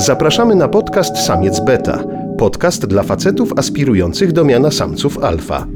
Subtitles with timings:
[0.00, 2.04] Zapraszamy na podcast Samiec Beta.
[2.38, 5.66] Podcast dla facetów aspirujących do miana samców alfa.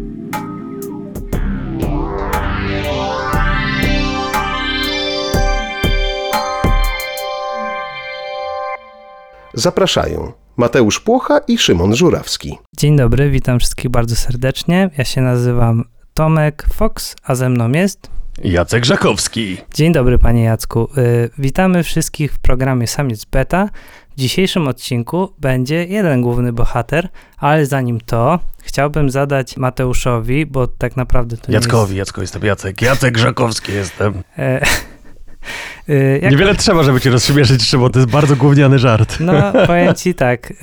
[9.55, 12.59] Zapraszają Mateusz Płocha i Szymon Żurawski.
[12.77, 14.91] Dzień dobry, witam wszystkich bardzo serdecznie.
[14.99, 18.11] Ja się nazywam Tomek Fox, a ze mną jest
[18.43, 19.57] Jacek Żakowski.
[19.75, 20.89] Dzień dobry, panie Jacku.
[20.99, 23.69] Y, witamy wszystkich w programie Samiec Beta.
[24.17, 30.97] W dzisiejszym odcinku będzie jeden główny bohater, ale zanim to chciałbym zadać Mateuszowi, bo tak
[30.97, 32.09] naprawdę to Jackowi, nie jest...
[32.09, 32.83] Jacko jestem Jacek.
[32.83, 34.15] Jacek Żakowski jestem.
[34.39, 34.61] E,
[35.89, 39.17] y, jak- Niewiele trzeba, żeby cię rozśmieszyć, Szymon, to jest bardzo gówniany żart.
[39.21, 39.33] No,
[39.67, 40.51] powiem ci tak.
[40.51, 40.57] y,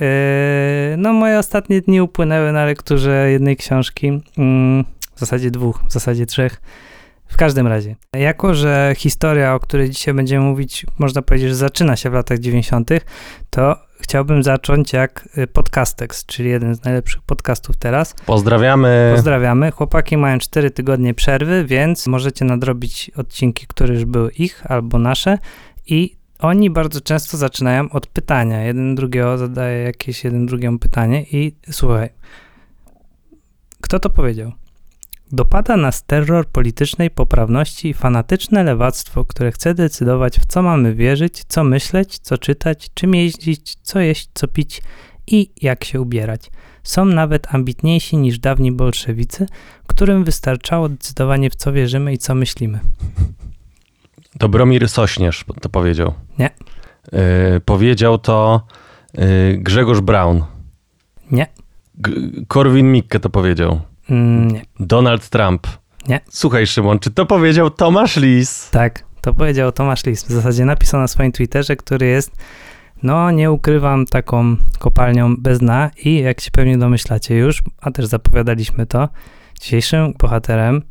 [0.98, 4.20] No, moje ostatnie dni upłynęły na lekturze jednej książki.
[4.38, 6.60] mm, W zasadzie dwóch, w zasadzie trzech.
[7.32, 11.96] W każdym razie, jako że historia, o której dzisiaj będziemy mówić, można powiedzieć, że zaczyna
[11.96, 12.90] się w latach 90.,
[13.50, 18.14] to chciałbym zacząć jak y, Podcastex, czyli jeden z najlepszych podcastów teraz.
[18.26, 19.12] Pozdrawiamy.
[19.14, 19.70] Pozdrawiamy.
[19.70, 25.38] Chłopaki mają 4 tygodnie przerwy, więc możecie nadrobić odcinki, które już były ich albo nasze.
[25.86, 28.62] I oni bardzo często zaczynają od pytania.
[28.62, 32.08] Jeden drugiego zadaje jakieś jeden drugiemu pytanie i słuchaj,
[33.80, 34.52] kto to powiedział?
[35.32, 41.44] Dopada nas terror politycznej poprawności i fanatyczne lewactwo, które chce decydować, w co mamy wierzyć,
[41.48, 44.82] co myśleć, co czytać, czym jeździć, co jeść, co pić
[45.26, 46.50] i jak się ubierać.
[46.82, 49.46] Są nawet ambitniejsi niż dawni bolszewicy,
[49.86, 52.80] którym wystarczało decydowanie w co wierzymy i co myślimy.
[54.34, 56.14] Dobromir Sośnierz to powiedział.
[56.38, 56.50] Nie.
[57.56, 58.66] Y, powiedział to
[59.18, 60.44] y, Grzegorz Braun.
[61.30, 61.46] Nie.
[61.94, 62.14] G-
[62.48, 63.80] Korwin Mikke to powiedział.
[64.10, 64.62] Mm, nie.
[64.80, 65.66] Donald Trump.
[66.08, 66.20] Nie.
[66.30, 68.70] Słuchaj, Szymon, czy to powiedział Tomasz Lis?
[68.70, 70.24] Tak, to powiedział Tomasz Lis.
[70.24, 72.32] W zasadzie napisał na swoim Twitterze, który jest,
[73.02, 78.06] no nie ukrywam, taką kopalnią bez dna i jak się pewnie domyślacie już, a też
[78.06, 79.08] zapowiadaliśmy to,
[79.60, 80.82] dzisiejszym bohaterem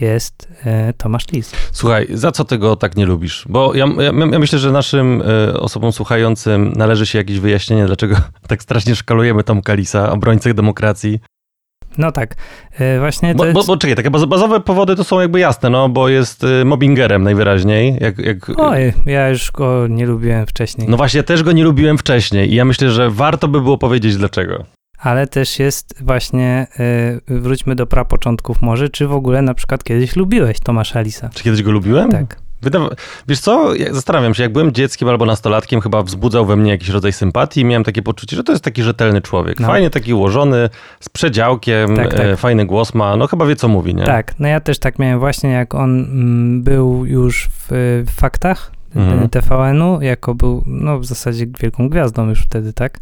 [0.00, 1.52] jest e, Tomasz Lis.
[1.72, 3.44] Słuchaj, za co tego tak nie lubisz?
[3.48, 8.16] Bo ja, ja, ja myślę, że naszym y, osobom słuchającym należy się jakieś wyjaśnienie, dlaczego
[8.48, 11.20] tak strasznie szkalujemy Tomka Lisa, obrońcę demokracji.
[11.98, 12.34] No tak,
[12.78, 15.88] e, właśnie Bo, bo, bo czekaj, takie baz- bazowe powody to są jakby jasne, no
[15.88, 17.98] bo jest y, mobbingerem najwyraźniej.
[18.00, 20.88] Jak, jak, Oj, ja już go nie lubiłem wcześniej.
[20.88, 23.78] no właśnie, ja też go nie lubiłem wcześniej i ja myślę, że warto by było
[23.78, 24.64] powiedzieć dlaczego.
[24.98, 26.66] Ale też jest właśnie,
[27.30, 31.28] y, wróćmy do prapoczątków może, czy w ogóle na przykład kiedyś lubiłeś Tomasza Lisa?
[31.34, 32.10] Czy kiedyś go lubiłem?
[32.12, 32.36] Tak.
[32.62, 32.90] Wydawa-
[33.28, 36.88] Wiesz co, ja zastanawiam się, jak byłem dzieckiem albo nastolatkiem, chyba wzbudzał we mnie jakiś
[36.88, 39.60] rodzaj sympatii i miałem takie poczucie, że to jest taki rzetelny człowiek.
[39.60, 39.66] No.
[39.66, 40.70] Fajnie taki ułożony,
[41.00, 42.20] z przedziałkiem, Tak, tak.
[42.20, 44.04] E, fajny głos ma, no chyba wie co mówi, nie?
[44.04, 47.66] Tak, no ja też tak miałem właśnie, jak on mm, był już w,
[48.06, 49.28] w faktach Mhm.
[49.28, 52.98] TVN-u, jako był, no w zasadzie wielką gwiazdą już wtedy, tak,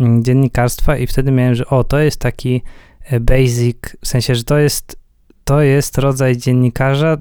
[0.00, 2.62] mm, dziennikarstwa i wtedy miałem, że o, to jest taki
[3.04, 4.96] e, basic, w sensie, że to jest,
[5.44, 7.16] to jest rodzaj dziennikarza,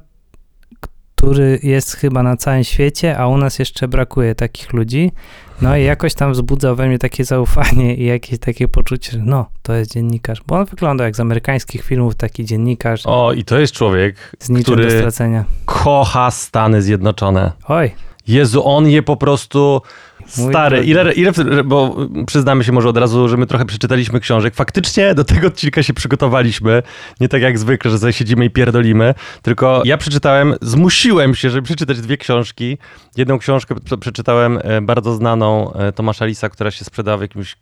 [1.23, 5.11] który jest chyba na całym świecie, a u nas jeszcze brakuje takich ludzi.
[5.61, 9.45] No i jakoś tam wzbudzał we mnie takie zaufanie i jakieś takie poczucie, że no,
[9.61, 10.41] to jest dziennikarz.
[10.47, 14.50] Bo on wygląda jak z amerykańskich filmów, taki dziennikarz O, i to jest człowiek, z
[14.50, 15.45] niczym który do stracenia.
[15.66, 17.51] kocha Stany Zjednoczone.
[17.67, 17.91] Oj,
[18.28, 19.81] Jezu, on je po prostu
[20.28, 20.84] stary.
[20.84, 21.31] Ile, ile,
[21.66, 21.95] bo
[22.28, 24.56] przyznamy się może od razu, że my trochę przeczytaliśmy książek.
[24.56, 26.84] Faktycznie do tego odcinka się przygotowaliśmy.
[27.19, 29.13] Nie tak jak zwykle, że sobie siedzimy i pierdolimy.
[29.41, 32.78] Tylko ja przeczytałem, zmusiłem się, żeby przeczytać dwie książki.
[33.17, 37.55] Jedną książkę prze- przeczytałem e, bardzo znaną e, Tomasza Lisa, która się sprzedała w jakimś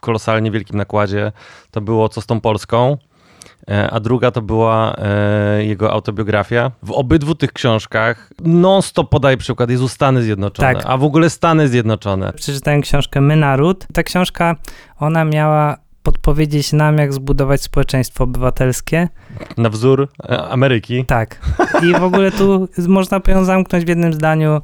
[0.00, 1.32] kolosalnie wielkim nakładzie.
[1.70, 2.96] To było Co z tą Polską.
[3.70, 6.70] E, A druga to była e, jego autobiografia.
[6.82, 10.82] W obydwu tych książkach non-stop podaje przykład Jezu Stany Zjednoczone, Tak.
[10.86, 12.32] a w ogóle Stany Zjednoczone.
[12.32, 13.86] przeczytałem książkę My Naród.
[13.92, 14.56] Ta książka,
[14.98, 19.08] ona miała podpowiedzieć nam, jak zbudować społeczeństwo obywatelskie.
[19.56, 21.04] Na wzór e, Ameryki.
[21.04, 21.38] Tak.
[21.82, 24.60] I w ogóle tu można ją zamknąć w jednym zdaniu.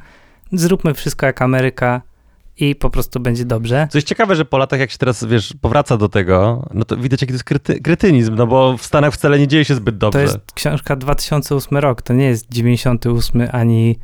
[0.53, 2.03] Zróbmy wszystko jak Ameryka
[2.61, 3.89] i po prostu będzie dobrze.
[3.91, 6.97] Co jest ciekawe, że po latach, jak się teraz, wiesz, powraca do tego, no to
[6.97, 9.99] widać, jaki to jest kryty, krytynizm, no bo w Stanach wcale nie dzieje się zbyt
[9.99, 10.19] dobrze.
[10.19, 13.99] To jest książka 2008 rok, to nie jest 98 ani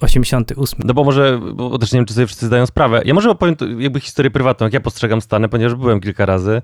[0.00, 0.80] 88.
[0.84, 3.02] No bo może, bo też nie wiem, czy sobie wszyscy zdają sprawę.
[3.04, 6.62] Ja może opowiem jakby historię prywatną, jak ja postrzegam Stany, ponieważ byłem kilka razy.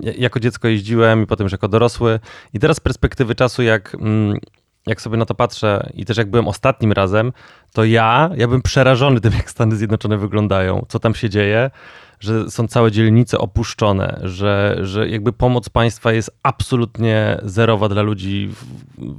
[0.00, 2.20] Ja- Jako dziecko jeździłem i potem już jako dorosły.
[2.54, 4.38] I teraz z perspektywy czasu, jak, mm,
[4.86, 7.32] jak sobie na to patrzę i też jak byłem ostatnim razem,
[7.72, 11.70] to ja, ja bym przerażony tym, jak Stany Zjednoczone wyglądają, co tam się dzieje,
[12.20, 18.48] że są całe dzielnice opuszczone, że, że jakby pomoc państwa jest absolutnie zerowa dla ludzi
[18.48, 18.64] w,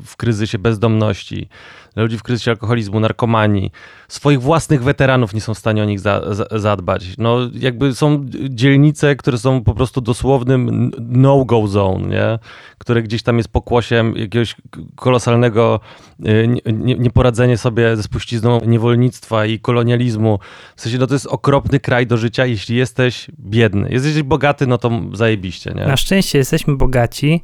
[0.06, 1.50] w kryzysie bezdomności,
[1.96, 3.72] ludzi w kryzysie alkoholizmu, narkomanii.
[4.08, 7.06] Swoich własnych weteranów nie są w stanie o nich za, za, zadbać.
[7.18, 12.40] No jakby są dzielnice, które są po prostu dosłownym no-go zone, nie?
[12.78, 14.56] które gdzieś tam jest pokłosiem jakiegoś
[14.96, 15.80] kolosalnego
[16.26, 20.40] y, nie- nie- nieporadzenie sobie ze spuścizną niewolnictwa i kolonializmu.
[20.76, 23.90] W sensie, no to jest okropny kraj do życia, jeśli jesteś biedny.
[23.92, 25.86] Jesteś bogaty, no to zajebiście, nie?
[25.86, 27.44] Na szczęście jesteśmy bogaci.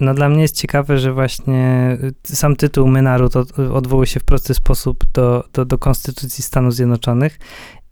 [0.00, 1.98] No dla mnie jest ciekawe, że właśnie
[2.30, 6.44] y, sam tytuł My Naród od, odwołuje się w prosty sposób do, do, do Konstytucji
[6.44, 7.38] Stanów Zjednoczonych,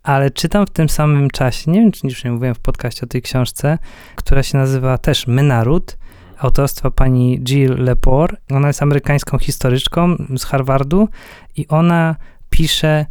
[0.03, 3.07] ale czytam w tym samym czasie, nie wiem czy już nie mówiłem w podcaście o
[3.07, 3.77] tej książce,
[4.15, 5.97] która się nazywa też My Naród,
[6.37, 8.37] autorstwa pani Jill Lepore.
[8.51, 11.07] Ona jest amerykańską historyczką z Harvardu
[11.55, 12.15] i ona
[12.49, 13.05] pisze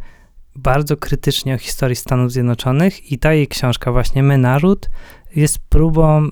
[0.55, 4.89] bardzo krytycznie o historii Stanów Zjednoczonych i ta jej książka właśnie My Naród
[5.35, 6.29] jest próbą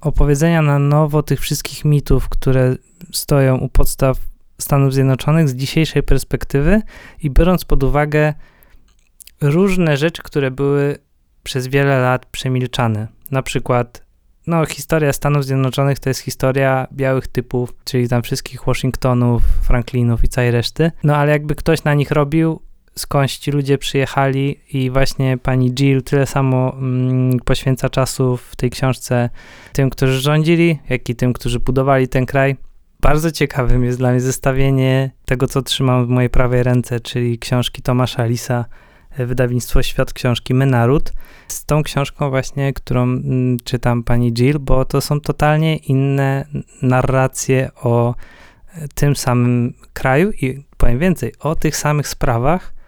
[0.00, 2.76] opowiedzenia na nowo tych wszystkich mitów, które
[3.12, 4.18] stoją u podstaw
[4.60, 6.82] Stanów Zjednoczonych z dzisiejszej perspektywy
[7.22, 8.34] i biorąc pod uwagę
[9.40, 10.98] różne rzeczy, które były
[11.42, 13.08] przez wiele lat przemilczane.
[13.30, 14.06] Na przykład,
[14.46, 20.28] no, historia Stanów Zjednoczonych to jest historia białych typów, czyli tam wszystkich Washingtonów, Franklinów i
[20.28, 20.90] całej reszty.
[21.04, 22.62] No, ale jakby ktoś na nich robił,
[22.94, 28.70] skądś ci ludzie przyjechali i właśnie pani Jill tyle samo mm, poświęca czasu w tej
[28.70, 29.30] książce
[29.72, 32.56] tym, którzy rządzili, jak i tym, którzy budowali ten kraj.
[33.00, 37.82] Bardzo ciekawym jest dla mnie zestawienie tego, co trzymam w mojej prawej ręce, czyli książki
[37.82, 38.64] Tomasza Lisa,
[39.10, 41.12] e, wydawnictwo Świat Książki My Naród,
[41.48, 46.46] z tą książką właśnie, którą mm, czytam pani Jill, bo to są totalnie inne
[46.82, 48.14] narracje o
[48.74, 52.81] e, tym samym kraju i powiem więcej, o tych samych sprawach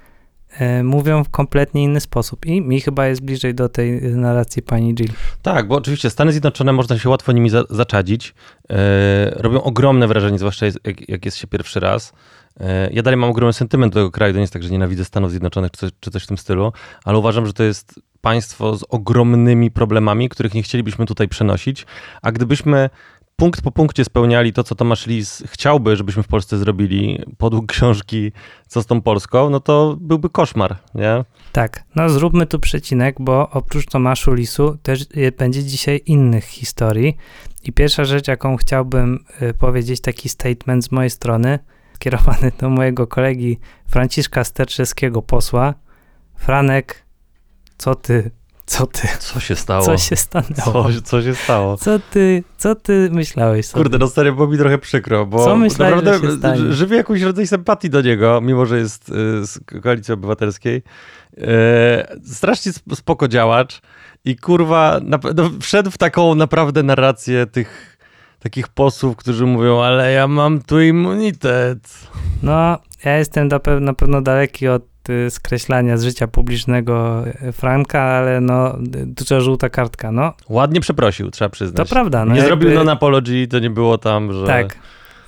[0.85, 5.13] mówią w kompletnie inny sposób i mi chyba jest bliżej do tej narracji pani Jill.
[5.43, 8.35] Tak, bo oczywiście Stany Zjednoczone można się łatwo nimi za, zaczadzić.
[8.71, 12.13] E, robią ogromne wrażenie, zwłaszcza jak, jak jest się pierwszy raz.
[12.61, 15.05] E, ja dalej mam ogromny sentyment do tego kraju, to nie jest tak, że nienawidzę
[15.05, 16.73] Stanów Zjednoczonych czy coś, czy coś w tym stylu,
[17.05, 21.87] ale uważam, że to jest państwo z ogromnymi problemami, których nie chcielibyśmy tutaj przenosić,
[22.23, 22.91] a gdybyśmy
[23.37, 28.33] punkt po punkcie spełniali to, co Tomasz Lis chciałby, żebyśmy w Polsce zrobili, podług książki
[28.67, 31.25] Co z tą Polską, no to byłby koszmar, nie?
[31.53, 37.17] Tak, no zróbmy tu przecinek, bo oprócz Tomaszu Lisu też y, będzie dzisiaj innych historii.
[37.63, 41.59] I pierwsza rzecz, jaką chciałbym y, powiedzieć, taki statement z mojej strony,
[41.95, 45.75] skierowany do mojego kolegi Franciszka Sterczewskiego, posła.
[46.37, 47.05] Franek,
[47.79, 48.31] co ty,
[48.67, 49.85] co ty, Co się stało?
[49.85, 50.93] co się stanęło?
[50.93, 51.77] co, co się stało?
[51.77, 53.83] Co ty, co ty myślałeś sobie?
[53.85, 56.73] Kurde, no serio, było mi trochę przykro, bo Co myślałeś, że naprawdę się stanie?
[56.73, 59.13] żywię jakąś rodzaj sympatii do niego, mimo że jest y,
[59.47, 60.83] z Koalicji Obywatelskiej.
[61.39, 63.81] E, strasznie sp- spoko działacz
[64.25, 67.99] i kurwa, nap- no, wszedł w taką naprawdę narrację tych
[68.39, 72.09] takich posłów, którzy mówią, ale ja mam tu immunitet.
[72.43, 74.87] No, ja jestem na pewno, na daleki od y,
[75.31, 80.33] skreślania z życia publicznego y, Franka, ale no, duża żółta kartka, no.
[80.49, 81.89] Ładnie przeprosił, trzeba przyznać.
[81.89, 82.25] To prawda.
[82.25, 84.47] No nie jakby- zrobił non apology, to nie było tam, że...
[84.47, 84.79] Tak.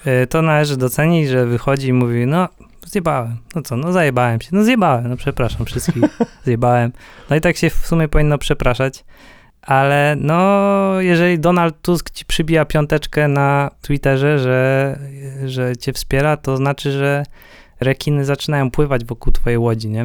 [0.06, 2.48] Y, To należy docenić, że wychodzi i mówi, no,
[2.86, 3.36] zjebałem.
[3.54, 4.48] No co, no zajebałem się.
[4.52, 6.02] No zjebałem, no przepraszam wszystkich.
[6.44, 6.92] zjebałem.
[7.30, 9.04] No i tak się w sumie powinno przepraszać.
[9.62, 10.40] Ale no,
[11.00, 14.98] jeżeli Donald Tusk ci przybija piąteczkę na Twitterze, że,
[15.46, 17.22] że cię wspiera, to znaczy, że
[17.80, 20.04] rekiny zaczynają pływać wokół twojej łodzi, nie?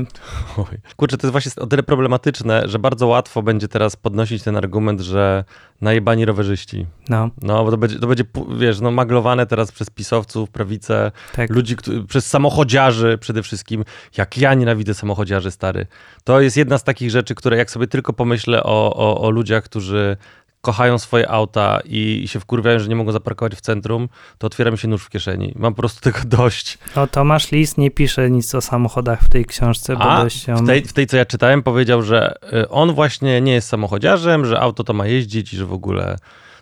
[0.57, 0.77] Oj.
[0.95, 5.01] Kurczę, to jest właśnie o tyle problematyczne, że bardzo łatwo będzie teraz podnosić ten argument,
[5.01, 5.43] że
[5.81, 6.85] najebani rowerzyści.
[7.09, 8.23] No, No, bo to będzie, to będzie
[8.57, 11.49] wiesz, no maglowane teraz przez pisowców, prawicę, tak.
[11.49, 11.75] ludzi,
[12.07, 13.85] przez samochodziarzy przede wszystkim.
[14.17, 15.87] Jak ja nienawidzę samochodziarzy, stary.
[16.23, 19.63] To jest jedna z takich rzeczy, które jak sobie tylko pomyślę o, o, o ludziach,
[19.63, 20.17] którzy
[20.61, 24.77] kochają swoje auta i się wkurwiają, że nie mogą zaparkować w centrum, to otwiera mi
[24.77, 25.53] się nóż w kieszeni.
[25.55, 26.77] Mam po prostu tego dość.
[26.95, 30.55] O, Tomasz Lis nie pisze nic o samochodach w tej książce, bo A dość ją...
[30.55, 34.45] w tej, w tej, co ja czytałem, powiedział, że y, on właśnie nie jest samochodziarzem,
[34.45, 36.17] że auto to ma jeździć i że w ogóle...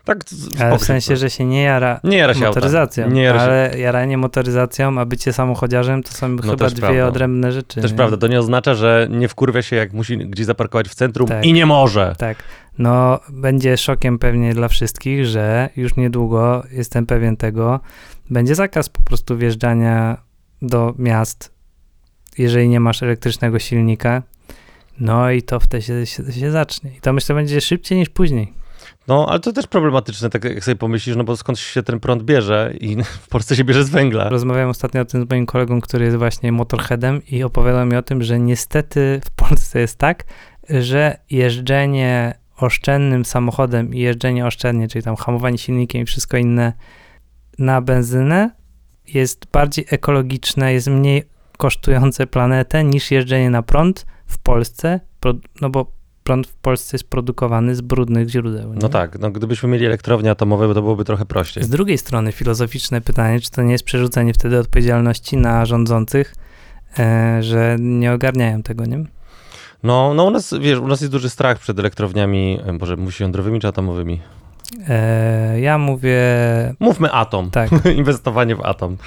[0.10, 3.10] Tak, z- Ale w sensie, że się nie jara Nie jara się motoryzacją.
[3.10, 7.08] Nie jara się- ale jaranie motoryzacją, a bycie samochodziarzem to są chyba też dwie prawda.
[7.08, 7.82] odrębne rzeczy.
[7.82, 7.98] Też nie?
[7.98, 11.46] prawda, to nie oznacza, że nie wkurwia się, jak musi gdzieś zaparkować w centrum Tak.
[11.46, 12.16] i nie może.
[12.18, 12.38] Tak.
[12.78, 17.80] No, będzie szokiem pewnie dla wszystkich, że już niedługo, jestem pewien tego,
[18.30, 20.18] będzie zakaz po prostu wjeżdżania
[20.62, 21.52] do miast,
[22.38, 24.24] jeżeli nie masz elektrycznego silnika.
[25.00, 26.92] No i to wtedy się, się, się zacznie.
[26.98, 28.54] I to myślę będzie szybciej niż później.
[29.10, 32.24] No, ale to też problematyczne, tak jak sobie pomyślisz, no bo skąd się ten prąd
[32.24, 34.30] bierze i w Polsce się bierze z węgla.
[34.30, 38.02] Rozmawiałem ostatnio o tym z moim kolegą, który jest właśnie motorheadem i opowiadał mi o
[38.02, 40.24] tym, że niestety w Polsce jest tak,
[40.70, 46.74] że jeżdżenie oszczędnym samochodem i jeżdżenie oszczędnie, czyli tam hamowanie silnikiem i wszystko inne
[47.60, 48.52] na benzynę
[49.08, 51.24] jest bardziej ekologiczne, jest mniej
[51.58, 55.00] kosztujące planetę niż jeżdżenie na prąd w Polsce,
[55.62, 55.99] no bo
[56.30, 58.74] prąd w Polsce jest produkowany z brudnych źródeł.
[58.74, 58.80] Nie?
[58.82, 61.64] No tak, no gdybyśmy mieli elektrownie atomowe, to byłoby trochę prościej.
[61.64, 66.36] Z drugiej strony filozoficzne pytanie, czy to nie jest przerzucenie wtedy odpowiedzialności na rządzących,
[67.00, 69.04] e, że nie ogarniają tego, nie?
[69.84, 73.24] No, no u nas, wiesz, u nas jest duży strach przed elektrowniami, e, Boże, musi
[73.24, 74.22] jądrowymi czy atomowymi?
[74.90, 76.20] E, ja mówię,
[76.80, 77.52] Mówmy atom.
[77.52, 78.98] tak, Inwestowanie w atom.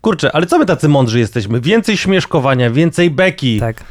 [0.00, 1.60] Kurczę, ale co my tacy mądrzy jesteśmy?
[1.60, 3.60] Więcej śmieszkowania, więcej beki.
[3.60, 3.84] tak.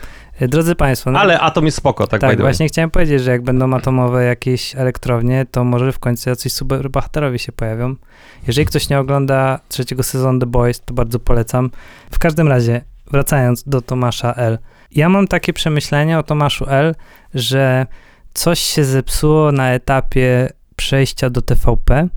[0.47, 3.73] Drodzy Państwo, no, Ale atom jest spoko, tak, tak właśnie chciałem powiedzieć, że jak będą
[3.73, 7.95] atomowe jakieś elektrownie, to może w końcu jacyś superbohaterowie się pojawią.
[8.47, 11.69] Jeżeli ktoś nie ogląda trzeciego sezonu The Boys, to bardzo polecam.
[12.11, 12.81] W każdym razie,
[13.11, 14.57] wracając do Tomasza L.
[14.91, 16.95] Ja mam takie przemyślenie o Tomaszu L.,
[17.33, 17.85] że
[18.33, 22.07] coś się zepsuło na etapie przejścia do TVP.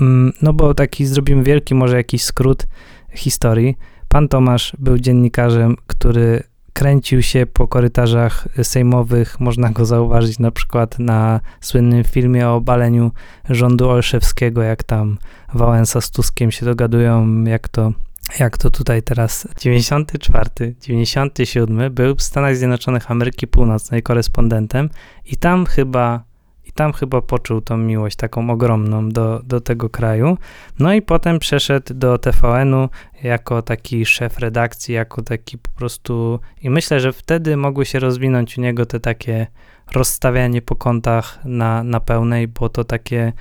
[0.00, 2.66] Mm, No bo taki zrobimy wielki może jakiś skrót
[3.14, 3.76] historii.
[4.08, 6.42] Pan Tomasz był dziennikarzem, który
[6.76, 9.40] kręcił się po korytarzach sejmowych.
[9.40, 13.10] Można go zauważyć na przykład na słynnym filmie o obaleniu
[13.50, 15.18] rządu Olszewskiego, jak tam
[15.54, 17.92] Wałęsa z Tuskiem się dogadują, jak to,
[18.38, 19.48] jak to tutaj teraz.
[19.58, 24.90] 94, 97 był w Stanach Zjednoczonych Ameryki Północnej korespondentem
[25.24, 26.24] i tam chyba
[26.66, 30.38] i tam chyba poczuł tą miłość taką ogromną do, do tego kraju.
[30.78, 32.88] No i potem przeszedł do TVN-u
[33.22, 36.40] jako taki szef redakcji, jako taki po prostu.
[36.62, 39.46] I myślę, że wtedy mogły się rozwinąć u niego te takie
[39.92, 43.32] rozstawianie po kątach na, na pełnej, bo to takie.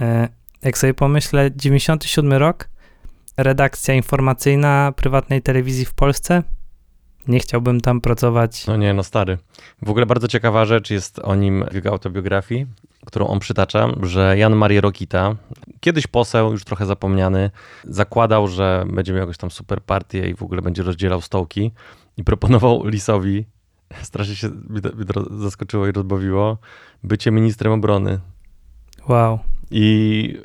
[0.00, 0.28] E,
[0.62, 2.68] jak sobie pomyślę, 97 rok,
[3.36, 6.42] redakcja informacyjna prywatnej telewizji w Polsce.
[7.28, 8.66] Nie chciałbym tam pracować.
[8.66, 9.38] No nie, no stary.
[9.82, 12.66] W ogóle bardzo ciekawa rzecz jest o nim w jego autobiografii,
[13.06, 15.36] którą on przytacza, że Jan Maria Rokita,
[15.80, 17.50] kiedyś poseł, już trochę zapomniany,
[17.84, 21.72] zakładał, że będzie miał jakąś tam super partię i w ogóle będzie rozdzielał stołki
[22.16, 23.44] i proponował Lisowi,
[24.02, 24.50] strasznie się
[25.30, 26.58] zaskoczyło i rozbawiło,
[27.02, 28.20] bycie ministrem obrony.
[29.08, 29.38] Wow.
[29.70, 30.36] I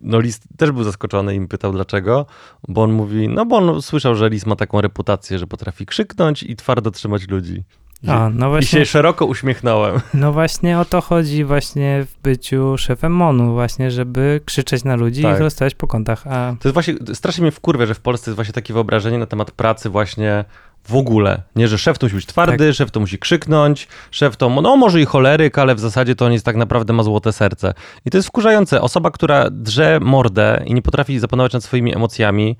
[0.00, 2.26] no Lis też był zaskoczony i mi pytał dlaczego,
[2.68, 6.42] bo on mówi, no bo on słyszał, że Lis ma taką reputację, że potrafi krzyknąć
[6.42, 7.62] i twardo trzymać ludzi.
[8.06, 8.78] A, no I właśnie.
[8.78, 10.00] się szeroko uśmiechnąłem.
[10.14, 15.20] No właśnie o to chodzi właśnie w byciu szefem MONU, właśnie, żeby krzyczeć na ludzi
[15.20, 15.34] i Tak.
[15.34, 16.26] ich rozstawiać po kątach.
[16.26, 19.26] A To jest właśnie, strasznie mnie wkurwia, że w Polsce jest właśnie takie wyobrażenie na
[19.26, 20.44] temat pracy właśnie
[20.88, 21.42] w ogóle.
[21.56, 22.74] Nie, że szef to musi być twardy, Tak.
[22.76, 26.32] szef to musi krzyknąć, szef to, no może i choleryk, ale w zasadzie to on
[26.32, 27.74] jest tak naprawdę ma złote serce.
[28.04, 28.80] I to jest wkurzające.
[28.80, 32.56] Osoba, która drze mordę i nie potrafi zapanować nad swoimi emocjami,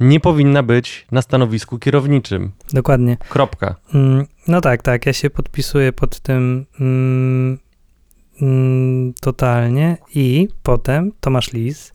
[0.00, 2.52] nie powinna być na stanowisku kierowniczym.
[2.72, 3.16] dokładnie.
[3.28, 3.74] Kropka.
[3.94, 7.58] Mm, No tak, tak, ja się podpisuję pod tym mm,
[8.42, 11.92] mm, totalnie i potem Tomasz Lis,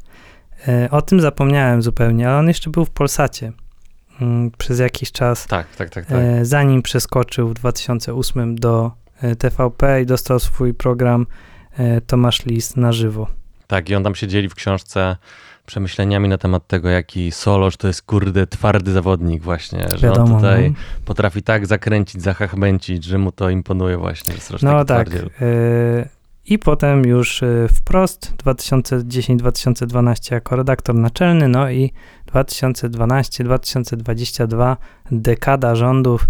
[0.67, 3.51] e, o tym zapomniałem zupełnie, ale on jeszcze był w Polsacie
[4.57, 6.17] przez jakiś czas, Tak, tak, tak, tak.
[6.17, 8.91] e, zanim przeskoczył w 2008 do
[9.21, 11.27] e, TVP i dostał swój program
[11.77, 13.27] e, Tomasz Lis na żywo.
[13.67, 15.15] Tak, i on tam się dzieli w książce
[15.65, 20.41] przemyśleniami na temat tego, jaki Solosz to jest kurde twardy zawodnik właśnie, że Wiadomo, on
[20.41, 20.75] tutaj no.
[21.05, 24.33] potrafi tak zakręcić, zachachmęcić, że mu to imponuje właśnie.
[24.61, 25.07] No tak.
[25.07, 25.29] twardziel.
[26.45, 27.41] I potem już
[27.73, 31.91] wprost 2010-2012 jako redaktor naczelny, no i
[32.33, 34.75] 2012-2022
[35.11, 36.27] dekada rządów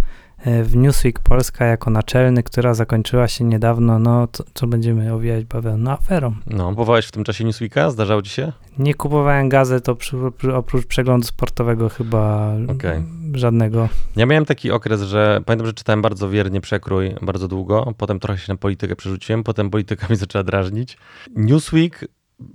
[0.48, 5.46] y, w Newsweek Polska jako naczelny, która zakończyła się niedawno, no co, co będziemy owijać
[5.46, 6.36] bawełną, no aferą.
[6.48, 7.92] No, kupowałeś w tym czasie Newsweeka?
[7.92, 8.52] Zdarzało ci się?
[8.78, 10.14] Nie kupowałem gazet oprócz,
[10.54, 13.04] oprócz przeglądu sportowego chyba Okej.
[13.34, 13.90] żadnego.
[14.16, 18.40] Ja miałem taki okres, że pamiętam, że czytałem bardzo wiernie przekrój bardzo długo, potem trochę
[18.40, 20.98] się na politykę przerzuciłem, potem polityka mi zaczęła drażnić.
[21.36, 22.08] Newsweek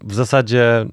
[0.04, 0.86] w zasadzie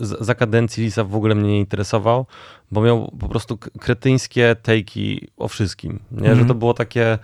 [0.00, 2.26] za kadencji Lisa w ogóle mnie nie interesował,
[2.70, 6.18] bo miał po prostu kretyńskie tejki o wszystkim, nie?
[6.18, 6.38] Mhm.
[6.38, 7.18] że to było takie,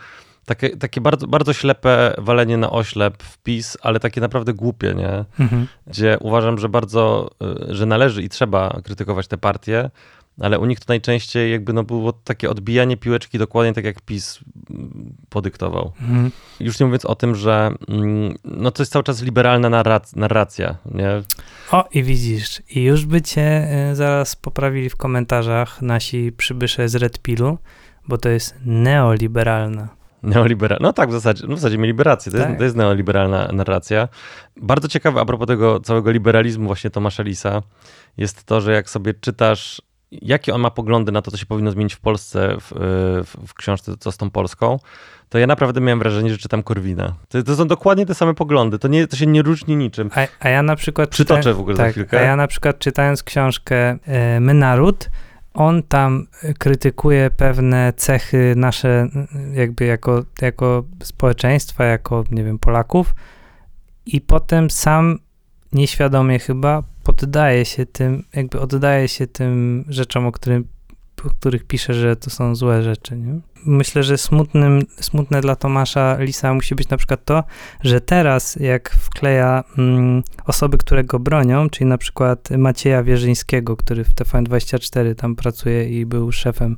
[0.45, 5.25] takie, takie bardzo, bardzo ślepe walenie na oślep wpis, ale takie naprawdę głupie, nie?
[5.40, 5.67] Mhm.
[5.87, 7.31] gdzie uważam, że bardzo,
[7.71, 9.90] y, że należy i trzeba krytykować te partie,
[10.40, 14.40] ale u nich to najczęściej jakby no było takie odbijanie piłeczki dokładnie tak jak PiS
[14.71, 15.92] mm, podyktował.
[16.00, 16.30] Mhm.
[16.61, 20.76] Już nie mówiąc o tym, że mm, no to jest cały czas liberalna narrac- narracja,
[20.95, 21.23] nie?
[21.73, 26.95] O, i widzisz, i już by cię y, zaraz poprawili w komentarzach nasi przybysze z
[26.95, 27.59] Red Pillu,
[28.09, 29.99] bo to jest neoliberalna.
[30.23, 30.78] Neoliberal.
[30.83, 32.33] No tak, w zasadzie, no w zasadzie mieli rację.
[32.33, 32.49] To, Tak.
[32.49, 34.09] jest, to jest neoliberalna narracja.
[34.57, 37.62] Bardzo ciekawe a propos tego całego liberalizmu właśnie Tomasza Lisa
[38.16, 41.71] jest to, że jak sobie czytasz jakie on ma poglądy na to, co się powinno
[41.71, 42.73] zmienić w Polsce w,
[43.25, 44.79] w, w książce Co z tą Polską,
[45.29, 47.15] to ja naprawdę miałem wrażenie, że czytam Korwina.
[47.29, 50.11] To, to są dokładnie te same poglądy, to, nie, to się nie różni niczym.
[50.15, 51.11] A, a ja na przykład...
[51.11, 52.21] Przytoczę czyta- w ogóle za tak, chwilkę.
[52.21, 55.11] A ja na przykład czytając książkę e, My Naród,
[55.55, 56.27] on tam
[56.59, 59.09] krytykuje pewne cechy nasze
[59.53, 63.15] jakby jako, jako społeczeństwa, jako, nie wiem, Polaków
[64.07, 65.19] i potem sam
[65.73, 70.69] nieświadomie chyba poddaje się tym, jakby oddaje się tym rzeczom, o, którym,
[71.25, 73.41] o których pisze, że to są złe rzeczy, nie?
[73.67, 77.45] Myślę, że smutnym, smutne dla Tomasza Lisa musi być na przykład to,
[77.81, 84.05] że teraz jak wkleja mm, osoby, które go bronią, czyli na przykład Macieja Wierzyńskiego, który
[84.05, 86.77] w TVN24 tam pracuje i był szefem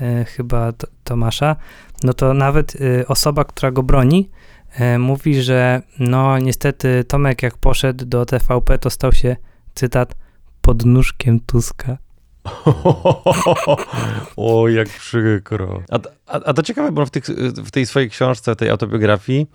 [0.00, 1.56] e, chyba T- Tomasza,
[2.04, 4.30] no to nawet e, osoba, która go broni,
[4.74, 9.36] e, mówi, że no niestety Tomek jak poszedł do TVP, to stał się,
[9.74, 10.14] cytat,
[10.62, 11.98] podnóżkiem Tuska.
[14.36, 15.82] o, jak przykro.
[15.90, 17.24] A, a, a to ciekawe, bo w, tych,
[17.56, 19.46] w tej swojej książce, tej autobiografii,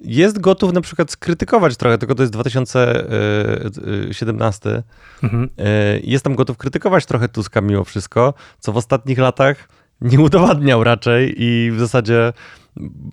[0.00, 4.82] jest gotów na przykład skrytykować trochę, tylko to jest 2017.
[5.22, 5.48] Mhm.
[5.58, 9.68] E, Jest tam gotów krytykować trochę Tuska mimo wszystko, co w ostatnich latach
[10.00, 12.32] nie udowadniał raczej i w zasadzie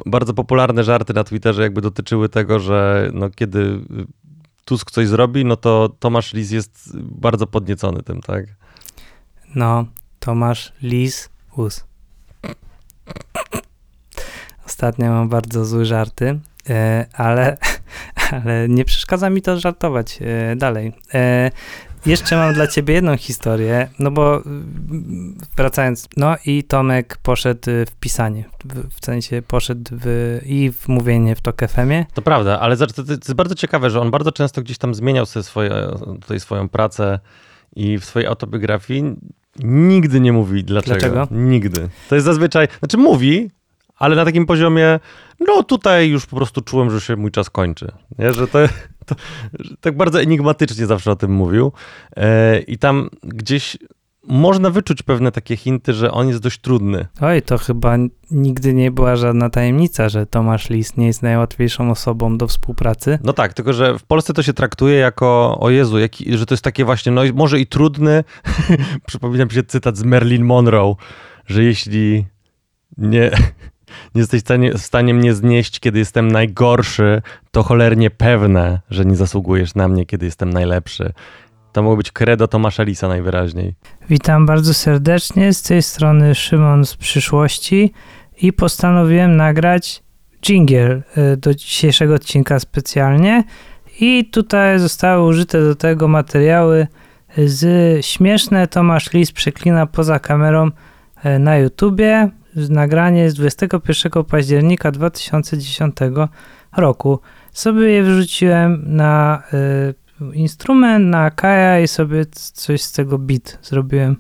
[0.06, 3.80] bardzo popularne żarty na Twitterze jakby dotyczyły tego, że no, kiedy
[4.70, 8.46] Tusk coś zrobi, no to Tomasz Lis jest bardzo podniecony tym, tak?
[9.56, 9.86] No,
[10.20, 11.84] Tomasz Lis Us.
[14.66, 17.58] Ostatnio mam bardzo złe żarty, e, ale,
[18.32, 20.94] ale nie przeszkadza mi to żartować e, dalej.
[22.06, 27.96] Jeszcze mam dla ciebie jedną historię, no bo mm, wracając, no i Tomek poszedł w
[28.00, 32.06] pisanie, w, w sensie poszedł w, i w mówienie w Tok FM-ie.
[32.14, 35.26] To prawda, ale to, to jest bardzo ciekawe, że on bardzo często gdzieś tam zmieniał
[35.26, 35.72] sobie swoje,
[36.22, 37.20] tutaj swoją pracę
[37.76, 39.16] i w swojej autobiografii
[39.64, 41.00] nigdy nie mówi dlaczego.
[41.00, 41.28] Dlaczego?
[41.32, 41.90] Nigdy.
[42.10, 43.50] To jest zazwyczaj, znaczy mówi,
[44.00, 45.00] ale na takim poziomie,
[45.40, 47.92] no tutaj już po prostu czułem, że się mój czas kończy.
[48.20, 48.34] Nie?
[48.34, 48.60] Że to,
[49.06, 49.16] to
[49.60, 51.72] że tak bardzo enigmatycznie zawsze o tym mówił.
[52.18, 53.78] E, I tam gdzieś
[54.30, 57.08] można wyczuć pewne takie hinty, że on jest dość trudny.
[57.22, 57.98] Oj, to chyba
[58.32, 63.20] nigdy nie była żadna tajemnica, że Tomasz Lis nie jest najłatwiejszą osobą do współpracy.
[63.24, 66.54] No tak, tylko że w Polsce to się traktuje jako, o Jezu, jaki, że to
[66.54, 68.24] jest takie właśnie, no może i trudny.
[69.08, 70.96] Przypomina mi się cytat z Marilyn Monroe,
[71.46, 72.26] że jeśli
[72.98, 73.32] nie,
[74.16, 74.42] nie jesteś
[74.74, 77.22] w stanie, mnie znieść, kiedy jestem najgorszy,
[77.52, 81.14] to cholernie pewne, że nie zasługujesz na mnie, kiedy jestem najlepszy.
[81.72, 83.76] To mogło być credo Tomasza Lisa najwyraźniej.
[84.10, 87.94] Witam bardzo serdecznie, z tej strony Szymon z przyszłości
[88.42, 90.04] i postanowiłem nagrać
[90.42, 91.02] jingle
[91.34, 93.44] y, do dzisiejszego odcinka specjalnie
[94.00, 96.88] i tutaj zostały użyte do tego materiały
[97.38, 100.68] z śmieszne Tomasz Lis przeklina poza kamerą
[101.26, 102.30] y, na YouTubie.
[102.56, 105.96] Nagranie z 21 października 2010
[106.78, 107.20] roku.
[107.52, 109.44] Sobie je wrzuciłem na
[110.22, 114.16] y, instrument, na Kaja i sobie coś z tego beat zrobiłem.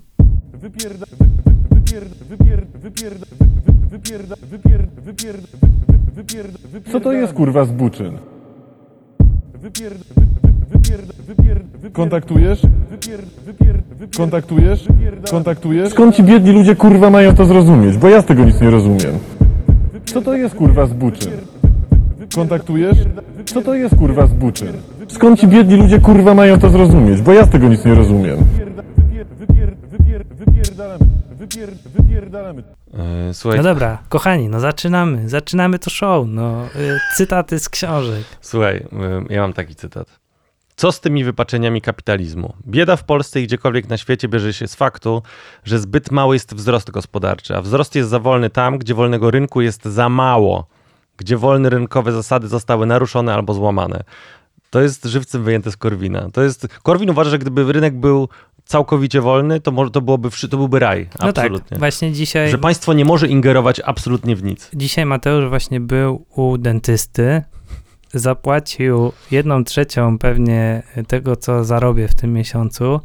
[0.54, 6.92] Wypierda, wy- wy- wypierda, wypierda, wypierda, wy- wypierda, wypierda, wypierda, wy- wypierda, wypierda.
[6.92, 8.06] Co to jest kurwa zbuczyn?
[8.06, 8.39] Wypierda,
[9.62, 9.90] wy- wy-
[10.72, 12.62] wypierda, wypierda, wypierda, Kontaktujesz?
[14.18, 14.86] Kontaktujesz?
[15.32, 15.90] Kontaktujesz?
[15.90, 17.98] Skąd ci biedni ludzie kurwa mają to zrozumieć?
[17.98, 19.20] Bo ja z tego nic nie rozumiem.
[20.06, 21.32] Co to jest kurwa zbuczyn?
[22.36, 22.98] Kontaktujesz?
[23.46, 24.68] Co to jest kurwa zbuczyn?
[25.08, 27.22] Skąd ci biedni ludzie kurwa mają to zrozumieć?
[27.22, 28.38] Bo ja z tego nic nie rozumiem.
[28.38, 31.06] wypierda, wypierda, wypierda, wypierda, wypierdalamy,
[31.40, 32.64] wypierda, wypierdalamy.
[33.28, 38.24] Yy, Słuchaj, No dobra, kochani, no zaczynamy, zaczynamy to show, no, y, cytaty z książek.
[38.42, 38.76] Słuchaj,
[39.30, 40.20] y, ja mam taki cytat.
[40.76, 42.54] Co z tymi wypaczeniami kapitalizmu?
[42.68, 45.24] Bieda w Polsce i gdziekolwiek na świecie bierze się z faktu,
[45.64, 49.62] że zbyt mały jest wzrost gospodarczy, a wzrost jest za wolny tam, gdzie wolnego rynku
[49.62, 50.68] jest za mało,
[51.18, 54.04] gdzie wolne rynkowe zasady zostały naruszone albo złamane.
[54.70, 56.30] To jest żywcem wyjęte z Korwina.
[56.34, 58.30] To jest, Korwin uważa, że gdyby rynek był
[58.70, 61.10] całkowicie wolny, to, może, to, byłoby, to byłby raj.
[61.20, 61.70] No Absolutnie.
[61.70, 64.70] tak, właśnie dzisiaj, Że państwo nie może ingerować absolutnie w nic.
[64.74, 67.44] dzisiaj Mateusz właśnie był u dentysty,
[68.14, 73.00] zapłacił jedną trzecią pewnie tego, co zarobię w tym miesiącu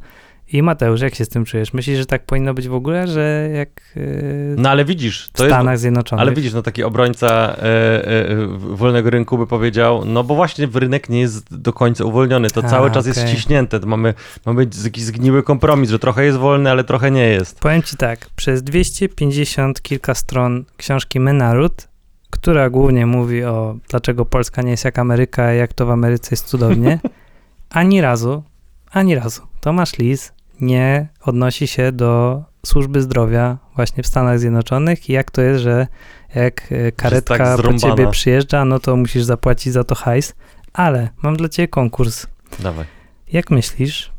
[0.49, 1.73] i Mateusz, jak się z tym czujesz?
[1.73, 5.45] Myślisz, że tak powinno być w ogóle, że jak y, No ale widzisz, w to
[5.45, 6.21] jest, Stanach Zjednoczonych?
[6.21, 11.09] Ale widzisz, no taki obrońca e, e, wolnego rynku by powiedział, no bo właśnie rynek
[11.09, 13.33] nie jest do końca uwolniony, to A, cały czas jest okej.
[13.33, 14.15] ściśnięte, to mamy,
[14.47, 17.61] mamy jakiś zgniły kompromis, że trochę jest wolny, ale trochę nie jest.
[17.61, 21.89] Powiem ci tak, przez 250 kilka stron książki My Naród,
[22.31, 26.47] która głównie mówi o dlaczego Polska nie jest jak Ameryka, jak to w Ameryce jest
[26.47, 26.99] cudownie,
[27.71, 28.43] ani razu,
[28.91, 35.13] ani razu Tomasz Lis nie odnosi się do służby zdrowia właśnie w Stanach Zjednoczonych i
[35.13, 35.87] jak to jest, że
[36.35, 40.35] jak e, karetka tak po ciebie przyjeżdża, no to musisz zapłacić za to hajs.
[40.73, 42.27] Ale mam dla ciebie konkurs.
[42.59, 42.87] Dawaj.
[43.33, 44.11] Jak myślisz,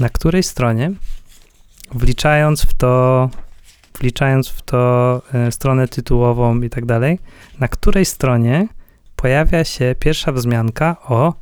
[0.00, 0.92] na której stronie,
[1.94, 3.30] wliczając w to,
[4.00, 7.18] wliczając w to e, stronę tytułową i tak dalej,
[7.60, 8.68] na której stronie
[9.16, 11.34] pojawia się pierwsza wzmianka o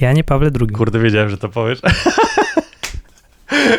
[0.00, 0.68] Janie Pawle II?
[0.68, 1.80] Kurde, wiedziałem, że to powiesz.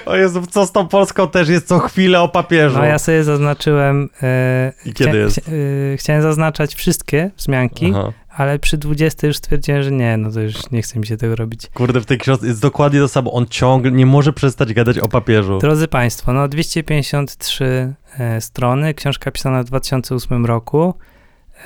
[0.06, 2.78] o Jezu, co z tą Polską też jest co chwilę o papieżu.
[2.78, 4.10] No ja sobie zaznaczyłem.
[4.24, 5.40] E, I kiedy jest?
[5.42, 5.52] chcia-
[5.94, 8.12] e, chciałem zaznaczać wszystkie wzmianki, Aha.
[8.30, 11.36] ale przy 20 już stwierdziłem, że nie, no to już nie chce mi się tego
[11.36, 11.68] robić.
[11.74, 13.32] Kurde, w tej książce jest dokładnie to samo.
[13.34, 15.60] On ciągle nie może przestać gadać o papieżu.
[15.60, 20.94] Drodzy Państwo, no 253 e, strony, książka pisana w 2008 roku.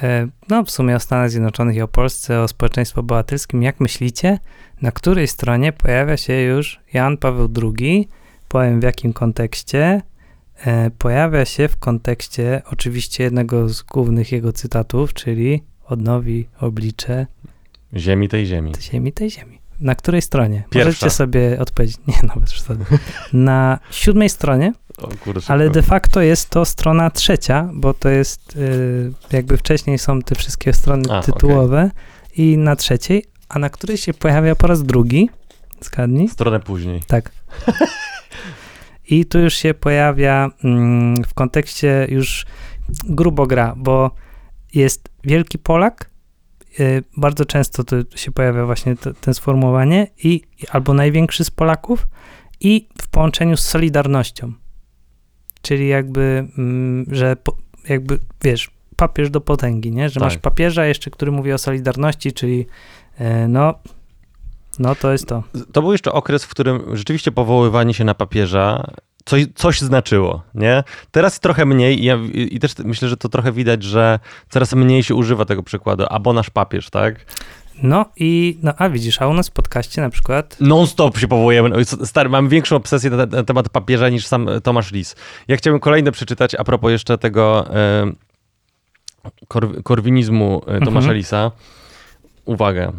[0.03, 3.63] E, no w sumie o Stanach Zjednoczonych i o Polsce, o społeczeństwie obywatelskim.
[3.63, 4.39] Jak myślicie,
[4.81, 8.07] na której stronie pojawia się już Jan Paweł II?
[8.47, 10.01] Powiem w jakim kontekście.
[10.65, 17.27] E, pojawia się w kontekście oczywiście jednego z głównych jego cytatów, czyli odnowi oblicze
[17.95, 18.73] Ziemi tej ziemi.
[18.81, 19.59] ziemi tej ziemi.
[19.79, 20.63] Na której stronie?
[20.69, 20.87] Pierwsza.
[20.89, 21.97] Możecie sobie odpowiedzieć.
[22.07, 22.85] Nie, bez przesady.
[23.33, 24.73] Na siódmej stronie,
[25.23, 30.21] kurde, ale de facto jest to strona trzecia, bo to jest y, jakby wcześniej są
[30.21, 31.91] te wszystkie strony A, tytułowe
[32.35, 35.29] i na trzeciej, a na której się pojawia po raz drugi.
[35.81, 36.27] Zgadnij.
[36.27, 37.01] Stronę później.
[37.07, 37.31] Tak.
[39.09, 42.45] I tu już się pojawia mm, w kontekście już
[43.03, 44.11] grubo gra, bo
[44.73, 46.09] jest wielki Polak,
[46.79, 52.07] y, bardzo często to się pojawia właśnie to, ten sformułowanie, i albo największy z Polaków,
[52.59, 54.53] i w połączeniu z Solidarnością.
[55.61, 57.35] Czyli jakby, mm, że
[57.89, 60.09] jakby, wiesz, papież do potęgi, nie?
[60.09, 60.23] Że Tak.
[60.23, 62.65] masz papieża jeszcze, który mówi o Solidarności, czyli
[63.21, 63.73] y, no,
[64.79, 65.43] no to jest to.
[65.71, 68.91] To był jeszcze okres, w którym rzeczywiście powoływanie się na papieża
[69.25, 70.83] coś, coś znaczyło, nie?
[71.11, 74.19] Teraz trochę mniej i, ja, i też myślę, że to trochę widać, że
[74.49, 77.25] coraz mniej się używa tego przykładu, albo nasz papież, tak?
[77.83, 81.85] No i, no a widzisz, a u nas w podcaście na przykład, Non-stop się powołujemy.
[81.85, 85.15] Stary, mam większą obsesję na, na temat papieża niż sam Tomasz Lis.
[85.47, 88.11] Ja chciałbym kolejne przeczytać a propos jeszcze tego e,
[89.47, 91.15] kor, korwinizmu e, Tomasza Mhm.
[91.17, 91.51] Lisa.
[92.45, 92.91] Uwaga.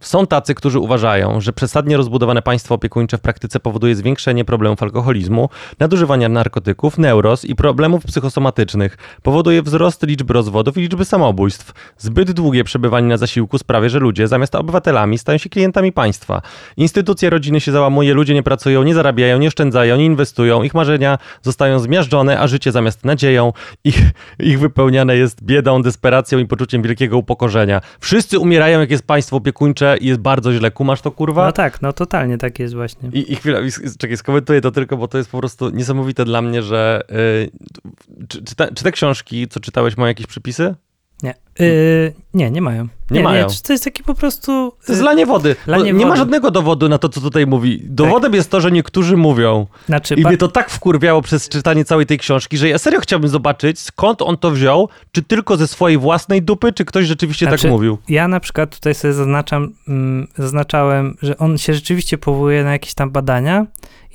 [0.00, 5.48] Są tacy, którzy uważają, że przesadnie rozbudowane państwo opiekuńcze w praktyce powoduje zwiększenie problemów alkoholizmu,
[5.78, 8.98] nadużywania narkotyków, neuroz i problemów psychosomatycznych.
[9.22, 11.72] Powoduje wzrost liczby rozwodów i liczby samobójstw.
[11.96, 16.42] Zbyt długie przebywanie na zasiłku sprawia, że ludzie zamiast obywatelami stają się klientami państwa.
[16.76, 21.18] Instytucje rodziny się załamuje, ludzie nie pracują, nie zarabiają, nie oszczędzają, nie inwestują, ich marzenia
[21.42, 23.52] zostają zmiażdżone, a życie zamiast nadzieją,
[23.84, 24.00] ich,
[24.38, 27.80] ich wypełniane jest biedą, desperacją i poczuciem wielkiego upokorzenia.
[28.00, 30.70] Wszyscy umierają, jak jest państwo opiekuńcze i jest bardzo źle.
[30.70, 31.46] Kumasz to, kurwa?
[31.46, 33.10] no tak, no totalnie tak jest właśnie.
[33.12, 33.58] I, I chwila,
[33.98, 37.02] czekaj, skomentuję to tylko, bo to jest po prostu niesamowite dla mnie, że...
[37.08, 40.74] Yy, czy, czy, te, czy te książki, co czytałeś, mają jakieś przypisy?
[41.22, 42.88] Nie, yy, nie, nie mają.
[43.10, 43.46] Nie mają.
[43.66, 44.72] to jest taki po prostu...
[44.86, 45.56] To jest yy, lanie wody.
[45.66, 46.18] lanie nie ma wody.
[46.18, 47.82] żadnego dowodu na to, co tutaj mówi.
[47.84, 49.66] Dowodem jest to, że niektórzy mówią.
[49.86, 53.30] znaczy, I mnie to tak wkurwiało przez czytanie całej tej książki, że ja serio chciałbym
[53.30, 54.88] zobaczyć, skąd on to wziął.
[55.12, 57.98] Czy tylko ze swojej własnej dupy, czy ktoś rzeczywiście Znaczy, tak mówił.
[58.08, 62.94] ja na przykład tutaj sobie zaznaczam, mm, zaznaczałem, że on się rzeczywiście powołuje na jakieś
[62.94, 63.66] tam badania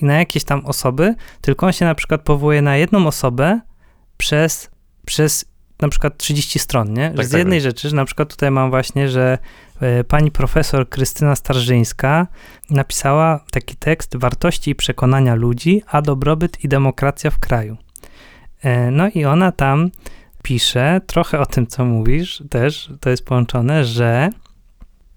[0.02, 3.60] i na jakieś tam osoby, tylko on się na przykład powołuje na jedną osobę
[4.18, 4.70] przez,
[5.06, 5.53] przez
[5.84, 7.12] na przykład 30 stron, nie?
[7.12, 7.64] Tak, z tak, jednej tak.
[7.64, 9.38] rzeczy, że na przykład tutaj mam właśnie, że
[9.82, 12.28] e, pani profesor Krystyna Starzyńska
[12.70, 17.78] napisała taki tekst Wartości i przekonania ludzi, a dobrobyt i demokracja w kraju.
[18.62, 19.92] E, No i ona tam
[20.44, 24.30] pisze trochę o tym, co mówisz, też to jest połączone, że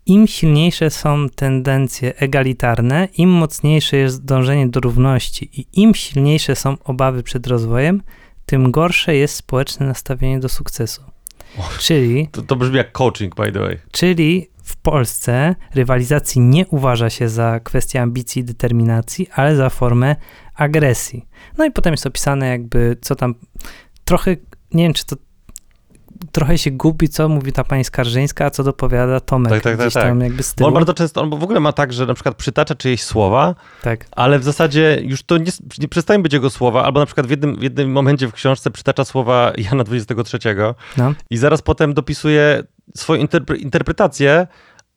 [0.06, 6.76] im silniejsze są tendencje egalitarne, im mocniejsze jest dążenie do równości i im silniejsze są
[6.84, 8.02] obawy przed rozwojem,
[8.46, 11.02] tym gorsze jest społeczne nastawienie do sukcesu.
[11.78, 13.78] Czyli, To, to brzmi jak coaching, by the way.
[13.92, 20.16] czyli w Polsce rywalizacji nie uważa się za kwestię ambicji i determinacji, ale za formę
[20.54, 21.26] agresji.
[21.58, 23.34] No i potem jest opisane jakby co tam
[24.04, 24.36] trochę,
[24.72, 25.16] nie wiem czy to
[26.32, 29.92] trochę się gubi, co mówi ta pani Skarżyńska, a co dopowiada Tomek Tak, tak, tak,
[29.92, 30.02] tak.
[30.02, 30.68] tam jakby z Bo tyłu.
[30.68, 34.06] on bardzo często, on w ogóle ma tak, że na przykład przytacza czyjeś słowa, Tak,
[34.12, 37.30] ale w zasadzie już to nie, nie przestają być jego słowa, albo na przykład w
[37.30, 40.38] jednym, w jednym momencie w książce przytacza słowa Jana 23
[40.96, 41.14] no.
[41.30, 42.62] i zaraz potem dopisuje
[42.96, 44.46] swoją interpre- interpretację,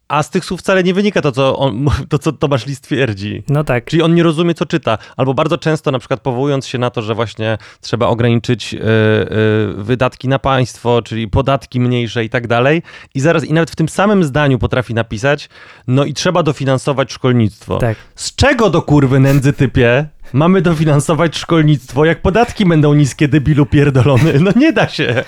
[0.09, 3.43] a z tych słów wcale nie wynika to, co, on, to, co Tomasz Lis twierdzi.
[3.49, 4.97] No tak, Czyli on nie rozumie, co czyta.
[5.17, 9.83] Albo bardzo często, na przykład powołując się na to, że właśnie trzeba ograniczyć y, y,
[9.83, 12.81] wydatki na państwo, czyli podatki mniejsze i tak dalej.
[13.15, 15.49] I zaraz, i nawet w tym samym zdaniu potrafi napisać,
[15.87, 17.77] no i trzeba dofinansować szkolnictwo.
[17.77, 17.97] tak.
[18.15, 24.39] Z czego do kurwy nędzy typie Mamy dofinansować szkolnictwo, jak podatki będą niskie, debilu pierdolony.
[24.39, 25.23] No nie da się.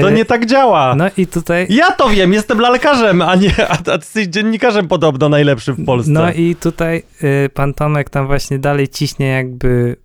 [0.00, 0.94] To E, nie tak działa.
[0.94, 1.66] No i tutaj...
[1.70, 5.84] Ja to wiem, jestem lekarzem, a nie, a, a ty jesteś dziennikarzem podobno najlepszym w
[5.84, 6.12] Polsce.
[6.12, 7.02] No i tutaj
[7.46, 9.96] y, pan Tomek tam właśnie dalej ciśnie jakby,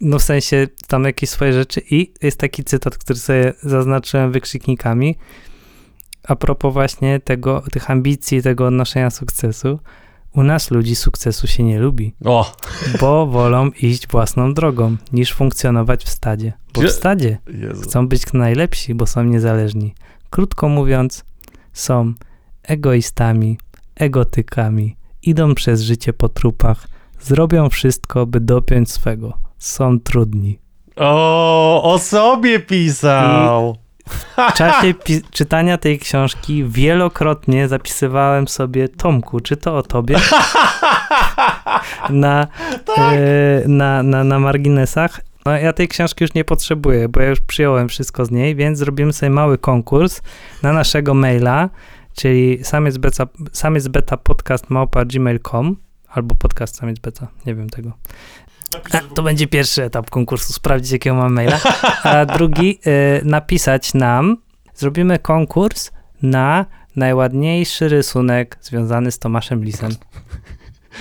[0.00, 5.16] no w sensie tam jakieś swoje rzeczy i jest taki cytat, który sobie zaznaczyłem wykrzyknikami
[6.28, 9.78] a propos właśnie tego, tych ambicji, tego odnoszenia sukcesu.
[10.34, 12.52] U nas ludzi sukcesu się nie lubi, O,
[13.00, 16.52] bo wolą iść własną drogą, niż funkcjonować w stadzie.
[16.74, 17.82] Bo w stadzie Jezu.
[17.82, 19.94] chcą być najlepsi, bo są niezależni.
[20.30, 21.24] Krótko mówiąc,
[21.72, 22.12] są
[22.62, 23.58] egoistami,
[23.96, 26.88] egotykami, idą przez życie po trupach,
[27.20, 29.38] zrobią wszystko, by dopiąć swego.
[29.58, 30.58] Są trudni.
[30.96, 33.76] O, o sobie pisał.
[34.50, 34.94] W czasie
[35.30, 40.16] czytania tej książki wielokrotnie zapisywałem sobie Tomku, czy to o tobie?
[42.10, 42.46] na,
[42.98, 45.20] e, na, na, na marginesach.
[45.46, 48.78] No, ja tej książki już nie potrzebuję, bo ja już przyjąłem wszystko z niej, więc
[48.78, 50.22] zrobimy sobie mały konkurs
[50.62, 51.68] na naszego maila,
[52.14, 55.76] czyli samiec beta, samiec beta podcast małpa gmail.com
[56.08, 57.92] albo podcast samiec beta, nie wiem tego.
[59.14, 61.60] To będzie pierwszy etap konkursu, sprawdzić jakiego mam maila.
[62.02, 64.36] A drugi, y, napisać nam,
[64.74, 65.90] zrobimy konkurs
[66.22, 69.90] na najładniejszy rysunek związany z Tomaszem Lisem.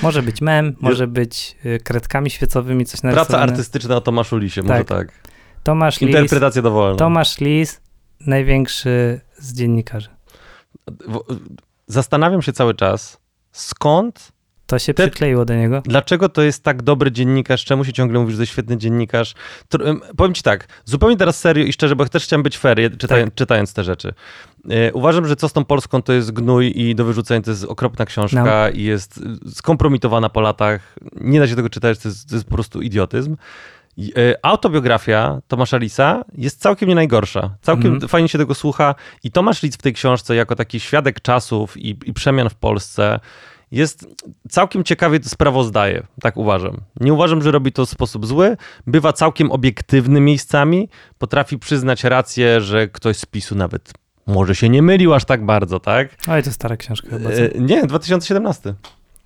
[0.01, 3.27] Może być mem, może być y, kredkami świecowymi coś narysowane.
[3.27, 4.87] Praca artystyczna o Tomaszu Lisie, może Tak.
[4.87, 5.11] tak.
[5.63, 6.97] Tomasz Lis, Interpretacja dowolna.
[6.97, 7.81] Tomasz Lis,
[8.19, 10.09] największy z dziennikarzy.
[11.87, 13.17] Zastanawiam się cały czas,
[13.51, 14.31] skąd,
[14.71, 15.81] To się przykleiło do niego.
[15.85, 19.33] dlaczego to jest tak dobry dziennikarz, czemu się ciągle mówisz, że jest świetny dziennikarz.
[19.73, 23.29] Tr- powiem ci tak, zupełnie teraz serio i szczerze, bo też chciałem być fair, czytając,
[23.31, 23.35] Tak.
[23.37, 24.13] czytając te rzeczy.
[24.69, 27.63] E, uważam, że Co z tą Polską to jest gnój i do wyrzucenia to jest
[27.63, 28.69] okropna książka No.
[28.69, 29.19] i jest
[29.53, 30.95] skompromitowana po latach.
[31.15, 33.35] Nie da się tego czytać, to jest, to jest po prostu idiotyzm.
[33.99, 37.49] E, Autobiografia Tomasza Lisa jest całkiem nie najgorsza.
[37.61, 38.09] Całkiem Mhm.
[38.09, 38.95] fajnie się tego słucha.
[39.23, 43.19] I Tomasz Lis w tej książce, jako taki świadek czasów i, i przemian w Polsce,
[43.71, 44.05] jest
[44.49, 46.77] całkiem ciekawie to sprawozdaje, tak uważam.
[46.99, 48.57] Nie uważam, że robi to w sposób zły.
[48.87, 50.89] Bywa całkiem obiektywny miejscami.
[51.17, 53.91] Potrafi przyznać rację, że ktoś z PiSu nawet
[54.27, 56.15] może się nie mylił aż tak bardzo, tak?
[56.27, 57.29] Oj, to stara książka chyba.
[57.29, 57.35] co?
[57.35, 58.73] E, nie, 2017.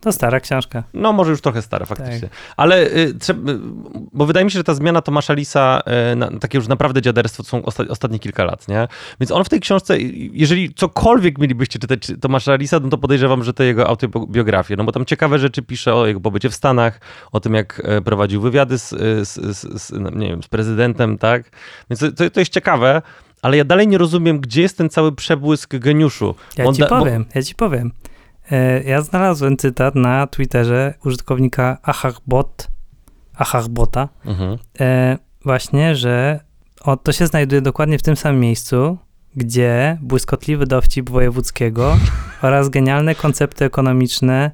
[0.06, 0.84] To stara książka.
[0.94, 2.22] No, może już trochę stare faktycznie.
[2.22, 2.30] Tak.
[2.58, 3.14] Ale y, y,
[4.14, 7.44] bo wydaje mi się, że ta zmiana Tomasza Lisa, y, na, takie już naprawdę dziaderstwo,
[7.44, 8.88] to są osta, ostatnie kilka lat, nie?
[9.20, 9.98] Więc on w tej książce,
[10.32, 14.92] jeżeli cokolwiek mielibyście czytać Tomasza Lisa, no to podejrzewam, że to jego autobiografię, no bo
[14.92, 17.00] tam ciekawe rzeczy pisze o jego pobycie w Stanach,
[17.32, 18.90] o tym, jak e, prowadził wywiady z,
[19.28, 21.52] z, z, z no, nie wiem, z prezydentem, tak?
[21.90, 23.02] Więc to, to, jest ciekawe,
[23.42, 26.36] ale ja dalej nie rozumiem, gdzie jest ten cały przebłysk geniuszu.
[26.58, 27.92] Ja On ci da- bo- powiem, ja ci powiem.
[28.52, 32.68] E, Ja znalazłem cytat na Twitterze użytkownika Achachbot,
[33.36, 34.58] Achachbota, Mhm.
[34.80, 36.40] e, właśnie, że
[36.82, 38.98] o, to się znajduje dokładnie w tym samym miejscu,
[39.36, 41.98] gdzie błyskotliwy dowcip Wojewódzkiego
[42.42, 44.52] oraz genialne koncepty ekonomiczne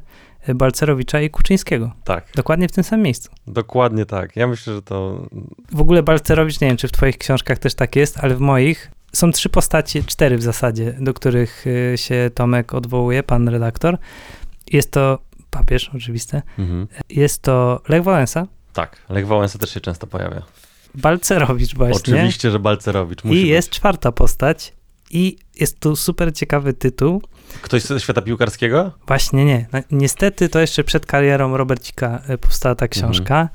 [0.48, 1.92] e, Balcerowicza i Kuczyńskiego.
[2.04, 3.32] Tak, Dokładnie w tym samym miejscu.
[3.48, 4.36] dokładnie tak.
[4.36, 5.28] Ja myślę, że to
[5.72, 8.92] W ogóle Balcerowicz, nie wiem, czy w twoich książkach też tak jest, ale w moich
[9.14, 13.98] są trzy postacie, cztery w zasadzie, do których y, się Tomek odwołuje, pan redaktor.
[14.72, 15.20] Jest to
[15.50, 16.42] papież, oczywiste.
[16.60, 16.88] Mhm.
[17.10, 20.42] Jest to Lech Wałęsa, Tak, Lech Wałęsa też się często pojawia.
[20.96, 22.14] Balcerowicz właśnie.
[22.16, 23.78] Oczywiście, że Balcerowicz musi I jest być.
[23.78, 24.74] czwarta postać.
[25.14, 27.22] I jest tu super ciekawy tytuł.
[27.62, 28.92] Ktoś ze świata piłkarskiego?
[29.08, 29.68] Właśnie nie.
[29.92, 33.50] Niestety to jeszcze przed karierą Robercika y, powstała ta książka,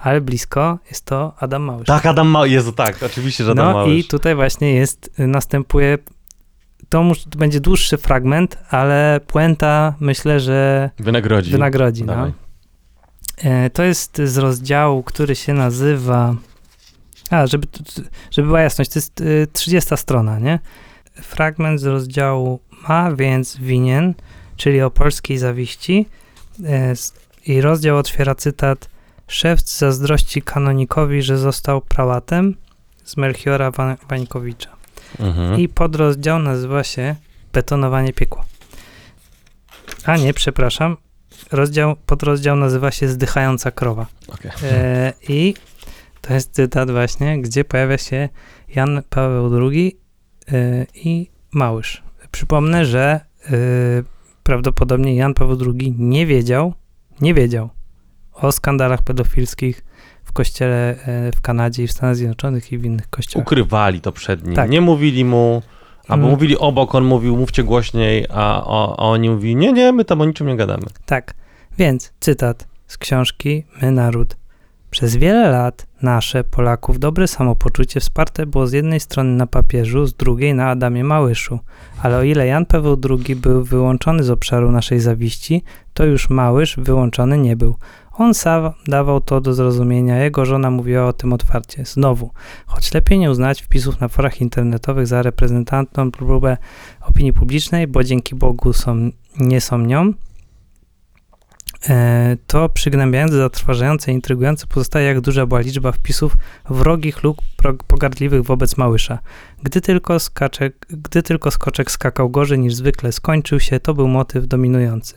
[0.00, 1.86] ale blisko jest to Adam Małysz.
[1.86, 2.52] Tak, Adam Małysz.
[2.52, 4.04] Jezu, tak, oczywiście, że Adam No Małysz.
[4.04, 5.98] i tutaj właśnie jest, y, następuje,
[6.88, 11.50] to, mus, będzie dłuższy fragment, ale puenta myślę, że Wynagrodzi.
[11.52, 12.04] wynagrodzi.
[12.04, 12.12] No.
[12.14, 12.32] Dawaj.
[13.38, 16.34] E, To jest z rozdziału, który się nazywa,
[17.30, 17.66] a żeby,
[18.30, 20.58] żeby była jasność, to jest y, 30 strona, nie?
[21.14, 24.14] Fragment z rozdziału ma więc winien,
[24.56, 26.06] czyli o polskiej zawiści
[26.64, 26.94] E,
[27.46, 28.89] i rozdział otwiera cytat
[29.30, 32.56] Szewc zazdrości kanonikowi, że został prałatem
[33.04, 34.70] z Melchiora Wa- Wańkowicza.
[35.18, 35.60] Mhm.
[35.60, 37.14] I podrozdział nazywa się
[37.52, 38.44] Betonowanie piekła.
[40.04, 40.96] A nie, przepraszam.
[41.52, 44.06] Rozdział, podrozdział nazywa się Zdychająca krowa.
[44.28, 44.50] Okej.
[44.62, 45.54] E, I
[46.20, 48.28] to jest cytat właśnie, gdzie pojawia się
[48.74, 49.96] Jan Paweł II
[50.52, 52.02] e, i Małysz.
[52.30, 53.50] Przypomnę, że e,
[54.42, 56.74] prawdopodobnie Jan Paweł II nie wiedział,
[57.20, 57.70] nie wiedział
[58.42, 59.84] o skandalach pedofilskich
[60.24, 63.46] w kościele e, w Kanadzie i w Stanach Zjednoczonych i w innych kościołach.
[63.46, 64.56] Ukrywali to przed nim.
[64.56, 64.70] Tak.
[64.70, 65.62] Nie mówili mu,
[66.08, 66.30] albo Mm.
[66.30, 70.20] mówili obok, on mówił, mówcie głośniej, a, a, a oni mówili, nie, nie, my tam
[70.20, 70.82] o niczym nie gadamy.
[71.06, 71.34] Tak,
[71.78, 74.36] więc cytat z książki My Naród.
[74.90, 80.14] Przez wiele lat nasze, Polaków, dobre samopoczucie wsparte było z jednej strony na papieżu, z
[80.14, 81.58] drugiej na Adamie Małyszu.
[82.02, 85.62] Ale o ile Jan Paweł II był wyłączony z obszaru naszej zawiści,
[85.94, 87.76] to już Małysz wyłączony nie był.
[88.20, 91.84] On sam dawał to do zrozumienia, jego żona mówiła o tym otwarcie.
[91.84, 92.30] Znowu,
[92.66, 96.56] choć lepiej nie uznać wpisów na forach internetowych za reprezentantną próbę
[97.00, 100.12] opinii publicznej, bo dzięki Bogu są, nie są nią,
[101.88, 106.36] e, to przygnębiające, zatrważające, intrygujące pozostaje, jak duża była liczba wpisów
[106.70, 107.36] wrogich lub
[107.86, 109.18] pogardliwych wobec Małysza.
[109.62, 114.46] Gdy tylko, skaczek, gdy tylko skoczek skakał gorzej niż zwykle skończył się, to był motyw
[114.46, 115.14] dominujący.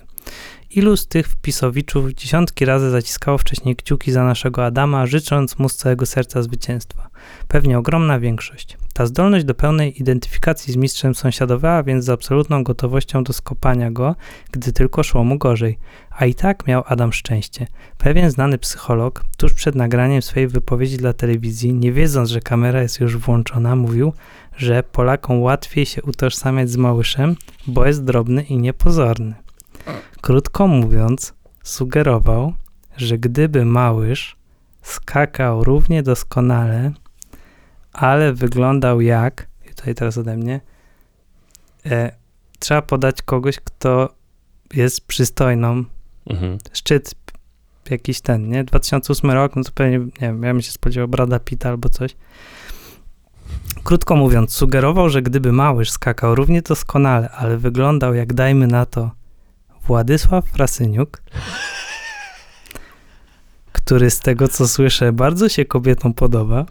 [0.76, 5.76] Ilu z tych wpisowiczów dziesiątki razy zaciskało wcześniej kciuki za naszego Adama, życząc mu z
[5.76, 7.10] całego serca zwycięstwa?
[7.48, 8.78] Pewnie ogromna większość.
[8.94, 14.16] Ta zdolność do pełnej identyfikacji z mistrzem sąsiadowała więc z absolutną gotowością do skopania go,
[14.52, 15.78] gdy tylko szło mu gorzej.
[16.10, 17.68] A i tak miał Adam szczęście.
[17.98, 23.00] Pewien znany psycholog, tuż przed nagraniem swojej wypowiedzi dla telewizji, nie wiedząc, że kamera jest
[23.00, 24.14] już włączona, mówił,
[24.58, 27.36] że Polakom łatwiej się utożsamiać z Małyszem,
[27.68, 29.43] bo jest drobny i niepozorny.
[30.24, 31.34] Krótko mówiąc,
[31.64, 32.54] sugerował,
[32.98, 34.36] że gdyby Małysz
[34.82, 36.92] skakał równie doskonale,
[37.94, 40.62] ale wyglądał jak, tutaj teraz ode mnie,
[41.86, 42.12] e,
[42.60, 44.14] trzeba podać kogoś, kto
[44.74, 45.84] jest przystojną,
[46.30, 46.58] Mhm.
[46.74, 47.16] szczyt
[47.90, 48.64] jakiś ten, nie?
[48.64, 52.16] 2008 rok, no to pewnie, nie wiem, ja bym się spodziewał Brada Pitta albo coś.
[53.84, 59.12] Krótko mówiąc, sugerował, że gdyby Małysz skakał równie doskonale, ale wyglądał jak, dajmy na to,
[59.88, 61.22] Władysław Frasyniuk,
[63.72, 66.65] który z tego, co słyszę, bardzo się kobietom podoba,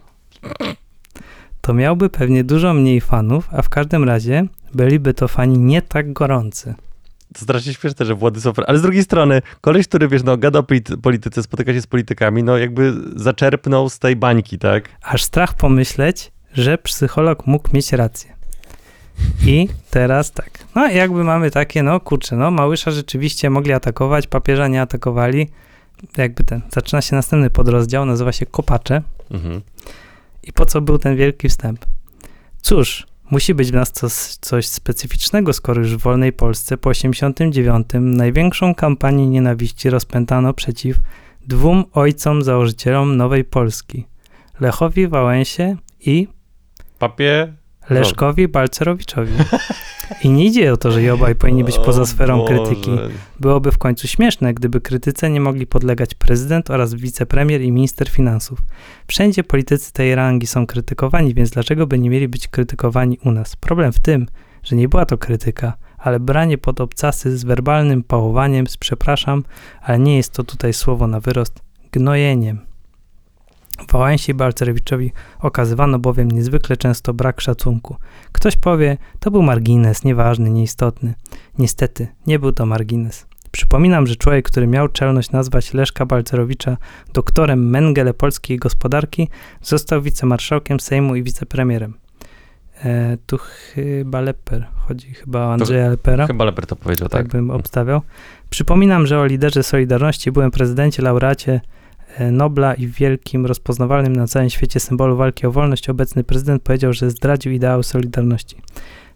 [1.61, 6.13] to miałby pewnie dużo mniej fanów, a w każdym razie byliby to fani nie tak
[6.13, 6.75] gorący.
[7.33, 8.55] To strasznie śmieszne, że Władysław...
[8.67, 11.87] Ale z drugiej strony, koleś, który, wiesz, no, gada o polit- polityce, spotyka się z
[11.87, 14.89] politykami, no jakby zaczerpnął z tej bańki, tak?
[15.01, 18.33] Aż strach pomyśleć, że psycholog mógł mieć rację.
[19.45, 20.65] I teraz tak.
[20.75, 25.49] No jakby mamy takie, no kurczę, no Małysza rzeczywiście mogli atakować, papieża nie atakowali.
[26.17, 29.01] Jakby ten, zaczyna się następny podrozdział, nazywa się Kopacze.
[29.31, 29.61] Mhm.
[30.43, 31.85] I po co był ten wielki wstęp?
[32.61, 37.87] Cóż, musi być w nas coś, coś specyficznego, skoro już w wolnej Polsce po 89
[37.99, 40.99] największą kampanię nienawiści rozpętano przeciw
[41.47, 44.05] dwóm ojcom założycielom Nowej Polski.
[44.59, 46.27] Lechowi Wałęsie i
[46.99, 47.53] Papie...
[47.89, 49.33] Leszkowi Balcerowiczowi.
[50.23, 52.91] I nie idzie o to, że i obaj powinni być poza sferą krytyki.
[53.39, 58.59] Byłoby w końcu śmieszne, gdyby krytyce nie mogli podlegać prezydent oraz wicepremier i minister finansów.
[59.07, 63.55] Wszędzie politycy tej rangi są krytykowani, więc dlaczego by nie mieli być krytykowani u nas?
[63.55, 64.27] Problem w tym,
[64.63, 69.43] że nie była to krytyka, ale branie pod obcasy z werbalnym pałowaniem, z przepraszam,
[69.81, 72.72] ale nie jest to tutaj słowo na wyrost, gnojeniem.
[73.91, 77.95] Wałęsie i Balcerowiczowi okazywano bowiem niezwykle często brak szacunku.
[78.31, 81.13] Ktoś powie, to był margines, nieważny, nieistotny.
[81.59, 83.25] Niestety, nie był to margines.
[83.51, 86.77] Przypominam, że człowiek, który miał czelność nazwać Leszka Balcerowicza
[87.13, 89.29] doktorem Mengele polskiej gospodarki,
[89.61, 91.93] został wicemarszałkiem Sejmu i wicepremierem.
[92.83, 97.31] E, tu chyba Leper, chodzi chyba o Andrzeja Lepera Chyba Leper to powiedział, tak tak.
[97.31, 98.01] bym obstawiał.
[98.49, 101.61] Przypominam, że o liderze Solidarności byłem prezydencie, laureacie
[102.31, 107.09] Nobla i wielkim, rozpoznawalnym na całym świecie symbolu walki o wolność obecny prezydent powiedział, że
[107.09, 108.55] zdradził ideały Solidarności.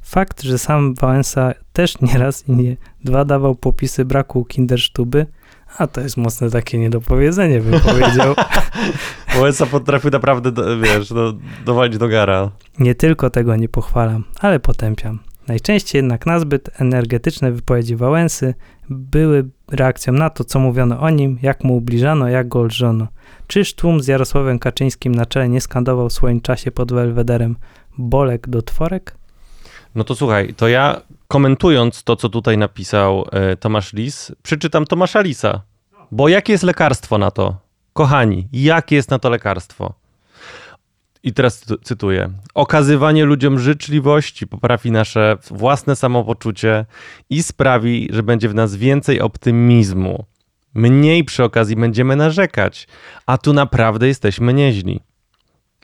[0.01, 5.25] Fakt, że sam Wałęsa też nieraz i nie dwa dawał popisy braku kindersztuby,
[5.77, 8.35] a to jest mocne takie niedopowiedzenie, bym powiedział.
[9.41, 11.33] USA potrafił naprawdę, do, wiesz, do,
[11.65, 12.51] dowalić do gara.
[12.79, 15.19] Nie tylko tego nie pochwalam, ale potępiam.
[15.47, 18.53] Najczęściej jednak nazbyt energetyczne wypowiedzi Wałęsy
[18.89, 23.07] były reakcją na to, co mówiono o nim, jak mu ubliżano, jak go lżono.
[23.47, 27.55] Czyż tłum z Jarosławem Kaczyńskim na czele nie skandował w swoim czasie pod Welwederem
[27.97, 29.15] Bolek do tworek?
[29.95, 35.21] No to słuchaj, to ja komentując to, co tutaj napisał e, Tomasz Lis, przeczytam Tomasza
[35.21, 35.61] Lisa.
[36.11, 37.57] Bo jakie jest lekarstwo na to?
[37.93, 39.93] Kochani, jakie jest na to lekarstwo?
[41.23, 42.29] I teraz cytu- cytuję.
[42.53, 46.85] Okazywanie ludziom życzliwości poprawi nasze własne samopoczucie
[47.29, 50.25] i sprawi, że będzie w nas więcej optymizmu.
[50.73, 52.87] Mniej przy okazji będziemy narzekać,
[53.25, 54.99] a tu naprawdę jesteśmy nieźli.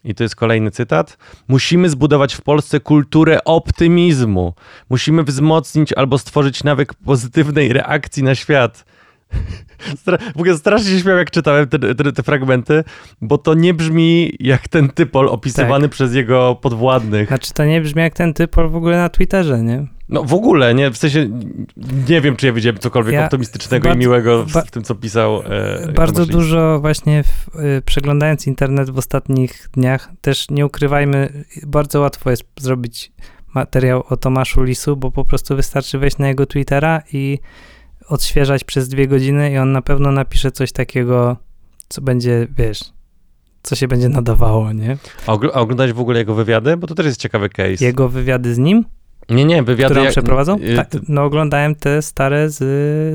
[0.04, 1.18] I to jest kolejny cytat.
[1.48, 4.54] Musimy zbudować w Polsce kulturę optymizmu.
[4.90, 8.86] Musimy wzmocnić albo stworzyć nawyk pozytywnej reakcji na świat.
[9.96, 12.84] Stra- w ogóle strasznie się śmiałem, jak czytałem te, te, te fragmenty,
[13.22, 17.28] bo to nie brzmi jak ten typol opisywany przez jego podwładnych.
[17.28, 19.88] Znaczy to nie brzmi jak ten typol w ogóle na Twitterze, nie?
[20.10, 20.92] No w ogóle, nie?
[20.92, 21.30] W sensie
[22.10, 25.42] nie wiem, czy ja widziałem cokolwiek Ja optymistycznego i miłego w, w tym, co pisał
[25.46, 32.00] e, Bardzo dużo właśnie w, y, przeglądając internet w ostatnich dniach, też nie ukrywajmy, bardzo
[32.00, 33.12] łatwo jest zrobić
[33.54, 37.40] materiał o Tomaszu Lisu, bo po prostu wystarczy wejść na jego Twittera i
[38.08, 41.38] odświeżać przez dwie godziny i on na pewno napisze coś takiego,
[41.90, 42.80] co będzie, wiesz,
[43.64, 44.98] co się będzie nadawało, nie?
[45.28, 46.78] A, ogl- a oglądałeś w ogóle jego wywiady?
[46.78, 47.86] Bo to też jest ciekawy case.
[47.86, 48.86] Jego wywiady z nim,
[49.30, 49.86] Nie, nie, wywiady...
[49.86, 50.58] które on jak- przeprowadzał?
[50.58, 52.58] y, Tak, no oglądałem te stare z,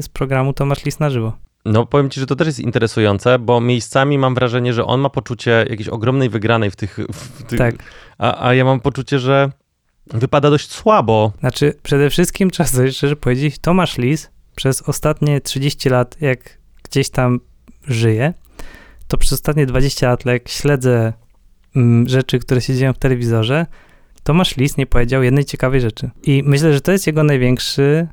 [0.04, 1.32] z programu Tomasz Lis na żywo.
[1.64, 5.10] No powiem ci, że to też jest interesujące, bo miejscami mam wrażenie, że on ma
[5.10, 6.98] poczucie jakiejś ogromnej wygranej w tych...
[7.12, 7.74] W tych Tak.
[8.18, 9.50] a, a ja mam poczucie, że
[10.06, 11.32] wypada dość słabo.
[11.40, 17.10] Znaczy, przede wszystkim trzeba sobie szczerze powiedzieć, Tomasz Lis przez ostatnie 30 lat, jak gdzieś
[17.10, 17.40] tam
[17.86, 18.34] żyje,
[19.08, 21.12] to przez ostatnie 20 lat, jak śledzę
[21.76, 23.66] mm, rzeczy, które się dzieją w telewizorze,
[24.22, 26.10] Tomasz Lis nie powiedział jednej ciekawej rzeczy.
[26.22, 28.08] I myślę, że to jest jego największy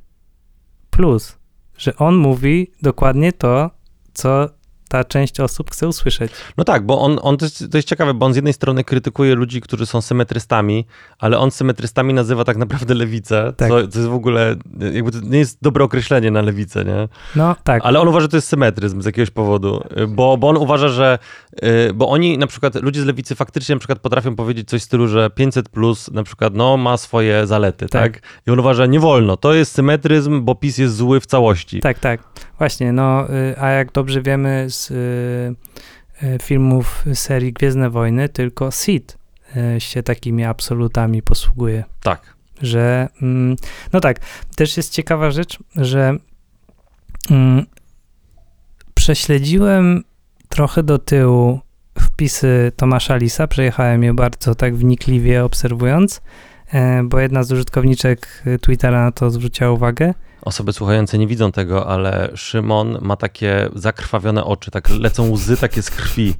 [0.89, 1.37] plus,
[1.77, 3.71] że on mówi dokładnie to,
[4.13, 4.49] co
[4.89, 6.31] ta część osób chce usłyszeć.
[6.57, 8.83] No tak, bo on, on to, jest, to jest ciekawe, bo on z jednej strony
[8.83, 10.85] krytykuje ludzi, którzy są symetrystami,
[11.19, 13.69] ale on symetrystami nazywa tak naprawdę lewicę, Tak.
[13.69, 14.55] co, co jest w ogóle,
[14.93, 17.07] jakby to nie jest dobre określenie na lewicę, nie?
[17.35, 20.57] No tak, Ale on uważa, że to jest symetryzm z jakiegoś powodu, bo, bo on
[20.57, 21.19] uważa, że,
[21.63, 24.85] y, bo oni na przykład, ludzie z lewicy faktycznie na przykład potrafią powiedzieć coś w
[24.85, 28.13] stylu, że 500 plus na przykład, no ma swoje zalety, tak?
[28.13, 28.21] Tak.
[28.47, 31.79] I on uważa, że nie wolno, to jest symetryzm, bo PiS jest zły w całości.
[31.79, 32.21] Tak, tak.
[32.57, 38.71] Właśnie, no, y, a jak dobrze wiemy z y, y, filmów serii Gwiezdne Wojny, tylko
[38.71, 39.17] Sid
[39.77, 41.83] y, się takimi absolutami posługuje.
[42.03, 42.35] Tak.
[42.61, 43.55] Że, mm,
[43.93, 44.19] no tak,
[44.55, 46.17] też jest ciekawa rzecz, że
[47.29, 47.65] mm,
[48.93, 50.03] prześledziłem
[50.49, 51.59] trochę do tyłu
[51.99, 56.21] wpisy Tomasza Lisa, przejechałem je bardzo tak wnikliwie obserwując,
[56.73, 60.13] e, bo jedna z użytkowniczek Twittera na to zwróciła uwagę.
[60.45, 65.81] Osoby słuchające nie widzą tego, ale Szymon ma takie zakrwawione oczy, tak lecą łzy takie
[65.81, 66.33] z krwi.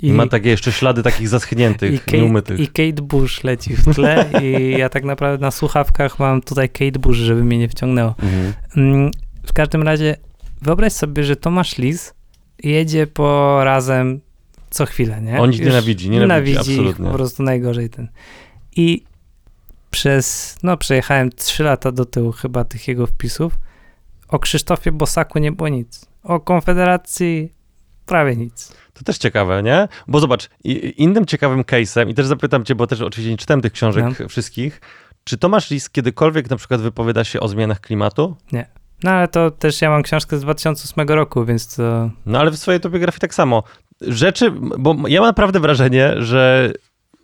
[0.00, 2.60] I, ma takie jeszcze ślady takich i, zaschniętych, Kate, nieumytych.
[2.60, 6.98] I Kate Bush leci w tle i ja tak naprawdę na słuchawkach mam tutaj Kate
[6.98, 8.14] Bush, żeby mnie nie wciągnęło.
[8.22, 8.52] Mhm.
[8.76, 9.10] Mm,
[9.46, 10.16] W każdym razie
[10.62, 12.14] wyobraź sobie, że Tomasz Lis
[12.62, 14.20] jedzie po razem
[14.70, 15.40] co chwilę, nie?
[15.40, 17.06] On ich nienawidzi, nienawidzi, ich absolutnie.
[17.06, 18.08] po prostu najgorzej ten.
[18.76, 19.04] I
[19.96, 23.52] przez, no przejechałem trzy lata do tyłu chyba tych jego wpisów.
[24.28, 26.06] O Krzysztofie Bosaku nie było nic.
[26.22, 27.54] O Konfederacji
[28.06, 28.72] prawie nic.
[28.92, 29.88] To też ciekawe, nie?
[30.08, 30.48] Bo zobacz,
[30.96, 34.80] innym ciekawym case'em, i też zapytam cię, bo też oczywiście nie czytałem tych książek wszystkich,
[35.24, 38.36] czy Tomasz Lis kiedykolwiek na przykład wypowiada się o zmianach klimatu?
[39.02, 42.10] No ale to też ja mam książkę z 2008 roku, więc to...
[42.26, 43.62] No ale w swojej to biografii tak samo.
[44.00, 46.72] Rzeczy, bo ja mam naprawdę wrażenie, że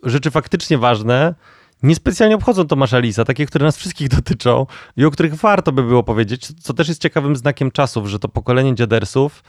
[0.03, 1.35] rzeczy faktycznie ważne
[1.83, 4.65] niespecjalnie obchodzą Tomasza Lisa, takie, które nas wszystkich dotyczą
[4.97, 8.29] i o których warto by było powiedzieć, co też jest ciekawym znakiem czasów, że to
[8.29, 9.43] pokolenie dziadersów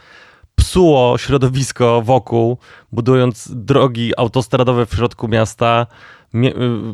[0.55, 2.57] psuło środowisko wokół,
[2.91, 5.87] budując drogi autostradowe w środku miasta,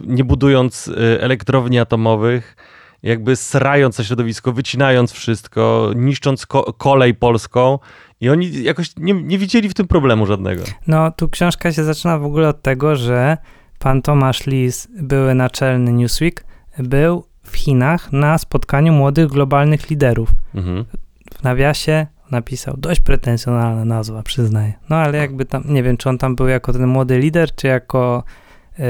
[0.03, 2.55] nie budując y, elektrowni atomowych,
[3.03, 7.79] jakby srając to środowisko, wycinając wszystko, niszcząc ko- kolej polską
[8.21, 10.63] i oni jakoś nie, nie widzieli w tym problemu żadnego.
[10.87, 13.37] No, tu książka się zaczyna w ogóle od tego, że
[13.81, 16.45] pan Tomasz Lis, były naczelny Newsweek,
[16.79, 20.29] był w Chinach na spotkaniu młodych globalnych liderów.
[20.55, 20.85] Mhm.
[21.39, 24.73] W nawiasie napisał, dość pretensjonalna nazwa, przyznaję.
[24.89, 27.67] No ale jakby tam, nie wiem, czy on tam był jako ten młody lider, czy
[27.67, 28.23] jako
[28.77, 28.85] yy,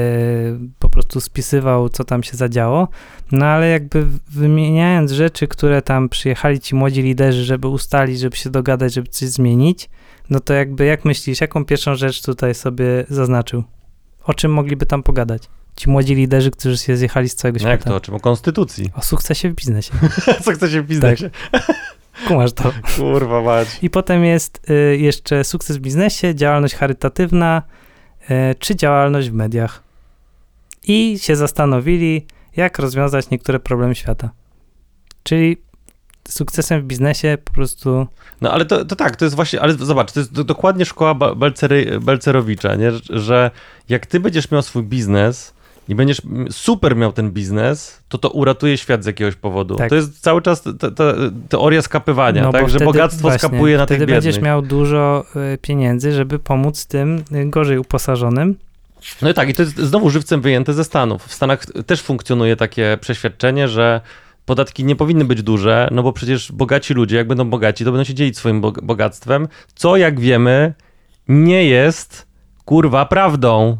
[0.78, 2.88] po prostu spisywał, co tam się zadziało.
[3.32, 8.50] No ale jakby wymieniając rzeczy, które tam przyjechali ci młodzi liderzy, żeby ustalić, żeby się
[8.50, 9.90] dogadać, żeby coś zmienić,
[10.30, 13.64] no to jakby, jak myślisz, jaką pierwszą rzecz tutaj sobie zaznaczył?
[14.24, 15.42] O czym mogliby tam pogadać?
[15.76, 17.90] Ci młodzi liderzy, którzy się zjechali z całego No jak świata.
[17.90, 17.96] to?
[17.96, 18.14] O czym?
[18.14, 18.90] O konstytucji.
[18.94, 19.92] O sukcesie w biznesie.
[20.72, 21.30] Się w biznesie?
[22.28, 22.72] Kumasz to.
[22.96, 23.68] Kurwa mać.
[23.82, 27.62] I potem jest y, jeszcze sukces w biznesie, działalność charytatywna
[28.30, 29.82] y, czy działalność w mediach.
[30.88, 34.30] I się zastanowili, jak rozwiązać niektóre problemy świata.
[35.22, 35.56] Czyli
[36.32, 38.06] sukcesem w biznesie po prostu.
[38.40, 41.14] No ale to, to tak, to jest właśnie, ale zobacz, to jest do, dokładnie szkoła
[41.14, 42.92] Balcery, Balcerowicza, nie?
[43.10, 43.50] że
[43.88, 45.54] jak ty będziesz miał swój biznes
[45.88, 49.76] i będziesz super miał ten biznes, to to uratuje świat z jakiegoś powodu.
[49.76, 49.88] Tak.
[49.88, 51.14] To jest cały czas te, te,
[51.48, 52.62] teoria skapywania, No, tak?
[52.62, 54.24] bo Że wtedy bogactwo właśnie, skapuje na tych Wtedy biednych.
[54.24, 55.24] będziesz miał dużo
[55.54, 58.56] y, pieniędzy, żeby pomóc tym y, gorzej uposażonym.
[59.22, 61.24] No i tak, i to jest znowu żywcem wyjęte ze Stanów.
[61.26, 64.00] W Stanach też funkcjonuje takie przeświadczenie, że
[64.52, 68.04] podatki nie powinny być duże, no bo przecież bogaci ludzie, jak będą bogaci, to będą
[68.04, 70.74] się dzielić swoim bog- bogactwem, co jak wiemy
[71.28, 72.26] nie jest
[72.64, 73.76] kurwa prawdą.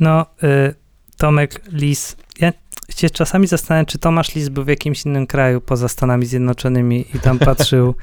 [0.00, 0.74] No, y,
[1.16, 2.16] Tomek Lis.
[2.40, 2.52] Ja
[2.96, 7.18] się czasami zastanawiam, czy Tomasz Lis był w jakimś innym kraju poza Stanami Zjednoczonymi i
[7.18, 7.94] tam patrzył,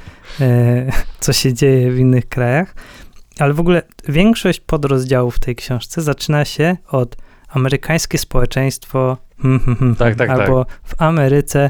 [0.41, 2.75] y, co się dzieje w innych krajach.
[3.39, 7.17] Ale w ogóle większość podrozdziałów w tej książce zaczyna się od
[7.57, 9.17] amerykańskie społeczeństwo.
[9.41, 10.39] hmm, hmm, hmm, Tak, tak, tak.
[10.39, 11.69] albo w Ameryce.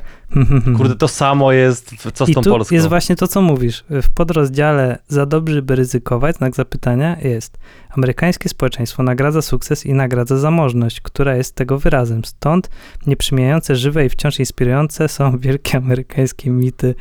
[0.78, 2.76] Kurde, to samo jest, co z I tą tu Polską.
[2.76, 3.84] jest właśnie to, co mówisz.
[3.90, 7.58] W podrozdziale za dobrze, by ryzykować, znak zapytania jest
[7.90, 12.26] amerykańskie społeczeństwo nagradza sukces i nagradza zamożność, która jest tego wyrazem.
[12.26, 12.70] Stąd
[13.08, 16.96] nieprzymijające, żywe i wciąż inspirujące są wielkie amerykańskie mity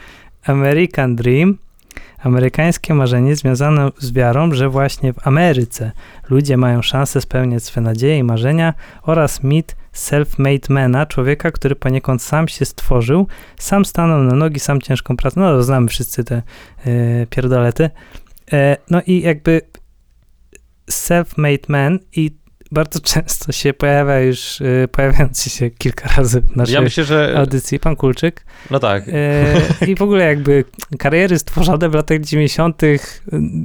[0.44, 1.58] American Dream,
[2.18, 5.92] amerykańskie marzenie związane z wiarą, że właśnie w Ameryce
[6.30, 12.22] ludzie mają szansę spełniać swe nadzieje i marzenia oraz mit self-made mana, człowieka, który poniekąd
[12.22, 13.26] sam się stworzył,
[13.58, 15.40] sam stanął na nogi, sam ciężką pracą.
[15.40, 16.42] No, znamy wszyscy te
[16.86, 17.90] e, pierdolety.
[18.52, 19.60] E, no i jakby
[20.90, 22.36] self-made man i
[22.76, 27.34] bardzo często się pojawia już, e, pojawiający się kilka razy w naszej Ja myślę, że...
[27.38, 28.44] audycji, pan Kulczyk.
[28.70, 29.04] No tak.
[29.08, 30.64] E, I w ogóle jakby
[30.98, 32.82] kariery stworzone w latach 90.,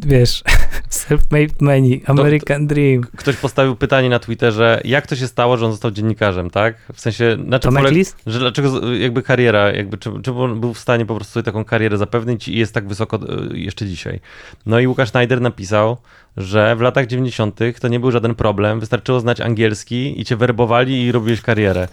[0.05, 0.43] wiesz,
[0.99, 3.01] self-made money, American Dream.
[3.18, 6.76] Ktoś postawił pytanie na Twitterze, jak to się stało, że on został dziennikarzem, tak?
[6.93, 8.16] W sensie, na czym Lis?
[8.28, 11.66] że dlaczego jakby kariera, jakby czy, czy on był w stanie po prostu sobie taką
[11.66, 13.20] karierę zapewnić i jest tak wysoko
[13.51, 14.20] y, jeszcze dzisiaj.
[14.66, 15.97] No i Łukasz Schneider napisał,
[16.38, 17.59] że w latach 90.
[17.80, 21.88] to nie był żaden problem, wystarczyło znać angielski i cię werbowali i robiłeś karierę.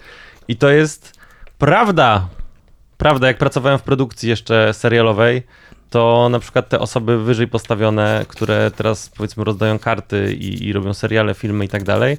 [0.47, 1.19] I to jest
[1.57, 2.27] prawda.
[2.97, 5.43] Prawda, jak pracowałem w produkcji jeszcze serialowej,
[5.89, 10.93] to na przykład te osoby wyżej postawione, które teraz powiedzmy rozdają karty i, i robią
[10.93, 12.17] seriale, filmy i tak dalej,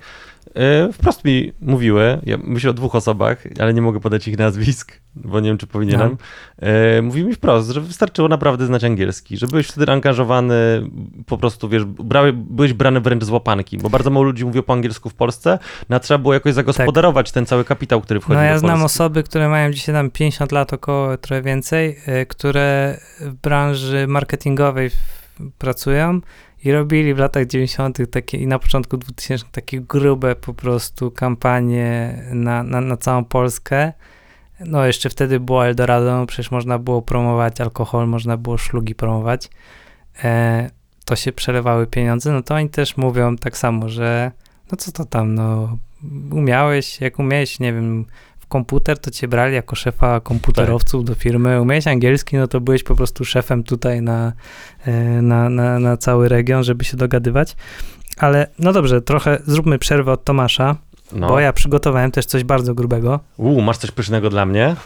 [0.92, 5.40] wprost mi mówiły, ja myślę o dwóch osobach, ale nie mogę podać ich nazwisk, bo
[5.40, 6.16] nie wiem, czy powinienem.
[6.62, 10.54] Yy, mówiły mi wprost, że wystarczyło naprawdę znać angielski, że byłeś wtedy angażowany,
[11.26, 14.72] po prostu, wiesz, brałeś, byłeś brany wręcz z łapanki, bo bardzo mało ludzi mówiło po
[14.72, 18.42] angielsku w Polsce, no a trzeba było jakoś zagospodarować ten cały kapitał, który wchodzi No
[18.42, 23.34] ja znam osoby, które mają dzisiaj tam 50 lat około, trochę więcej, y, które w
[23.34, 24.90] branży marketingowej
[25.58, 26.20] pracują
[26.64, 27.98] i robili w latach 90.
[28.10, 33.92] takie i na początku 2000 takie grube po prostu kampanie na, na, na całą Polskę.
[34.66, 39.50] No jeszcze wtedy było Eldorado, przecież można było promować alkohol, można było szlugi promować.
[40.24, 40.70] E,
[41.04, 44.32] to się przelewały pieniądze, no to oni też mówią tak samo, że
[44.72, 45.78] no co to tam, no
[46.30, 48.06] umiałeś, jak umiałeś, nie wiem,
[48.50, 51.60] komputer, to cię brali jako szefa komputerowców do firmy.
[51.60, 54.32] Umiałeś angielski, no to byłeś po prostu szefem tutaj na,
[54.86, 54.92] e,
[55.22, 57.56] na, na, na cały region, żeby się dogadywać.
[58.16, 60.76] Ale no dobrze, trochę zróbmy przerwę od Tomasza,
[61.12, 61.28] No.
[61.28, 63.20] bo ja przygotowałem też coś bardzo grubego.
[63.36, 64.76] Uuu, masz coś pysznego dla mnie?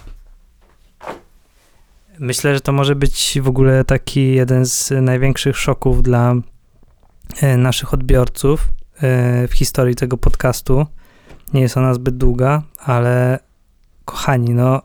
[2.18, 6.34] Myślę, że to może być w ogóle taki jeden z największych szoków dla
[7.40, 8.68] e, naszych odbiorców
[9.02, 10.86] e, w historii tego podcastu.
[11.54, 13.38] Nie jest ona zbyt długa, ale
[14.04, 14.82] kochani, no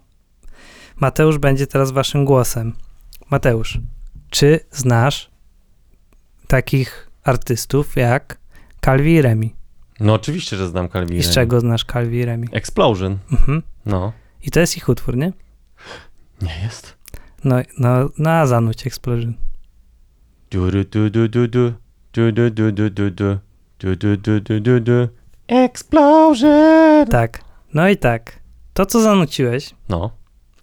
[0.99, 2.73] Mateusz będzie teraz waszym głosem.
[3.29, 3.79] Mateusz,
[4.29, 5.29] czy znasz
[6.47, 8.37] takich artystów jak
[8.85, 9.55] Calvi i Remi?
[9.99, 11.17] No oczywiście, że znam Calvin.
[11.17, 12.47] I z czego znasz Calvi i Remi?
[12.51, 13.17] Explosion.
[13.31, 13.63] Mhm.
[13.85, 14.13] No.
[14.41, 15.33] I to jest ich utwór, nie?
[16.41, 16.97] Nie jest.
[17.43, 19.33] No, no, no a zanuć Explosion.
[20.51, 21.73] Du, du, du, du, du, du.
[22.13, 23.37] Du, du, du, du, du, du.
[23.79, 25.07] Du, du, du, du, du, du.
[25.47, 27.07] Explosion!
[27.07, 27.41] Tak.
[27.73, 28.38] No i tak.
[28.79, 30.11] To, co zanuciłeś, No.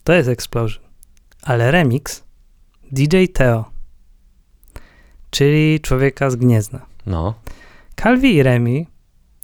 [0.04, 0.84] to jest Explosion.
[1.42, 2.24] Ale remix
[2.92, 3.64] DJ Teo,
[5.30, 6.86] czyli człowieka z Gniezna.
[7.06, 7.34] No.
[8.02, 8.86] Calvi i Remi,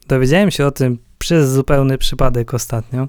[0.09, 3.09] dowiedziałem się o tym przez zupełny przypadek ostatnio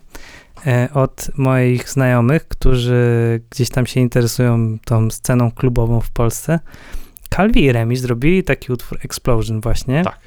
[0.68, 6.60] e, od moich znajomych, którzy gdzieś tam się interesują tą sceną klubową w Polsce.
[7.36, 10.04] Calvi i Remi zrobili taki utwór Explosion właśnie.
[10.04, 10.20] Tak.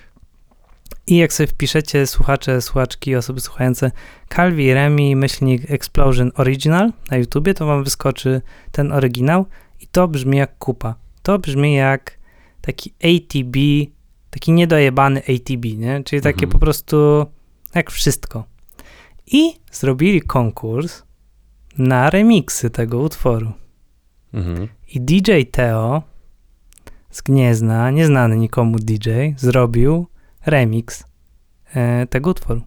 [1.07, 3.91] I jak sobie wpiszecie słuchacze, słuchaczki, osoby słuchające
[4.35, 8.43] Calvi Remi, myślnik Explosion Original na YouTubie, to wam wyskoczy
[8.73, 9.47] ten oryginał
[9.81, 10.95] i to brzmi jak kupa.
[11.23, 12.19] To brzmi jak
[12.61, 13.57] taki ATB,
[14.31, 16.05] taki niedojebany ATB, nie?
[16.05, 16.53] Czyli takie Mhm.
[16.53, 17.27] po prostu
[17.75, 18.45] jak wszystko.
[19.27, 21.03] I zrobili konkurs
[21.79, 23.53] na remiksy tego utworu.
[24.35, 24.69] Mhm.
[24.89, 26.03] I DJ Teo
[27.11, 30.07] z Gniezna, nieznany nikomu DJ, zrobił
[30.47, 31.05] remix
[31.75, 32.61] e, tego utworu.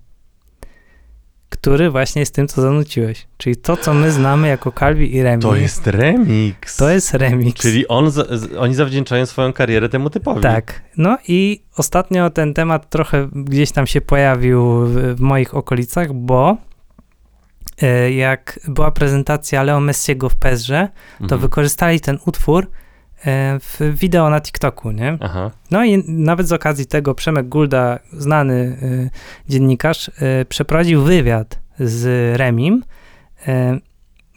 [1.50, 3.28] Który właśnie jest tym, co zanuciłeś.
[3.38, 5.42] Czyli to, co my znamy jako Calvi i Remi.
[5.44, 6.78] To jest remix.
[6.78, 7.62] to jest remix.
[7.62, 8.12] Czyli on,
[8.60, 10.42] oni zawdzięczają swoją karierę temu typowi.
[10.42, 10.82] Tak.
[10.98, 16.58] No i ostatnio ten temat trochę gdzieś tam się pojawił w, w moich okolicach, bo
[17.82, 21.42] e, jak była prezentacja Leo Messiego w Pezrze, to Mhm.
[21.42, 22.70] wykorzystali ten utwór
[23.60, 25.18] w wideo na TikToku, nie?
[25.22, 25.52] Aha.
[25.72, 28.54] No i nawet z okazji tego Przemek Gulda, znany
[28.84, 29.10] y,
[29.50, 30.12] dziennikarz, y,
[30.50, 32.84] przeprowadził wywiad z Remim.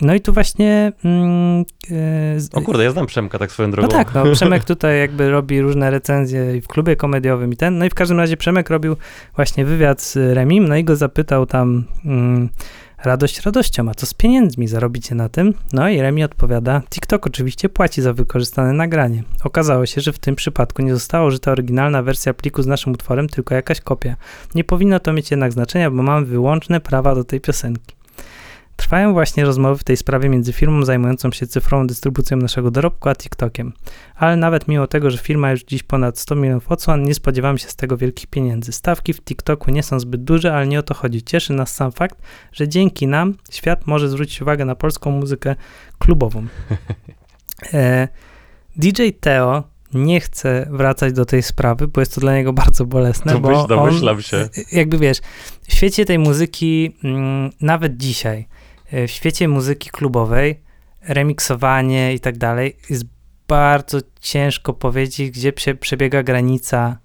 [0.01, 0.93] No i tu właśnie...
[1.05, 1.65] mm,
[2.53, 3.89] O kurde, ja znam Przemka tak swoją no drogą.
[3.89, 7.79] tak, no Przemek tutaj jakby robi różne recenzje i w klubie komediowym i ten.
[7.79, 8.97] No i w każdym razie Przemek robił
[9.37, 12.49] właśnie wywiad z Remim, no i go zapytał tam mm,
[13.05, 15.55] radość radością, a co z pieniędzmi zarobicie na tym?
[15.73, 19.23] No i Remi odpowiada, TikTok oczywiście płaci za wykorzystane nagranie.
[19.45, 23.29] Okazało się, że w tym przypadku nie została użyta oryginalna wersja pliku z naszym utworem,
[23.29, 24.17] tylko jakaś kopia.
[24.55, 28.02] Nie powinno to mieć jednak znaczenia, bo mamy wyłączne prawa do tej piosenki.
[28.77, 33.15] Trwają właśnie rozmowy w tej sprawie między firmą zajmującą się cyfrową dystrybucją naszego dorobku, a
[33.15, 33.73] TikTokiem.
[34.17, 37.69] Ale nawet mimo tego, że firma już dziś ponad 100 milionów odsłon, nie spodziewamy się
[37.69, 38.73] z tego wielkich pieniędzy.
[38.73, 41.23] Stawki w TikToku nie są zbyt duże, ale nie o to chodzi.
[41.23, 42.19] Cieszy nas sam fakt,
[42.53, 45.57] że dzięki nam świat może zwrócić uwagę na polską muzykę
[45.99, 46.47] klubową.
[47.73, 48.09] E,
[48.77, 49.63] DJ Teo
[49.95, 53.61] nie chce wracać do tej sprawy, bo jest to dla niego bardzo bolesne, To bo
[53.63, 54.49] on, domyślam się.
[54.73, 55.19] jakby wiesz,
[55.69, 58.49] w świecie tej muzyki, mm, nawet dzisiaj,
[58.93, 60.61] w świecie muzyki klubowej,
[61.09, 63.05] remiksowanie i tak dalej, jest
[63.49, 66.99] bardzo ciężko powiedzieć, gdzie prze, przebiega granica,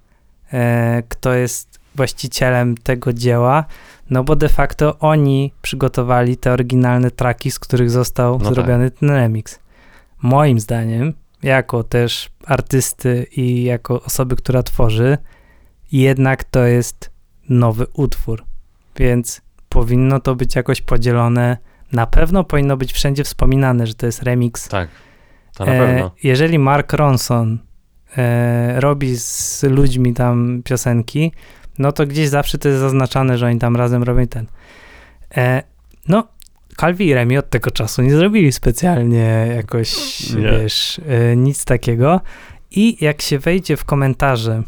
[0.54, 3.66] e, kto jest właścicielem tego dzieła,
[4.10, 8.54] no bo de facto oni przygotowali te oryginalne traki, z których został No tak.
[8.54, 9.60] zrobiony ten remix.
[10.22, 11.14] Moim zdaniem,
[11.44, 15.18] jako też artysty i jako osoby, która tworzy,
[15.92, 17.12] jednak to jest
[17.50, 18.46] nowy utwór,
[18.96, 21.58] więc powinno to być jakoś podzielone.
[21.92, 24.68] Na pewno powinno być wszędzie wspominane, że to jest remix.
[24.68, 24.90] Tak,
[25.56, 26.12] to na E, pewno.
[26.24, 27.60] jeżeli Mark Ronson
[28.18, 31.32] e, robi z ludźmi tam piosenki,
[31.80, 34.48] no to gdzieś zawsze to jest zaznaczane, że oni tam razem robią ten.
[35.38, 35.64] E,
[36.08, 36.28] no,
[36.78, 40.42] Calvi i Remi od tego czasu nie zrobili specjalnie jakoś, Nie.
[40.42, 42.22] wiesz, e, nic takiego.
[42.72, 44.64] I jak się wejdzie w komentarze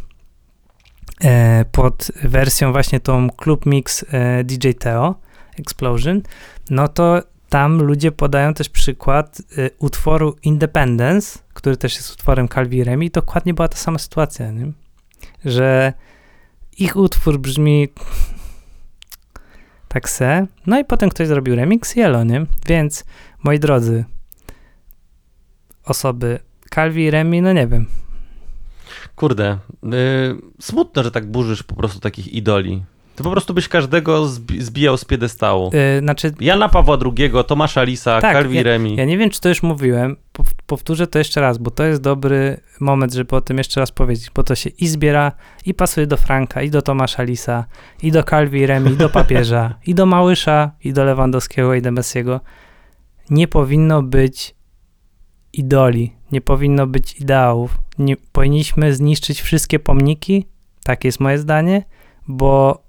[1.23, 5.15] e, pod wersją właśnie tą Club Mix e, DJ Teo
[5.59, 6.21] Explosion,
[6.69, 12.83] no to tam ludzie podają też przykład y, utworu Independence, który też jest utworem Calvi
[12.83, 13.11] i.
[13.11, 14.71] Dokładnie była ta sama sytuacja, nie?
[15.45, 15.93] że
[16.77, 17.87] ich utwór brzmi
[19.87, 22.45] tak se, no i potem ktoś zrobił remix Yellow, nie?
[22.67, 23.05] Więc,
[23.43, 24.05] moi drodzy,
[25.85, 26.39] osoby
[26.75, 27.85] Calvi Remi, no nie wiem.
[29.15, 29.87] Kurde, y,
[30.61, 32.83] smutno, że tak burzysz po prostu takich idoli.
[33.19, 35.71] Ty po prostu byś każdego zbi- zbijał z piedestału.
[35.97, 38.95] Y, znaczy, Jana Pawła II, Tomasza Lisa, Tak, Calvi Remi.
[38.95, 40.15] Ja nie wiem, czy to już mówiłem.
[40.33, 43.91] Pow- Powtórzę to jeszcze raz, bo to jest dobry moment, żeby o tym jeszcze raz
[43.91, 45.31] powiedzieć, bo to się i zbiera,
[45.65, 47.65] i pasuje do Franka, i do Tomasza Lisa,
[48.03, 51.91] i do Calvi Remi, i do papieża, i do Małysza, i do Lewandowskiego, i do
[51.91, 52.39] Messiego.
[53.29, 54.55] Nie powinno być
[55.53, 57.77] idoli, nie powinno być ideałów.
[57.97, 60.45] Nie, powinniśmy zniszczyć wszystkie pomniki,
[60.83, 61.83] takie jest moje zdanie,
[62.27, 62.83] bo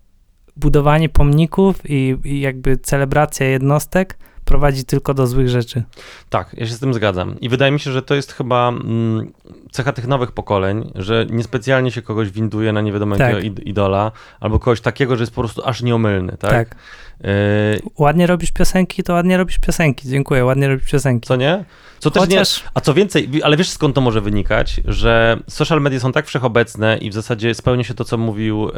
[0.60, 5.82] budowanie pomników i, i jakby celebracja jednostek prowadzi tylko do złych rzeczy.
[6.30, 7.40] Tak, ja się z tym zgadzam.
[7.40, 9.32] I wydaje mi się, że to jest chyba mm,
[9.70, 13.34] cecha tych nowych pokoleń, że niespecjalnie się kogoś winduje na nie wiadomo Tak.
[13.34, 16.50] jakiego id- idola, albo kogoś takiego, że jest po prostu aż nieomylny, tak?
[16.50, 16.76] Tak.
[17.24, 20.08] Y, Ładnie robisz piosenki, to ładnie robisz piosenki.
[20.08, 21.28] Dziękuję, ładnie robisz piosenki.
[21.28, 21.64] co nie?
[21.98, 24.80] Co też nie, Chociaż A co więcej, wi- ale wiesz skąd to może wynikać?
[24.84, 28.70] Że social media są tak wszechobecne i w zasadzie spełnia się to, co mówił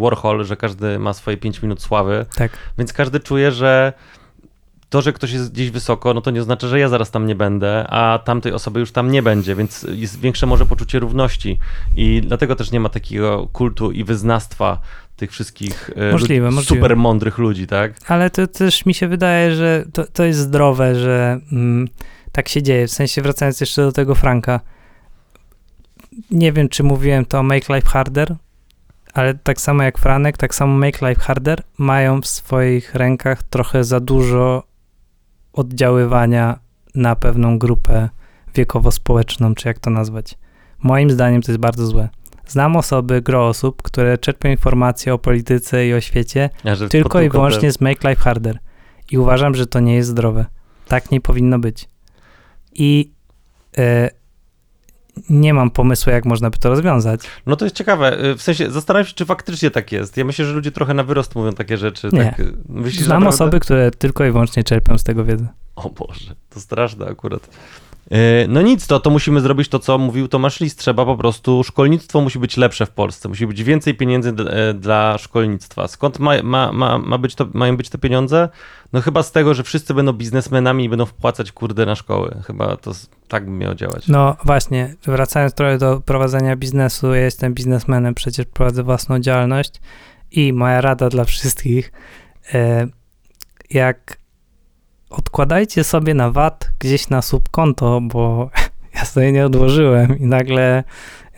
[0.00, 2.52] Warhol, że każdy ma swoje 5 minut sławy, tak.
[2.78, 3.92] więc każdy czuje, że
[4.90, 7.34] to, że ktoś jest gdzieś wysoko, no to nie oznacza, że ja zaraz tam nie
[7.34, 11.58] będę, a tamtej osoby już tam nie będzie, więc jest większe może poczucie równości
[11.96, 14.80] i dlatego też nie ma takiego kultu i wyznawstwa
[15.24, 16.80] tych wszystkich e, Możliwe, ludzi, możliwe.
[16.80, 17.92] super mądrych ludzi, tak?
[18.06, 21.88] Ale to też mi się wydaje, że to, to jest zdrowe, że mm,
[22.32, 22.86] tak się dzieje.
[22.86, 24.60] W sensie wracając jeszcze do tego Franka.
[26.30, 28.36] Nie wiem, czy mówiłem to Make Life Harder,
[29.14, 33.84] ale tak samo jak Franek, tak samo Make Life Harder mają w swoich rękach trochę
[33.84, 34.62] za dużo
[35.52, 36.58] oddziaływania
[36.94, 38.08] na pewną grupę
[38.54, 40.38] wiekowo-społeczną, czy jak to nazwać.
[40.82, 42.08] Moim zdaniem to jest bardzo złe.
[42.46, 47.28] Znam osoby, gro osób, które czerpią informacje o polityce i o świecie Ja, tylko i
[47.28, 48.58] wyłącznie z Make Life Harder.
[49.10, 50.46] I uważam, że to nie jest zdrowe.
[50.88, 51.88] Tak nie powinno być.
[52.72, 53.12] I
[53.78, 54.10] e,
[55.30, 57.20] nie mam pomysłu, jak można by to rozwiązać.
[57.46, 60.16] No to jest ciekawe, y, w sensie zastanawiam się, czy faktycznie tak jest.
[60.16, 62.08] Ja myślę, że ludzie trochę na wyrost mówią takie rzeczy.
[62.12, 62.24] Nie.
[62.24, 63.44] Tak, myślisz, Znam naprawdę?
[63.44, 65.46] osoby, które tylko i wyłącznie czerpią z tego wiedzę.
[65.76, 67.48] O Boże, to straszne akurat.
[68.14, 70.76] E, No nic, to, to musimy zrobić to, co mówił Tomasz Lis.
[70.76, 73.28] Trzeba po prostu, szkolnictwo musi być lepsze w Polsce.
[73.28, 75.88] Musi być więcej pieniędzy e, dla szkolnictwa.
[75.88, 78.48] Skąd ma, ma, ma, ma być to, mają być te pieniądze?
[78.92, 82.36] No chyba z tego, że wszyscy będą biznesmenami i będą wpłacać kurde na szkoły.
[82.46, 82.92] Chyba to
[83.28, 84.08] tak by miało działać.
[84.08, 89.80] No właśnie, wracając trochę do prowadzenia biznesu, ja jestem biznesmenem, przecież prowadzę własną działalność
[90.30, 91.92] i moja rada dla wszystkich,
[92.54, 92.86] e,
[93.70, 94.23] jak
[95.16, 98.50] odkładajcie sobie na VAT gdzieś na subkonto, bo
[98.96, 100.84] ja sobie nie odłożyłem i nagle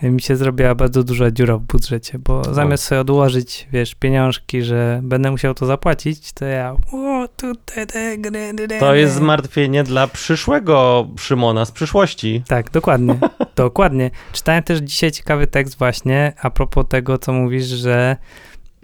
[0.01, 4.99] mi się zrobiła bardzo duża dziura w budżecie, bo zamiast sobie odłożyć, wiesz, pieniążki, że
[5.03, 10.07] będę musiał to zapłacić, to ja o, tutaj, te gry, gry, To jest zmartwienie dla
[10.07, 12.43] przyszłego Szymona z przyszłości.
[12.47, 13.15] Tak, dokładnie.
[13.55, 14.11] dokładnie.
[14.33, 18.17] Czytałem też dzisiaj ciekawy tekst właśnie a propos tego, co mówisz, że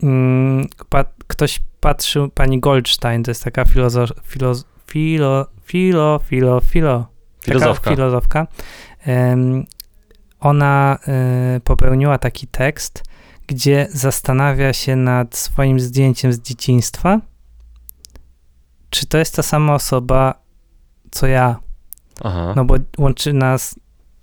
[0.04, 4.54] mm, pa, ktoś patrzył, pani Goldstein, to jest taka filozo, filo,
[4.88, 7.08] filo, filo, filo, filo,
[7.44, 7.90] Filozofka.
[7.92, 8.48] Filozofka.
[9.06, 9.66] Em,
[10.40, 13.04] ona e, popełniła taki tekst,
[13.48, 17.20] gdzie zastanawia się nad swoim zdjęciem z dzieciństwa,
[18.90, 20.34] czy to jest ta sama osoba,
[21.12, 21.60] co ja,
[22.24, 22.54] Aha.
[22.56, 23.76] no bo łączy nas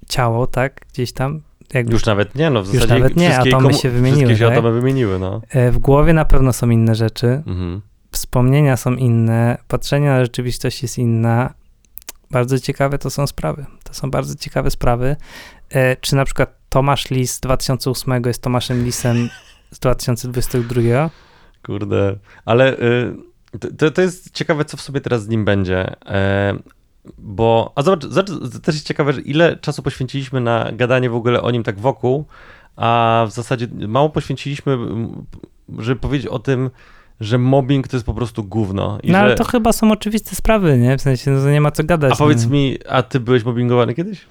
[0.08, 0.80] ciało, tak?
[0.92, 1.40] Gdzieś tam.
[1.74, 4.44] Jakby Już nawet nie, no w Już zasadzie nawet nie, atomy się wymieniły, Wszystkie się
[4.48, 4.58] tak?
[4.58, 5.40] atomy wymieniły, no.
[5.50, 7.80] e, w głowie na pewno są inne rzeczy, Mhm.
[8.20, 11.54] Wspomnienia są inne, patrzenie na rzeczywistość jest inna.
[12.30, 13.66] Bardzo ciekawe to są sprawy.
[13.84, 15.16] To są bardzo ciekawe sprawy.
[15.70, 19.28] E, czy na przykład Tomasz Lis z 2008 jest Tomaszem Lisem
[19.70, 21.10] z 2022?
[21.62, 23.16] Kurde, ale y,
[23.78, 25.96] to, to jest ciekawe, co w sobie teraz z nim będzie.
[26.06, 26.54] E,
[27.18, 28.30] bo, a zobacz, zobacz,
[28.62, 32.24] też jest ciekawe, że ile czasu poświęciliśmy na gadanie w ogóle o nim tak wokół,
[32.76, 34.78] a w zasadzie mało poświęciliśmy,
[35.78, 36.70] żeby powiedzieć o tym,
[37.20, 38.98] że mobbing to jest po prostu gówno.
[39.04, 40.98] No że, ale to chyba są oczywiste sprawy, nie?
[40.98, 42.12] W sensie, no nie ma co gadać.
[42.12, 42.50] a powiedz no.
[42.50, 44.26] mi, a ty byłeś mobbingowany kiedyś?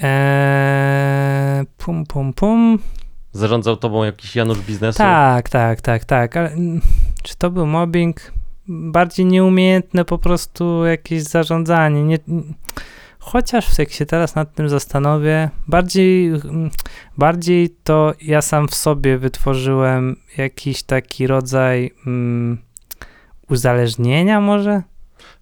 [0.00, 2.78] Eee, pum, pum, pum.
[3.32, 4.98] Zarządzał tobą jakiś Janusz biznesu?
[4.98, 6.56] Tak, tak, tak, tak, ale
[7.22, 8.32] czy to był mobbing?
[8.68, 12.04] Bardziej nieumiejętne po prostu jakieś zarządzanie.
[12.04, 12.18] Nie,
[13.18, 16.70] chociaż jak się teraz nad tym zastanowię, bardziej, mm,
[17.18, 22.58] bardziej to ja sam w sobie wytworzyłem jakiś taki rodzaj mm,
[23.50, 24.82] uzależnienia może?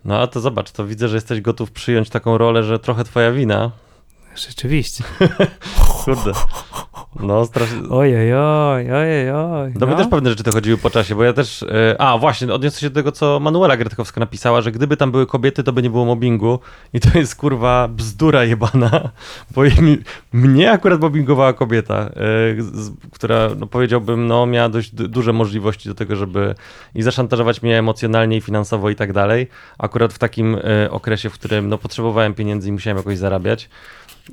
[0.04, 3.32] No a to zobacz, to widzę, że jesteś gotów przyjąć taką rolę, że trochę twoja
[3.32, 3.70] wina.
[4.36, 5.04] Rzeczywiście.
[6.04, 6.32] Kurde.
[7.20, 7.88] No, strasznie.
[7.90, 9.72] Ojej, oj, ojej, oj.
[9.80, 9.96] No, no.
[9.96, 11.62] też pewne rzeczy to chodziły po czasie, bo ja też.
[11.62, 15.26] e, A, właśnie, odniosę się do tego, co Manuela Gretkowska napisała, że gdyby tam były
[15.26, 16.58] kobiety, to by nie było mobbingu.
[16.92, 19.10] I to jest kurwa bzdura jebana,
[19.54, 19.98] bo mi,
[20.32, 22.10] mnie akurat mobbingowała kobieta, e,
[22.58, 26.54] z, która, no powiedziałbym, no miała dość du- duże możliwości do tego, żeby
[26.94, 29.48] i zaszantażować mnie emocjonalnie i finansowo i tak dalej.
[29.78, 33.68] Akurat w takim e, okresie, w którym no, potrzebowałem pieniędzy i musiałem jakoś zarabiać.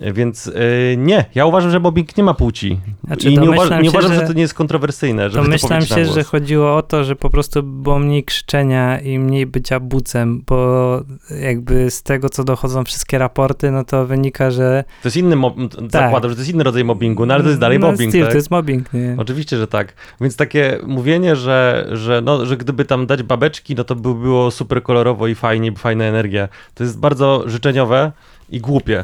[0.02, 2.80] Więc e, nie, ja uważam, że mobbing nie ma płci.
[3.04, 4.20] Znaczy, I nie, uważam, nie się, uważam, że...
[4.20, 7.16] że- to nie jest kontrowersyjne, żeby to Domyślam na się, że chodziło o to, że
[7.16, 11.02] po prostu było mniej krzyczenia i mniej bycia bucem, bo
[11.42, 14.84] jakby z tego, co dochodzą wszystkie raporty, no to wynika, że...
[15.02, 15.56] To jest inny, mob...
[15.90, 18.24] zakładam, że to jest inny rodzaj mobbingu, no ale to jest dalej no, mobbing, Steve,
[18.24, 18.32] tak?
[18.32, 19.16] to jest mobbing, nie?
[19.18, 19.94] Oczywiście, że tak.
[20.22, 24.52] Więc takie mówienie, że, że, no, że gdyby tam dać babeczki, no to by było
[24.52, 26.48] super kolorowo i fajnie, fajna energia.
[26.76, 28.12] To jest bardzo życzeniowe
[28.50, 29.04] i głupie.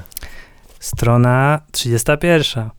[0.80, 2.70] Strona 31.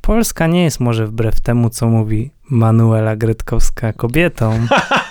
[0.00, 4.66] Polska nie jest może wbrew temu, co mówi Manuela Gretkowska kobietą,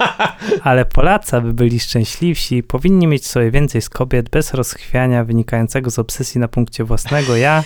[0.63, 5.99] ale Polacy, aby byli szczęśliwsi, powinni mieć sobie więcej z kobiet bez rozchwiania wynikającego z
[5.99, 7.63] obsesji na punkcie własnego ja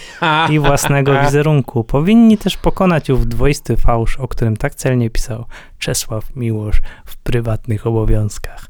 [0.50, 1.84] i własnego wizerunku.
[1.84, 5.46] Powinni też pokonać ów dwoisty fałsz, o którym tak celnie pisał
[5.80, 8.66] Czesław Miłosz w prywatnych obowiązkach.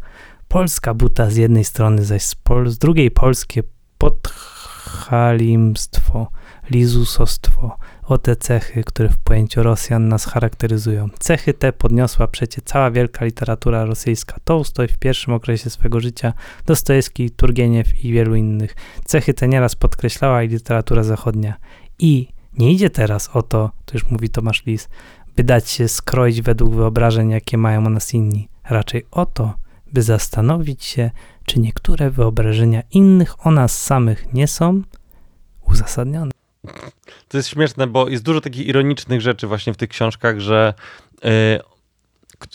[0.48, 3.64] Polska buta z jednej strony, zaś z, pol- z drugiej polskie
[5.06, 6.28] podchalimstwo,
[6.70, 11.08] lizusostwo, o te cechy, które w pojęciu Rosjan nas charakteryzują.
[11.20, 14.36] Cechy te podniosła przecie cała wielka literatura rosyjska.
[14.44, 16.34] Tołstoj w pierwszym okresie swego życia,
[16.66, 18.76] Dostojewski, Turgieniew i wielu innych.
[19.06, 21.54] Cechy te nieraz podkreślała i literatura zachodnia.
[22.00, 22.28] I
[22.58, 24.90] nie idzie teraz o to, to już mówi Tomasz Lis,
[25.36, 28.50] by dać się skroić według wyobrażeń, jakie mają o nas inni.
[28.70, 29.54] Raczej o to,
[29.94, 31.12] by zastanowić się,
[31.46, 34.82] czy niektóre wyobrażenia innych o nas samych nie są
[35.68, 36.32] uzasadnione.
[37.28, 40.74] To jest śmieszne, bo jest dużo takich ironicznych rzeczy właśnie w tych książkach, że
[41.22, 41.30] k-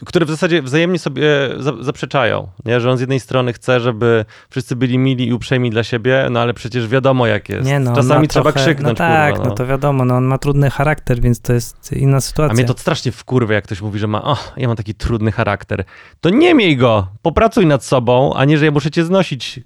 [0.07, 1.25] które w zasadzie wzajemnie sobie
[1.59, 2.81] za, zaprzeczają, nie?
[2.81, 6.41] że on z jednej strony chce, żeby wszyscy byli mili i uprzejmi dla siebie, no
[6.41, 7.67] ale przecież wiadomo jak jest.
[7.67, 9.55] Nie no, Czasami ma trzeba trochę, krzyknąć, No tak, kurwa, no.
[9.55, 12.53] to wiadomo, no on ma trudny charakter, więc to jest inna sytuacja.
[12.53, 15.33] A mnie to strasznie wkurwia, jak ktoś mówi, że ma, o, ja mam taki trudny
[15.33, 15.85] charakter.
[16.21, 19.61] To nie miej go, popracuj nad sobą, a nie, że ja muszę cię znosić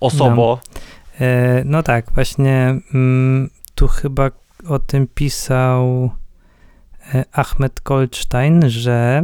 [0.00, 0.60] osobo.
[1.20, 4.30] E, no tak, właśnie mm, tu chyba
[4.68, 6.10] o tym pisał
[7.14, 9.22] e, Ahmed Goldstein, że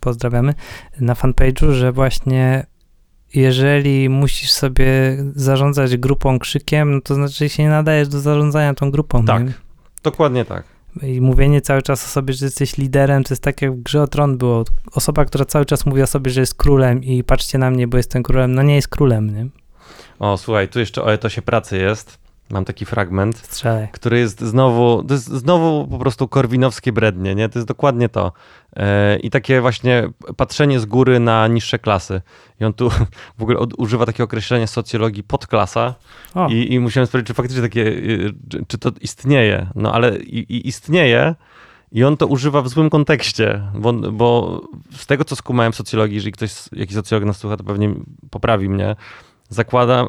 [0.00, 0.54] pozdrawiamy
[1.00, 2.66] na fanpage'u, że właśnie
[3.34, 8.90] jeżeli musisz sobie zarządzać grupą krzykiem, no to znaczy się nie nadajesz do zarządzania tą
[8.90, 9.24] grupą.
[9.24, 9.44] Tak.
[9.44, 9.52] nie?
[10.02, 10.64] Dokładnie tak.
[11.02, 14.02] I mówienie cały czas o sobie, że jesteś liderem, to jest tak jak w grze
[14.02, 14.64] o tron było.
[14.92, 17.96] Osoba, która cały czas mówi o sobie, że jest królem i patrzcie na mnie, bo
[17.96, 19.46] jestem królem, no nie jest królem, nie?
[20.18, 22.19] O, słuchaj, tu jeszcze o etosie pracy jest.
[22.50, 23.38] Mam taki fragment.
[23.38, 23.88] Strzelaj.
[23.92, 27.48] który jest znowu, to jest znowu po prostu korwinowskie brednie, nie?
[27.48, 28.32] To jest dokładnie to.
[28.76, 32.20] E, I takie właśnie patrzenie z góry na niższe klasy.
[32.60, 32.90] I on tu
[33.38, 35.94] w ogóle od, używa takiego określenia socjologii podklasa
[36.34, 39.66] O, i, i musiałem sprawdzić, czy faktycznie takie, y, czy, czy to istnieje.
[39.74, 41.34] No ale i, i istnieje
[41.92, 44.60] i on to używa w złym kontekście, bo, bo
[44.96, 47.94] z tego, co skumałem w socjologii, jeżeli ktoś, jakiś socjolog nas słucha, to pewnie
[48.30, 48.96] poprawi mnie,
[49.50, 50.04] zakłada,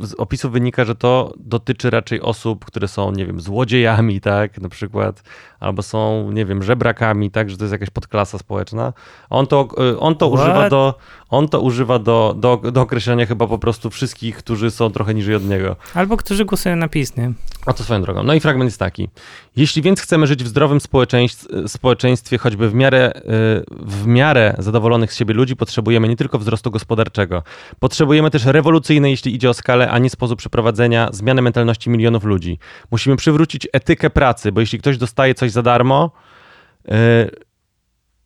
[0.00, 4.60] y, z opisu wynika, że to dotyczy raczej osób, które są, nie wiem, złodziejami, tak,
[4.60, 5.22] na przykład,
[5.60, 8.92] albo są, nie wiem, żebrakami, tak, że to jest jakaś podklasa społeczna.
[9.30, 10.40] On to, y, on to What?
[10.40, 10.94] używa, do,
[11.30, 15.34] on to używa do, do, do określenia chyba po prostu wszystkich, którzy są trochę niżej
[15.34, 15.76] od niego.
[15.94, 17.32] albo którzy głosują na PiS, nie?
[17.66, 18.22] A to swoją drogą.
[18.22, 19.08] No i fragment jest taki.
[19.56, 23.22] Jeśli więc chcemy żyć w zdrowym społeczeństw, społeczeństwie, choćby w miarę, y,
[23.70, 27.42] w miarę zadowolonych z siebie ludzi, potrzebujemy nie tylko wzrostu gospodarczego.
[27.78, 32.58] Potrzebujemy też rewolucyjnej, jeśli idzie o skalę, a nie sposób przeprowadzenia, zmiany mentalności milionów ludzi.
[32.90, 36.10] Musimy przywrócić etykę pracy, bo jeśli ktoś dostaje coś za darmo,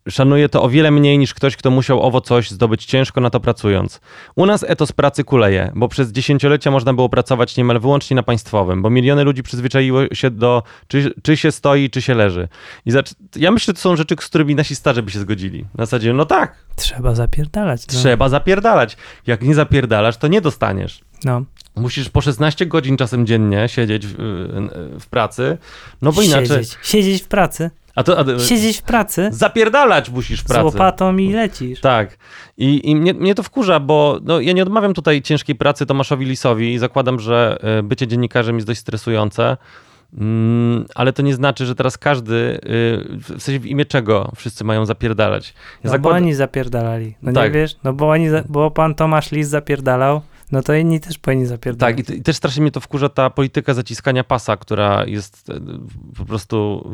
[0.09, 3.39] szanuje to o wiele mniej niż ktoś, kto musiał owo coś zdobyć ciężko na to
[3.39, 4.01] pracując.
[4.35, 8.81] U nas etos pracy kuleje, bo przez dziesięciolecia można było pracować niemal wyłącznie na państwowym,
[8.81, 12.47] bo miliony ludzi przyzwyczaiło się do czy, czy się stoi, czy się leży.
[12.85, 15.65] I zacz- ja myślę, że to są rzeczy, z którymi nasi starzy by się zgodzili.
[15.75, 17.87] Na zasadzie, no tak, Trzeba zapierdalać.
[17.87, 17.93] No.
[17.93, 18.97] trzeba zapierdalać.
[19.27, 21.01] Jak nie zapierdalasz, to nie dostaniesz.
[21.23, 21.41] No.
[21.77, 24.13] Musisz po 16 godzin czasem dziennie siedzieć w,
[24.99, 25.57] w pracy,
[26.01, 26.47] no bo inaczej...
[26.47, 26.77] Siedzieć.
[26.83, 27.71] Siedzieć w pracy.
[27.95, 30.65] A to, a, Siedzieć w pracy zapierdalać musisz w z pracy.
[30.65, 31.81] łopatą i lecisz.
[31.81, 32.17] Tak.
[32.57, 36.25] I, i mnie, mnie to wkurza, bo no, ja nie odmawiam tutaj ciężkiej pracy Tomaszowi
[36.25, 39.57] Lisowi i zakładam, że e, bycie dziennikarzem jest dość stresujące.
[40.17, 42.59] Mm, ale to nie znaczy, że teraz każdy, y,
[43.37, 45.53] w sensie w imię czego wszyscy mają zapierdalać.
[45.83, 47.15] Ja No bo zakład- oni zapierdalali.
[47.21, 47.43] No Tak.
[47.53, 47.75] nie wiesz?
[47.83, 50.21] No bo oni, za- bo pan Tomasz Lis zapierdalał,
[50.51, 51.97] no to inni też powinni zapierdalać.
[51.97, 55.53] Tak, i, i też strasznie mnie to wkurza ta polityka zaciskania pasa, która jest e,
[56.17, 56.89] po prostu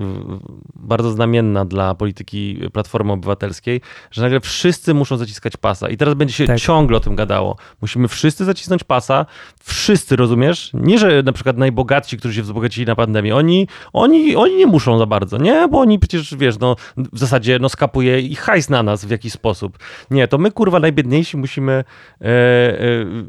[0.76, 3.82] bardzo znamienna dla polityki Platformy Obywatelskiej,
[4.12, 5.90] że nagle wszyscy muszą zaciskać pasa.
[5.90, 6.60] I teraz będzie się Tak.
[6.60, 7.58] ciągle o tym gadało.
[7.82, 9.26] Musimy wszyscy zacisnąć pasa,
[9.64, 10.72] wszyscy, rozumiesz?
[10.74, 14.98] Nie, że na przykład najbogatsi, którzy się wzbogacili na pandemię, oni, oni, oni nie muszą
[14.98, 15.68] za bardzo, nie?
[15.68, 19.34] Bo oni przecież, wiesz, no w zasadzie no skapuje ich hajs na nas w jakiś
[19.34, 19.78] sposób.
[20.12, 21.84] Nie, to my, kurwa, najbiedniejsi musimy e,
[22.22, 22.26] e,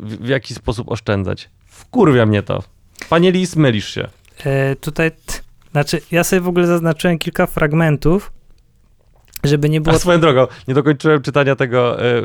[0.03, 1.51] w, jakiś sposób oszczędzać.
[1.67, 2.63] Wkurwia mnie to.
[3.09, 4.09] Panie Lis, mylisz się.
[4.45, 5.11] E, tutaj,
[5.73, 8.33] znaczy, ja sobie w ogóle zaznaczyłem kilka fragmentów,
[9.45, 12.19] żeby nie było A swoją drogą, nie dokończyłem czytania tego e,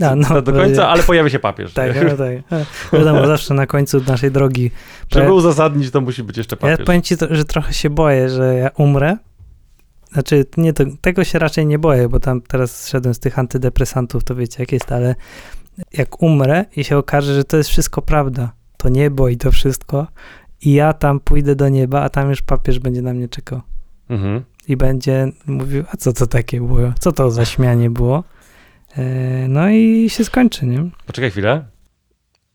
[0.00, 1.72] e, A, no, do końca, ale pojawia się papież.
[1.82, 2.32] Tak, no tak.
[2.92, 4.70] E, Wiadomo, zawsze na końcu naszej drogi.
[5.12, 6.86] Żeby uzasadnić, to musi być jeszcze Ja papież.
[6.86, 9.16] powiem ci, to, że trochę się boję, że ja umrę.
[10.12, 14.24] Znaczy, nie, to, tego się raczej nie boję, bo tam teraz szedłem z tych antydepresantów,
[14.24, 15.14] to wiecie jak jest, ale
[15.92, 20.06] jak umrę i się okaże, że to jest wszystko prawda, to niebo i to wszystko,
[20.62, 23.60] i ja tam pójdę do nieba, a tam już papież będzie na mnie czekał.
[24.08, 24.42] Mhm.
[24.68, 26.92] I będzie mówił, a co to takie było?
[27.00, 28.24] Co to za śmianie było?
[28.96, 29.02] E,
[29.48, 30.90] no i się skończy, nie?
[31.06, 31.64] Poczekaj chwilę.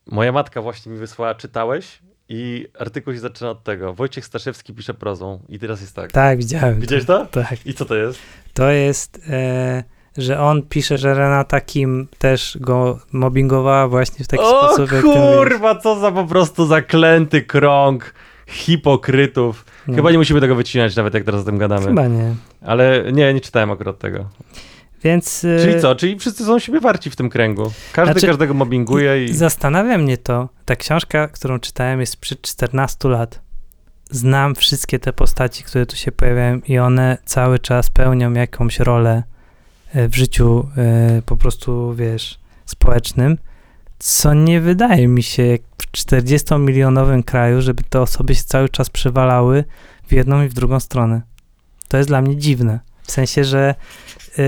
[0.05, 1.99] Moja matka właśnie mi wysłała, czytałeś?
[2.29, 3.93] I artykuł się zaczyna od tego.
[3.93, 5.39] Wojciech Staszewski pisze prozą.
[5.49, 6.11] I teraz jest tak.
[6.11, 6.79] Tak, widziałem.
[6.79, 7.25] Widziałeś to?
[7.25, 7.65] Tak.
[7.65, 8.19] I co to jest?
[8.53, 9.83] To jest, e,
[10.17, 15.03] że on pisze, że Renata Kim też go mobbingowała właśnie w taki o sposób, mówisz.
[15.03, 18.13] kurwa, co za po prostu zaklęty krąg
[18.47, 19.65] hipokrytów.
[19.87, 19.95] No.
[19.95, 21.85] Chyba nie musimy tego wycinać, nawet jak teraz o tym gadamy.
[21.85, 22.35] Chyba nie.
[22.61, 24.25] Ale nie, nie czytałem akurat tego.
[25.03, 25.95] Więc e, Czyli co?
[25.95, 27.71] Czyli wszyscy są siebie warci w tym kręgu.
[27.93, 29.33] Każdy Znaczy, każdego mobbinguje i...
[29.33, 33.41] zastanawia mnie to, ta książka, którą czytałem jest sprzed 14 lat.
[34.09, 39.23] Znam wszystkie te postaci, które tu się pojawiają i one cały czas pełnią jakąś rolę
[39.93, 43.37] e, w życiu e, po prostu, wiesz, społecznym,
[43.99, 48.89] co nie wydaje mi się jak w 40-milionowym kraju, żeby te osoby się cały czas
[48.89, 49.63] przewalały
[50.07, 51.21] w jedną i w drugą stronę.
[51.87, 52.79] To jest dla mnie dziwne.
[53.03, 53.75] W sensie, że
[54.39, 54.43] e,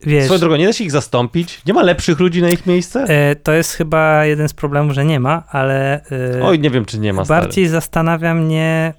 [0.00, 0.24] wiesz...
[0.24, 1.62] Swoją drogą, nie da się ich zastąpić?
[1.66, 3.04] Nie ma lepszych ludzi na ich miejsce?
[3.04, 6.04] E, to jest chyba jeden z problemów, że nie ma, ale
[6.36, 7.40] e, Oj, nie wiem, czy nie ma, stary.
[7.40, 8.94] bardziej zastanawia mnie.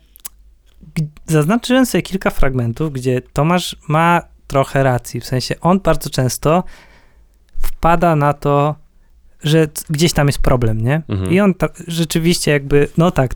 [1.25, 5.19] Zaznaczyłem sobie kilka fragmentów, gdzie Tomasz ma trochę racji.
[5.19, 6.63] W sensie on bardzo często
[7.61, 8.75] wpada na to,
[9.43, 11.01] że gdzieś tam jest problem, nie?
[11.09, 11.31] Mhm.
[11.31, 13.35] I on ta, rzeczywiście jakby, no tak,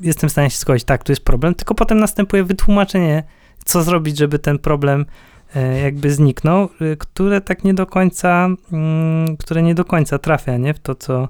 [0.00, 3.22] jestem w stanie się zgodzić, tak, tu jest problem, tylko potem następuje wytłumaczenie,
[3.64, 5.06] co zrobić, żeby ten problem
[5.56, 10.56] e, jakby zniknął, y, które tak nie do końca, mm, które nie do końca trafia,
[10.56, 10.74] nie?
[10.74, 11.28] W to, co...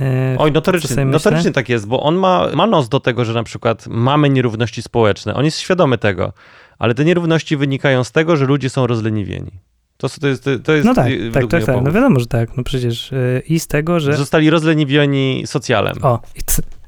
[0.00, 3.42] e, Oj, notorycznie, notorycznie tak jest, bo on ma, ma nos do tego, że na
[3.42, 5.34] przykład mamy nierówności społeczne.
[5.34, 6.32] On jest świadomy tego,
[6.78, 9.50] ale te nierówności wynikają z tego, że ludzie są rozleniwieni.
[9.96, 12.64] To, to jest, to jest No tak, tak, tak, tak, no wiadomo, że tak, no
[12.64, 14.16] przecież y, i z tego, że...
[14.16, 15.94] Zostali rozleniwieni socjalem.
[16.02, 16.20] O,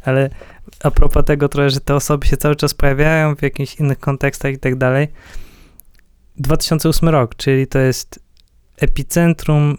[0.05, 0.31] ale
[0.83, 4.53] a propos tego trochę, że te osoby się cały czas pojawiają w jakichś innych kontekstach
[4.53, 5.09] i tak dalej.
[6.37, 8.21] 2008 rok, czyli to jest
[8.77, 9.79] epicentrum,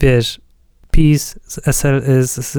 [0.00, 0.40] wiesz,
[0.90, 2.52] PiS z, SL, z, z,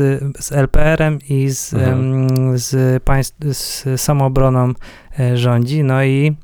[0.46, 2.58] z LPR-em i z, Mhm.
[2.58, 4.74] z, państw, z samoobroną
[5.20, 5.84] e, rządzi.
[5.84, 6.36] No i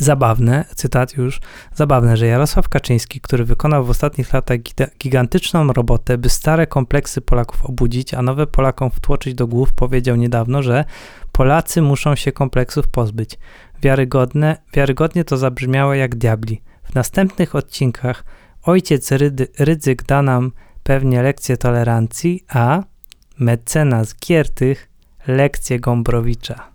[0.00, 1.40] zabawne, cytat już,
[1.74, 4.58] zabawne, że Jarosław Kaczyński, który wykonał w ostatnich latach
[4.98, 10.62] gigantyczną robotę, by stare kompleksy Polaków obudzić, a nowe Polakom wtłoczyć do głów, powiedział niedawno,
[10.62, 10.84] że
[11.32, 13.38] Polacy muszą się kompleksów pozbyć.
[13.82, 16.62] Wiarygodne, wiarygodnie to zabrzmiało jak diabli.
[16.82, 18.24] W następnych odcinkach
[18.62, 22.82] ojciec Rydy, Rydzyk da nam pewnie lekcję tolerancji, a
[23.38, 24.88] mecenas Giertych
[25.26, 26.70] lekcję Gombrowicza.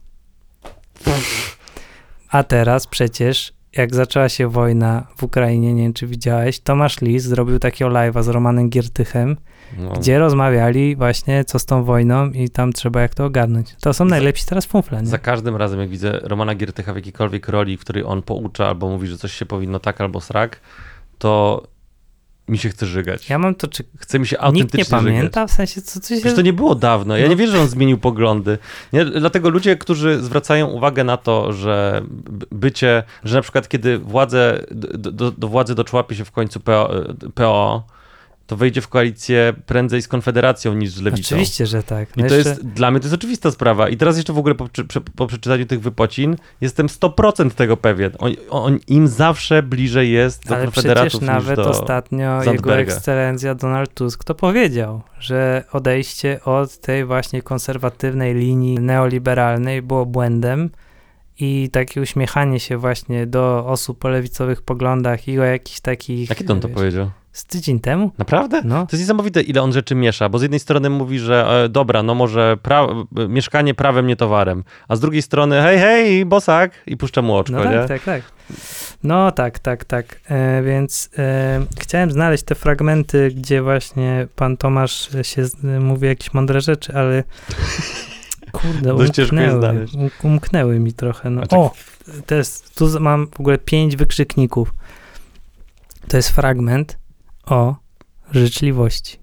[2.29, 7.23] A teraz przecież, jak zaczęła się wojna w Ukrainie, nie wiem czy widziałeś, Tomasz Lis
[7.23, 9.37] zrobił takiego live'a z Romanem Giertychem,
[9.77, 9.91] No.
[9.91, 13.75] gdzie rozmawiali właśnie co z tą wojną i tam trzeba jak to ogarnąć.
[13.81, 15.07] To są najlepsi teraz fumfle, nie?
[15.07, 18.89] Za każdym razem, jak widzę Romana Giertycha w jakiejkolwiek roli, w której on poucza albo
[18.89, 20.59] mówi, że coś się powinno tak albo srak,
[21.17, 21.63] to
[22.47, 23.29] mi się chce żygać.
[23.29, 25.51] Ja mam to, czy Chce mi się nikt autentycznie nie pamięta, żygać.
[25.51, 26.15] w sensie co, co się...
[26.21, 27.17] Przecież to nie było dawno.
[27.17, 27.29] Ja No.
[27.29, 28.57] nie wierzę, że on zmienił poglądy.
[28.93, 29.05] Nie?
[29.05, 32.01] Dlatego ludzie, którzy zwracają uwagę na to, że
[32.51, 36.91] bycie, że na przykład kiedy władze, do, do, do władzy doczłapie się w końcu PO,
[37.35, 37.83] PO,
[38.47, 41.35] to wejdzie w koalicję prędzej z Konfederacją niż z Lewicą.
[41.35, 42.17] Oczywiście, że tak.
[42.17, 43.89] I No to jeszcze- jest, dla mnie to jest oczywista sprawa.
[43.89, 44.69] I teraz jeszcze w ogóle po,
[45.15, 48.11] po przeczytaniu tych wypocin jestem 100% tego pewien.
[48.19, 51.69] On, on, im zawsze bliżej jest do Ale konfederatów przecież niż nawet do...
[51.69, 59.81] ostatnio jego ekscelencja Donald Tusk to powiedział, że odejście od tej właśnie konserwatywnej linii neoliberalnej
[59.81, 60.69] było błędem
[61.39, 66.29] i takie uśmiechanie się właśnie do osób o lewicowych poglądach i o jakichś takich...
[66.29, 67.09] Kiedy on to wiesz, powiedział?
[67.31, 68.11] Z tydzień temu?
[68.17, 68.61] Naprawdę?
[68.65, 68.75] No.
[68.85, 72.03] To jest niesamowite, ile on rzeczy miesza, bo z jednej strony mówi, że e, dobra,
[72.03, 76.97] no może pra- mieszkanie prawem, nie towarem, a z drugiej strony hej, hej, bosak i
[76.97, 77.71] puszcza mu oczko, No nie?
[77.71, 78.21] tak, tak, tak.
[79.03, 80.19] No tak, tak, tak.
[80.29, 85.45] E, więc e, chciałem znaleźć te fragmenty, gdzie właśnie pan Tomasz się
[85.79, 87.23] mówi jakieś mądre rzeczy, ale
[88.61, 89.95] kurde, Dość ciężko je umknęły, znaleźć.
[89.95, 91.29] um- umknęły mi trochę.
[91.29, 91.41] No.
[91.41, 91.73] Tak- O,
[92.25, 94.73] to jest, tu mam w ogóle pięć wykrzykników.
[96.07, 96.97] To jest fragment
[97.45, 97.75] o
[98.31, 99.17] życzliwości.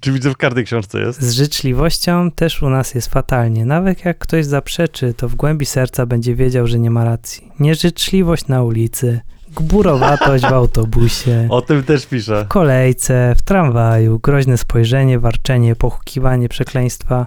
[0.00, 1.22] Czy widzę w każdej książce jest?
[1.22, 3.64] Z życzliwością też u nas jest fatalnie.
[3.64, 7.52] Nawet jak ktoś zaprzeczy, to w głębi serca będzie wiedział, że nie ma racji.
[7.60, 9.20] Nieżyczliwość na ulicy,
[9.56, 12.44] gburowatość w autobusie, O tym też pisze.
[12.44, 17.26] w kolejce, w tramwaju, groźne spojrzenie, warczenie, pochukiwanie, przekleństwa.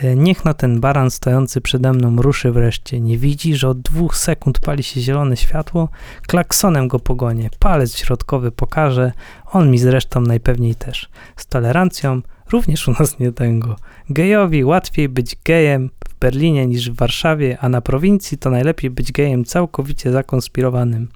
[0.00, 3.00] E, Niech no ten baran stojący przede mną ruszy wreszcie.
[3.00, 5.88] Nie widzi, że od dwóch sekund pali się zielone światło?
[6.26, 9.12] Klaksonem go pogonię, palec środkowy pokażę,
[9.52, 11.08] on mi zresztą najpewniej też.
[11.36, 12.22] Z tolerancją
[12.52, 13.76] również u nas nie tęgo.
[14.10, 19.12] Gejowi łatwiej być gejem w Berlinie niż w Warszawie, a na prowincji to najlepiej być
[19.12, 21.08] gejem całkowicie zakonspirowanym.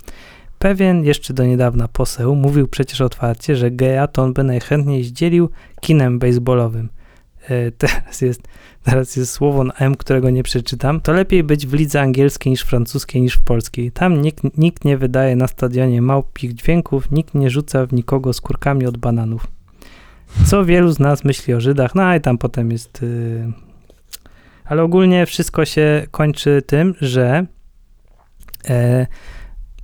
[0.59, 5.51] Pewien jeszcze do niedawna poseł mówił przecież otwarcie, że geja to on by najchętniej zdzielił
[5.81, 6.89] kinem baseballowym.
[7.49, 8.43] E, teraz, jest,
[8.83, 11.01] teraz jest słowo na M, którego nie przeczytam.
[11.01, 13.93] To lepiej być w lidze angielskiej niż francuskiej niż w polskiej.
[13.93, 18.87] Tam nikt, nikt nie wydaje na stadionie małpich dźwięków, nikt nie rzuca w nikogo skórkami
[18.87, 19.47] od bananów.
[20.47, 23.03] Co wielu z nas myśli o Żydach, no i tam potem jest...
[23.03, 23.53] y,
[24.65, 27.47] Ale ogólnie wszystko się kończy tym, że
[28.69, 29.07] e,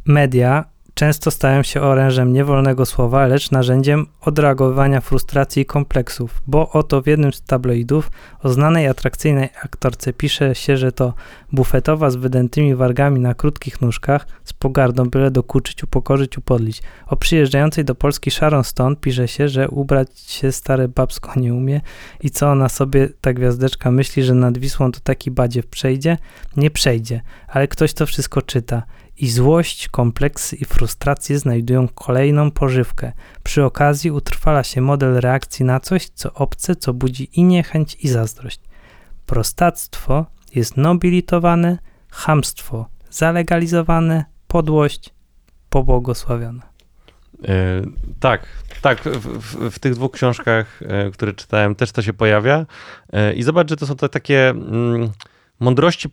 [0.05, 7.03] media często stają się orężem niewolnego słowa, lecz narzędziem odreagowania frustracji i kompleksów, bo oto
[7.03, 8.11] w jednym z tabloidów
[8.43, 11.15] o znanej atrakcyjnej aktorce pisze się, że to
[11.53, 16.83] bufetowa z wydętymi wargami na krótkich nóżkach, z pogardą byle dokuczyć, upokorzyć, upodlić.
[17.07, 21.81] O przyjeżdżającej do Polski Sharon Stone pisze się, że ubrać się stare babsko nie umie
[22.21, 26.19] i co ona sobie, ta gwiazdeczka, myśli, że nad Wisłą to taki badziew przejdzie?
[26.57, 28.83] Nie przejdzie, ale ktoś to wszystko czyta.
[29.17, 33.13] I złość, kompleksy i frustracje znajdują kolejną pożywkę.
[33.43, 38.09] Przy okazji utrwala się model reakcji na coś, co obce, co budzi i niechęć, i
[38.09, 38.61] zazdrość.
[39.27, 41.79] Prostactwo jest nobilitowane,
[42.11, 45.11] chamstwo zalegalizowane, podłość
[45.71, 46.63] pobłogosławiona.
[47.49, 47.83] E,
[48.21, 48.47] tak,
[48.83, 49.01] tak.
[49.01, 52.67] W, w, w tych dwóch książkach, e, które czytałem, też to się pojawia.
[53.13, 55.11] E, I zobacz, że to są te takie mm,
[55.63, 56.09] mądrości,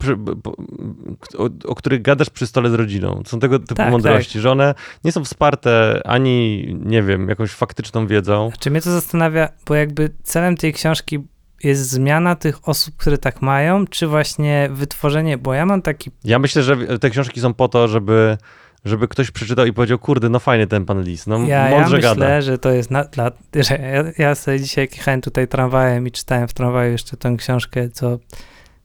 [1.38, 3.24] o, o których gadasz przy stole z rodziną.
[3.26, 8.08] Są tego typu Tak, mądrości, że one nie są wsparte ani, nie wiem, jakąś faktyczną
[8.08, 8.52] wiedzą.
[8.60, 11.20] Czy mnie to zastanawia, bo jakby celem tej książki
[11.64, 16.40] jest zmiana tych osób, które tak mają, czy właśnie wytworzenie, bo ja mam taki, Ja
[16.40, 18.38] myślę, że te książki są po to, żeby,
[18.86, 21.96] żeby ktoś przeczytał i powiedział, kurde, no fajny ten pan Lis, no ja, ja mądrze
[21.96, 22.42] myślę, gada.
[22.42, 26.48] że to jest na, dla, że ja, ja sobie dzisiaj jechałem tutaj tramwajem i czytałem
[26.48, 28.20] w tramwaju jeszcze tę książkę, co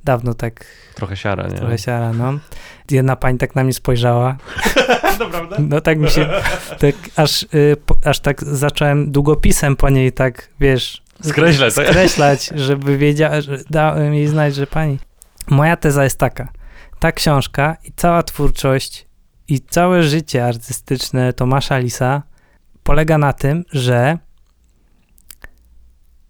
[0.05, 1.57] dawno tak Trochę siara, nie?
[1.57, 2.39] trochę siara, no.
[2.91, 4.37] Jedna pani tak na mnie spojrzała,
[5.21, 5.57] Naprawdę?
[5.59, 6.29] no tak mi się,
[6.81, 11.89] tak aż, y, po, aż tak zacząłem długopisem po niej tak, wiesz, Skreślać, tak?
[11.89, 14.99] skreślać, żeby wiedziała, że dałem jej znać, że pani.
[15.51, 16.49] Moja teza jest taka.
[16.99, 19.07] Ta książka i cała twórczość
[19.49, 22.23] i całe życie artystyczne Tomasza Lisa
[22.83, 24.19] polega na tym, że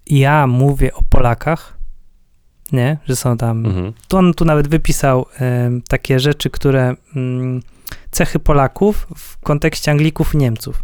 [0.07, 1.74] ja mówię o Polakach,
[2.73, 3.67] nie, że są tam.
[3.67, 3.93] Mhm.
[4.09, 5.27] Tu on tu nawet wypisał
[5.89, 7.63] takie rzeczy, które mm,
[8.11, 10.83] cechy Polaków w kontekście Anglików i Niemców.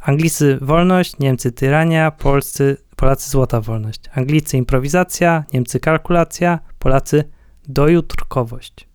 [0.00, 4.00] Anglicy wolność, Niemcy tyrania, Polscy, Polacy złota wolność.
[4.14, 7.24] Anglicy improwizacja, Niemcy kalkulacja, Polacy
[7.68, 8.88] dojutrkowość.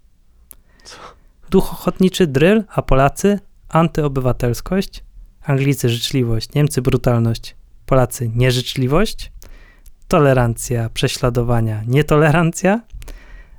[1.50, 5.04] Duch ochotniczy dryl, a Polacy antyobywatelskość.
[5.44, 7.56] Anglicy życzliwość, Niemcy brutalność,
[7.86, 9.32] Polacy nieżyczliwość.
[10.16, 12.82] Tolerancja, prześladowania, nietolerancja.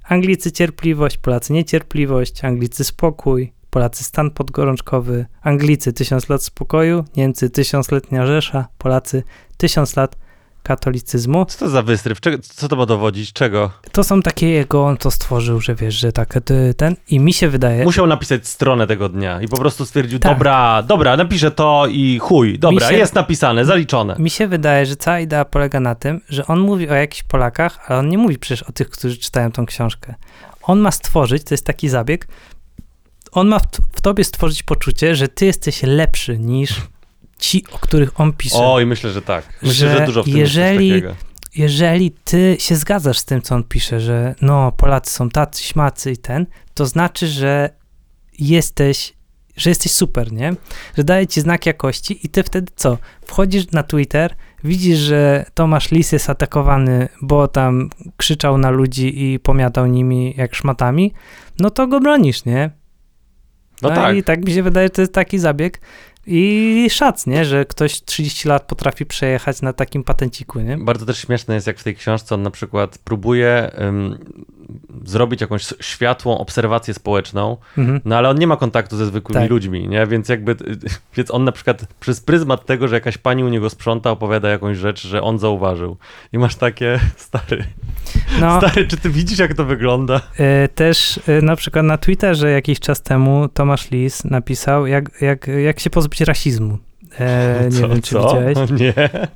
[0.08, 8.26] Anglicy cierpliwość, Polacy niecierpliwość, Anglicy spokój, Polacy stan podgorączkowy, Anglicy tysiąc lat spokoju, Niemcy tysiącletnia
[8.26, 9.22] Rzesza, Polacy
[9.56, 10.16] tysiąc lat
[10.66, 11.44] katolicyzmu.
[11.44, 12.20] Co to za wystryw?
[12.20, 13.32] Czego, co to ma dowodzić?
[13.32, 13.70] Czego?
[13.92, 16.34] To są takie jego, on to stworzył, że wiesz, że tak
[16.76, 20.32] ten i mi się wydaje, Musiał napisać stronę tego dnia i po prostu stwierdził, Tak.
[20.32, 24.16] dobra, dobra, napiszę to i chuj, dobra, się- jest napisane, zaliczone.
[24.18, 27.78] mi się wydaje, że cała idea polega na tym, że on mówi o jakichś Polakach,
[27.90, 30.14] ale on nie mówi przecież o tych, którzy czytają tą książkę.
[30.62, 32.28] On ma stworzyć, to jest taki zabieg,
[33.32, 36.74] on ma w, w tobie stworzyć poczucie, że ty jesteś lepszy niż
[37.38, 38.56] ci, o których on pisze.
[38.58, 39.44] O, i myślę, że tak.
[39.62, 41.26] Myślę, Że że, dużo w tym jeżeli- jest coś takiego.
[41.54, 46.12] jeżeli ty się zgadzasz z tym, co on pisze, że no, Polacy są tacy, śmacy
[46.12, 47.70] i ten, to znaczy, że
[48.38, 49.12] jesteś,
[49.56, 50.54] że jesteś super, nie?
[50.96, 52.98] Że daje ci znak jakości i ty wtedy co?
[53.26, 54.34] Wchodzisz na Twitter,
[54.64, 60.54] widzisz, że Tomasz Lis jest atakowany, bo tam krzyczał na ludzi i pomiatał nimi jak
[60.54, 61.12] szmatami,
[61.58, 62.70] no to go bronisz, nie?
[63.82, 64.16] No tak.
[64.16, 65.80] I tak mi się wydaje, że to jest taki zabieg
[66.26, 67.44] i szac, nie?
[67.44, 70.78] Że ktoś 30 lat potrafi przejechać na takim patenciku, nie?
[70.78, 74.18] Bardzo też śmieszne jest, jak w tej książce on na przykład próbuje ym,
[75.04, 78.00] zrobić jakąś światłą obserwację społeczną, Mhm.
[78.04, 79.50] no ale on nie ma kontaktu ze zwykłymi Tak.
[79.50, 80.06] ludźmi, nie?
[80.06, 80.56] Więc jakby,
[81.16, 84.76] więc on na przykład przez pryzmat tego, że jakaś pani u niego sprząta, opowiada jakąś
[84.78, 85.96] rzecz, że on zauważył.
[86.32, 87.64] I masz takie, stary,
[88.40, 90.20] No, stary, czy ty widzisz, jak to wygląda?
[90.38, 95.46] e, też e, na przykład na Twitterze jakiś czas temu Tomasz Lis napisał, jak, jak,
[95.64, 96.78] jak się pozbyć rasizmu.
[97.18, 98.22] E, nie Co, wiem, czy co?
[98.28, 98.70] widziałeś.
[98.80, 98.94] Nie.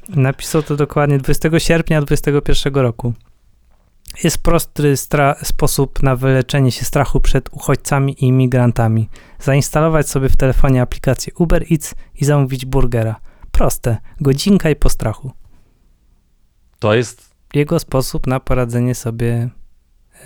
[0.09, 3.13] Napisał to dokładnie 20 sierpnia 2021 roku.
[4.25, 9.09] Jest prosty stra- sposób na wyleczenie się strachu przed uchodźcami i imigrantami.
[9.39, 13.21] Zainstalować sobie w telefonie aplikację Uber Eats i zamówić burgera.
[13.53, 13.97] Proste.
[14.21, 15.33] Godzinka i po strachu.
[16.79, 19.51] To jest Jego sposób na poradzenie sobie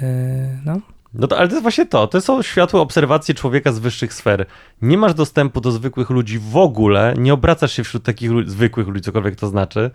[0.00, 0.80] e, no,
[1.14, 2.06] No to, ale to jest właśnie to.
[2.06, 4.46] To są światłe obserwacje człowieka z wyższych sfer.
[4.82, 8.88] Nie masz dostępu do zwykłych ludzi w ogóle, nie obracasz się wśród takich lu- zwykłych
[8.88, 9.90] ludzi, cokolwiek to znaczy,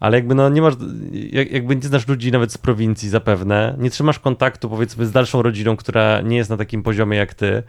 [0.00, 0.74] ale jakby no nie masz,
[1.12, 5.42] jak, jakby nie znasz ludzi nawet z prowincji zapewne, nie trzymasz kontaktu powiedzmy z dalszą
[5.42, 7.62] rodziną, która nie jest na takim poziomie jak ty,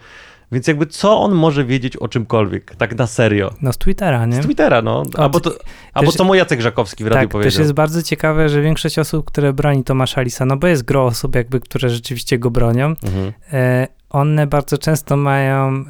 [0.52, 3.54] więc jakby co on może wiedzieć o czymkolwiek, tak na serio?
[3.62, 4.42] no z Twittera, nie?
[4.44, 5.04] Z Twittera, no.
[5.18, 5.52] Albo, to,
[5.94, 9.26] albo co mu Jacek Żakowski w radiu Tak, też jest bardzo ciekawe, że większość osób,
[9.26, 13.34] które broni Tomasza Lisa, no bo jest gro osób jakby, które rzeczywiście go bronią, Mhm.
[13.54, 15.84] e, one bardzo często mają e,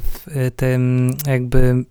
[0.00, 1.84] w e, tym jakby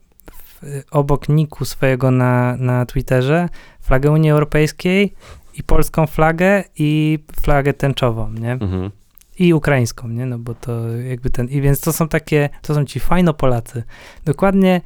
[0.92, 3.50] obok niku swojego na, na Twitterze
[3.82, 5.14] flagę Unii Europejskiej
[5.54, 8.52] i polską flagę i flagę tęczową, nie?
[8.52, 8.92] Mhm.
[9.39, 10.25] I ukraińską, nie?
[10.25, 13.83] No bo to jakby ten, i więc to są takie, to są ci fajno Polacy.
[14.25, 14.82] Dokładnie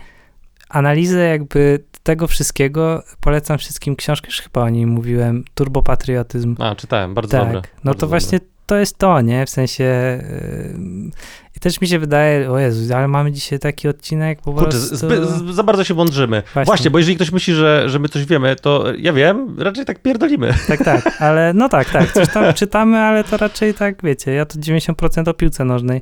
[0.69, 6.55] analizę jakby tego wszystkiego polecam wszystkim książkę, już chyba o niej mówiłem, Turbopatriotyzm.
[6.59, 7.61] A, czytałem, bardzo Tak, dobre.
[7.61, 8.07] no bardzo to dobre.
[8.07, 9.45] właśnie to jest to, nie?
[9.45, 11.11] W sensie yy,
[11.59, 14.95] i też mi się wydaje, o Jezu, ale mamy dzisiaj taki odcinek po Kurczę, prostu...
[14.95, 16.41] zby, z, za bardzo się mądrzymy.
[16.41, 16.65] Właśnie.
[16.65, 16.91] Właśnie.
[16.91, 20.53] bo jeżeli ktoś myśli, że, że my coś wiemy, to ja wiem, raczej tak pierdolimy.
[20.67, 24.45] Tak, tak, ale no tak, tak, coś tam czytamy, ale to raczej tak, wiecie, ja
[24.45, 26.01] to 90% o piłce nożnej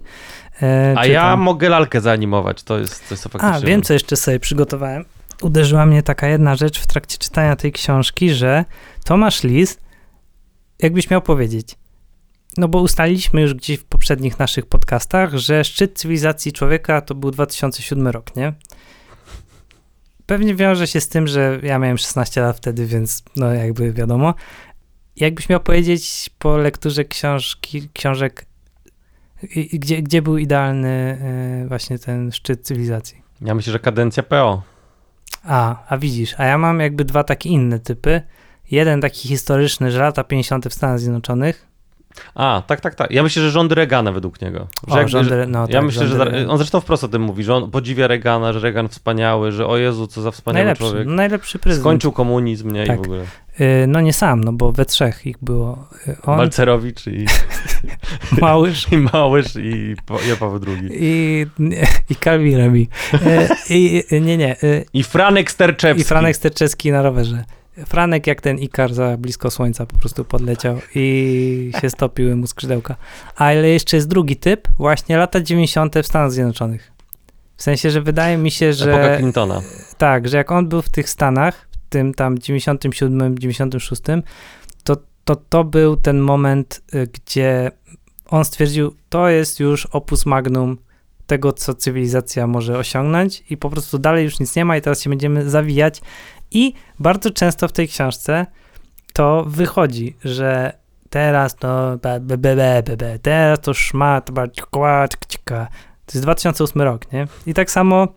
[0.61, 3.67] e, A ja mogę lalkę zaanimować, to jest, to jest to A, faktycznie.
[3.69, 5.05] wiem, co jeszcze sobie przygotowałem.
[5.41, 8.65] uderzyła mnie taka jedna rzecz w trakcie czytania tej książki, że
[9.05, 9.77] Tomasz Lis,
[10.81, 11.75] jakbyś miał powiedzieć,
[12.57, 17.31] no bo ustaliliśmy już gdzieś w poprzednich naszych podcastach, że szczyt cywilizacji człowieka to był
[17.31, 18.53] 2007 rok, nie?
[20.25, 24.34] Pewnie wiąże się z tym, że ja miałem 16 lat wtedy, więc no jakby wiadomo.
[25.15, 28.45] Jakbyś miał powiedzieć po lekturze książki, książek,
[29.73, 31.17] gdzie, gdzie był idealny
[31.63, 33.21] y, właśnie ten szczyt cywilizacji?
[33.41, 34.61] Ja myślę, że kadencja PO.
[35.43, 38.21] A, a widzisz, a ja mam jakby dwa takie inne typy.
[38.71, 40.67] Jeden taki historyczny, że lata 50.
[40.67, 41.67] w Stanach Zjednoczonych.
[42.35, 43.11] A, tak, tak, tak.
[43.11, 44.68] Ja myślę, że rządy Reagana według niego.
[44.88, 46.52] Że O, jakby- rządy- że- no ja tak, myślę, że Reagana.
[46.52, 49.77] on zresztą wprost o tym mówi, że on podziwia Reagana, że Reagan wspaniały, że o
[49.77, 51.07] Jezu, co za wspaniały Najlepszy, człowiek.
[51.07, 51.84] najlepszy prezydent.
[51.84, 52.84] Skończył komunizm, nie?
[52.84, 52.98] I Tak.
[52.98, 53.23] w ogóle.
[53.61, 55.88] Y, no nie sam, no bo we trzech ich było.
[56.07, 57.26] Y, On, Balcerowicz i,
[58.41, 59.95] Małysz i Małysz i
[60.27, 60.89] Jan Paweł II.
[60.91, 61.45] i,
[62.10, 62.89] i Kalwi Remi.
[63.14, 63.19] Y,
[63.69, 64.56] I, i- nie, nie.
[64.94, 66.02] I Franek Sterczewski.
[66.02, 67.44] I Franek Sterczewski na rowerze.
[67.85, 72.95] Franek jak ten Ikar za blisko słońca po prostu podleciał i się stopiły mu skrzydełka.
[73.35, 75.95] Ale jeszcze jest drugi typ, właśnie lata 90.
[76.03, 76.91] w Stanach Zjednoczonych.
[77.57, 79.61] W sensie, że wydaje mi się, Epoka że Clintona.
[79.97, 84.01] tak, że jak on był w tych Stanach, w tym tam 97, 96,
[84.83, 84.97] to
[85.27, 87.71] to, to był ten moment, y, gdzie
[88.29, 90.77] on stwierdził, to jest już opus magnum
[91.27, 95.01] tego, co cywilizacja może osiągnąć i po prostu dalej już nic nie ma i teraz
[95.01, 96.01] się będziemy zawijać.
[96.51, 98.45] I bardzo często w tej książce
[99.13, 100.73] to wychodzi, że
[101.09, 104.31] teraz to be, be, be, be, teraz to szmat.
[106.05, 107.27] To jest 2008 rok, nie?
[107.45, 108.07] I tak samo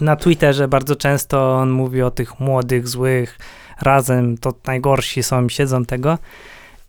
[0.00, 3.38] na Twitterze bardzo często on mówi o tych młodych, złych,
[3.80, 6.18] razem to najgorsi są, siedzą tego.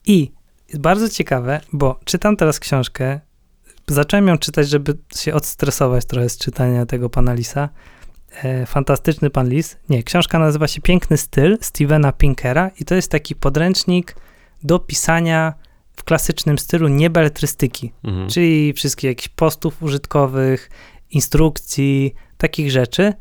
[0.06, 0.32] I
[0.74, 3.20] bardzo ciekawe, bo czytam teraz książkę,
[3.88, 7.70] zacząłem ją czytać, żeby się odstresować trochę z czytania tego pana Lisa.
[8.44, 9.78] E, fantastyczny pan Lis.
[9.90, 14.16] Nie, książka nazywa się Piękny styl Stevena Pinkera i to jest taki podręcznik
[14.64, 15.54] do pisania
[15.96, 18.30] w klasycznym stylu niebeletrystyki Mhm.
[18.30, 20.70] czyli wszystkich jakichś postów użytkowych,
[21.12, 23.14] instrukcji, takich rzeczy.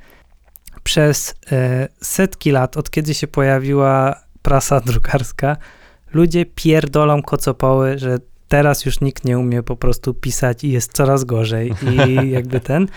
[0.83, 5.57] Przez e, setki lat, od kiedy się pojawiła prasa drukarska,
[6.13, 8.19] ludzie pierdolą kocopoły, że
[8.49, 12.89] teraz już nikt nie umie po prostu pisać i jest coraz gorzej i jakby ten.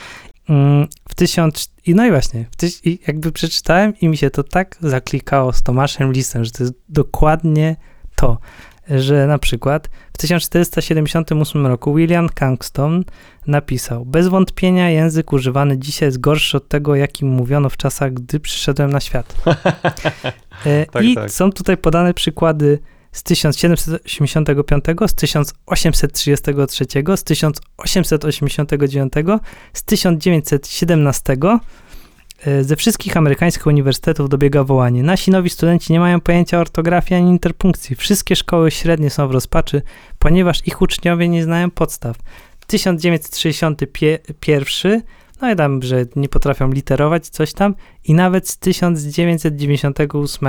[0.49, 1.71] Mm, W tysiąc...
[1.85, 2.81] I no i właśnie, tyś...
[2.83, 6.73] i jakby przeczytałem i mi się to tak zaklikało z Tomaszem Lisem, że to jest
[6.89, 7.75] dokładnie
[8.15, 8.37] to,
[8.89, 13.03] że na przykład w 1478 roku William Cangston
[13.47, 18.39] napisał: Bez wątpienia język używany dzisiaj jest gorszy od tego, jakim mówiono w czasach, gdy
[18.39, 19.35] przyszedłem na świat.
[20.65, 21.31] E, Tak, I tak.
[21.31, 22.79] są tutaj podane przykłady
[23.15, 26.85] z 1785, z 1833,
[27.15, 29.13] z 1889,
[29.73, 31.37] z 1917.
[32.45, 35.03] E, Ze wszystkich amerykańskich uniwersytetów dobiega wołanie.
[35.03, 37.95] Nasi nowi studenci nie mają pojęcia ortografii ani interpunkcji.
[37.95, 39.81] Wszystkie szkoły średnie są w rozpaczy,
[40.19, 42.17] ponieważ ich uczniowie nie znają podstaw.
[42.67, 45.01] 1961,
[45.41, 50.47] no i tam, że nie potrafią literować, coś tam, i nawet z 1998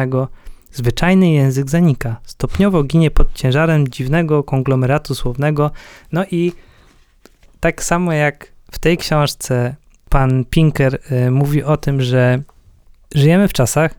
[0.76, 2.16] zwyczajny język zanika.
[2.24, 5.70] Stopniowo ginie pod ciężarem dziwnego konglomeratu słownego.
[6.12, 6.52] No i
[7.60, 9.76] tak samo jak w tej książce
[10.08, 12.42] pan Pinker y, mówi o tym, że
[13.14, 13.94] żyjemy w czasach,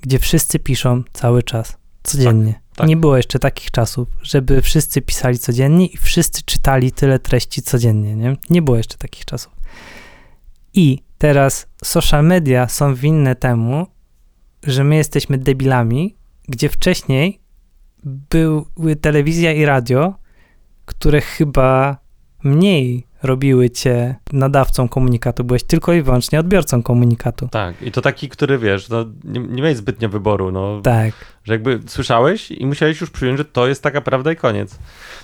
[0.00, 2.60] gdzie wszyscy piszą cały czas, codziennie.
[2.76, 2.88] tak.
[2.88, 8.16] Nie było jeszcze takich czasów, żeby wszyscy pisali codziennie i wszyscy czytali tyle treści codziennie,
[8.16, 8.36] nie?
[8.50, 9.52] Nie było jeszcze takich czasów.
[10.74, 13.86] I teraz social media są winne temu,
[14.62, 16.17] że my jesteśmy debilami,
[16.48, 17.40] gdzie wcześniej
[18.04, 20.14] były telewizja i radio,
[20.84, 21.98] które chyba
[22.44, 27.48] mniej robiły cię nadawcą komunikatu, byłeś tylko i wyłącznie odbiorcą komunikatu.
[27.48, 31.12] Tak, i to taki, który wiesz, no, nie, nie miałeś zbytnio wyboru, no, Tak.
[31.44, 34.78] że jakby słyszałeś i musiałeś już przyjąć, że to jest taka prawda i koniec.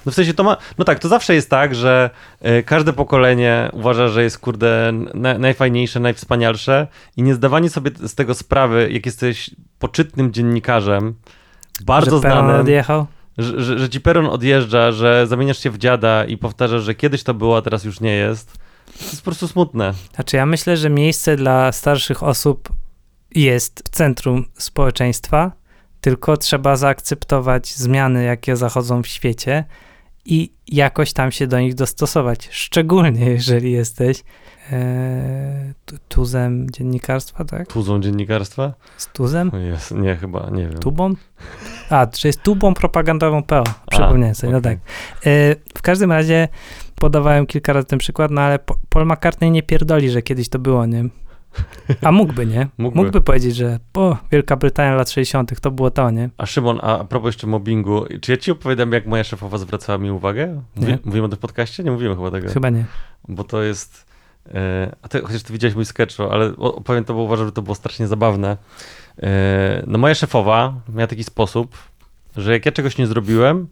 [0.06, 2.10] No w sensie to ma, no tak, to zawsze jest tak, że
[2.40, 8.14] e, każde pokolenie uważa, że jest kurde na, najfajniejsze, najwspanialsze i nie zdawanie sobie z
[8.14, 11.14] tego sprawy, jak jesteś poczytnym dziennikarzem,
[11.84, 13.06] bardzo znanym, odjechał.
[13.38, 17.22] Że, że, że ci peron odjeżdża, że zamieniasz się w dziada i powtarzasz, że kiedyś
[17.22, 18.52] to było, a teraz już nie jest.
[18.98, 19.94] To jest po prostu smutne.
[20.14, 22.68] Znaczy, ja myślę, że miejsce dla starszych osób
[23.34, 25.52] jest w centrum społeczeństwa,
[26.00, 29.64] tylko trzeba zaakceptować zmiany, jakie zachodzą w świecie
[30.24, 32.48] i jakoś tam się do nich dostosować.
[32.50, 34.22] Szczególnie jeżeli jesteś
[34.72, 37.68] e, tu- tuzem dziennikarstwa, tak?
[37.72, 38.74] Tuzą dziennikarstwa?
[38.96, 39.50] Z tuzem?
[39.70, 40.78] Jest, nie, chyba, nie wiem.
[40.78, 41.14] Tubą?
[41.94, 43.64] A, czy jest tubą propagandową PO.
[43.90, 44.76] Przypomniałem sobie, no okej.
[44.76, 44.86] tak.
[45.26, 46.48] E, w każdym razie
[46.94, 50.58] podawałem kilka razy ten przykład, no ale Po- Paul McCartney nie pierdoli, że kiedyś to
[50.58, 51.04] było, nie?
[52.02, 52.68] A mógłby, nie?
[52.78, 52.98] Mógłby.
[53.02, 55.60] Mógłby, powiedzieć, że o, Wielka Brytania lat 60.
[55.60, 56.30] to było to, nie?
[56.38, 60.10] A Szymon, a, propos jeszcze mobbingu, czy ja ci opowiadam, jak moja szefowa zwracała mi
[60.10, 60.62] uwagę?
[60.76, 60.98] Mówi, Nie.
[61.04, 61.84] mówimy o tym w podcaście?
[61.84, 62.48] Nie mówimy chyba tego.
[62.50, 62.84] Chyba nie.
[63.28, 64.06] Bo to jest...
[64.54, 67.52] E, a ty, chociaż ty widziałeś mój sketch, ale o- opowiem to, bo uważam, że
[67.52, 68.56] to było strasznie zabawne.
[69.22, 71.76] E, no moja szefowa miała taki sposób,
[72.36, 73.68] że jak ja czegoś nie zrobiłem,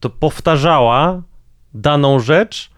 [0.00, 1.22] to powtarzała
[1.74, 2.70] daną rzecz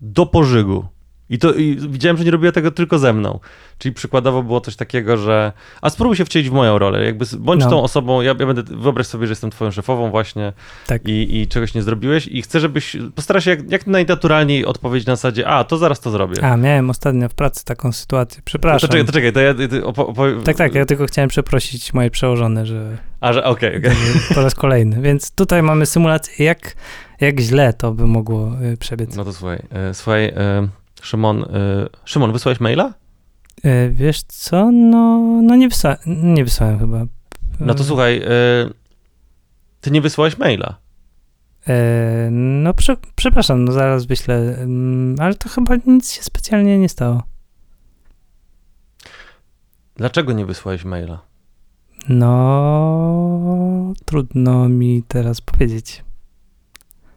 [0.00, 0.88] do pożygu.
[1.30, 3.40] I to i widziałem, że nie robiła tego tylko ze mną.
[3.78, 5.52] Czyli przykładowo było coś takiego, że
[5.82, 7.04] a spróbuj się wcielić w moją rolę.
[7.04, 7.70] Jakby bądź No.
[7.70, 10.52] tą osobą, ja, ja będę, wyobraź sobie, że jestem twoją szefową właśnie
[10.86, 11.08] Tak.
[11.08, 15.16] i, i czegoś nie zrobiłeś i chcę, żebyś, postaraj się jak, jak najnaturalniej odpowiedzieć na
[15.16, 16.44] zasadzie, a, to zaraz to zrobię.
[16.44, 18.36] A, miałem ostatnio w pracy taką sytuację.
[18.36, 18.90] to Przepraszam.
[18.90, 19.54] czekaj, to czekaj, to ja.
[20.44, 23.92] Tak, tak, ja tylko chciałem przeprosić moje przełożone, że A, że okej, okej.
[24.34, 25.00] po raz kolejny.
[25.02, 26.74] Więc tutaj mamy symulację, jak,
[27.20, 29.16] jak źle to by mogło y, przebiec.
[29.16, 30.68] No to słuchaj, e, słuchaj, e,
[31.02, 31.46] Szymon, e,
[32.04, 32.94] Szymon, wysłałeś maila?
[33.64, 34.70] Y, wiesz co?
[34.70, 35.68] No, no nie,
[36.06, 37.06] nie wysłałem chyba.
[37.60, 38.28] No to Y, słuchaj, e,
[39.80, 40.78] ty nie wysłałeś maila.
[41.68, 41.72] y,
[42.30, 47.22] no prze, przepraszam, no zaraz wyślę, ym, ale to chyba nic się specjalnie nie stało.
[49.96, 51.20] Dlaczego nie wysłałeś maila?
[52.08, 56.04] No, trudno mi teraz powiedzieć.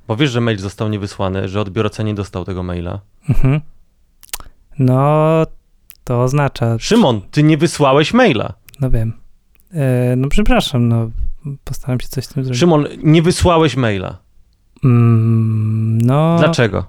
[0.07, 2.99] Bo wiesz, że mail został niewysłany, że odbiorca nie dostał tego maila.
[3.29, 3.61] Mhm.
[4.79, 5.43] No,
[6.03, 8.53] to oznacza, Szymon, ty nie wysłałeś maila.
[8.81, 9.13] no wiem.
[9.73, 11.09] E, no przepraszam, no
[11.63, 12.59] postaram się coś z tym zrobić.
[12.59, 14.17] Szymon, nie wysłałeś maila.
[14.83, 16.35] Mm, no.
[16.39, 16.85] Dlaczego?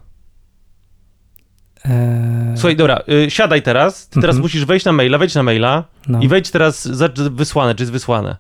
[1.85, 4.09] E, Słuchaj, dobra, y, siadaj teraz.
[4.09, 4.43] Ty teraz Mhm.
[4.43, 7.93] musisz wejść na maila, wejdź na maila no, i wejdź teraz, zacz wysłane, czy jest
[7.93, 8.37] wysłane.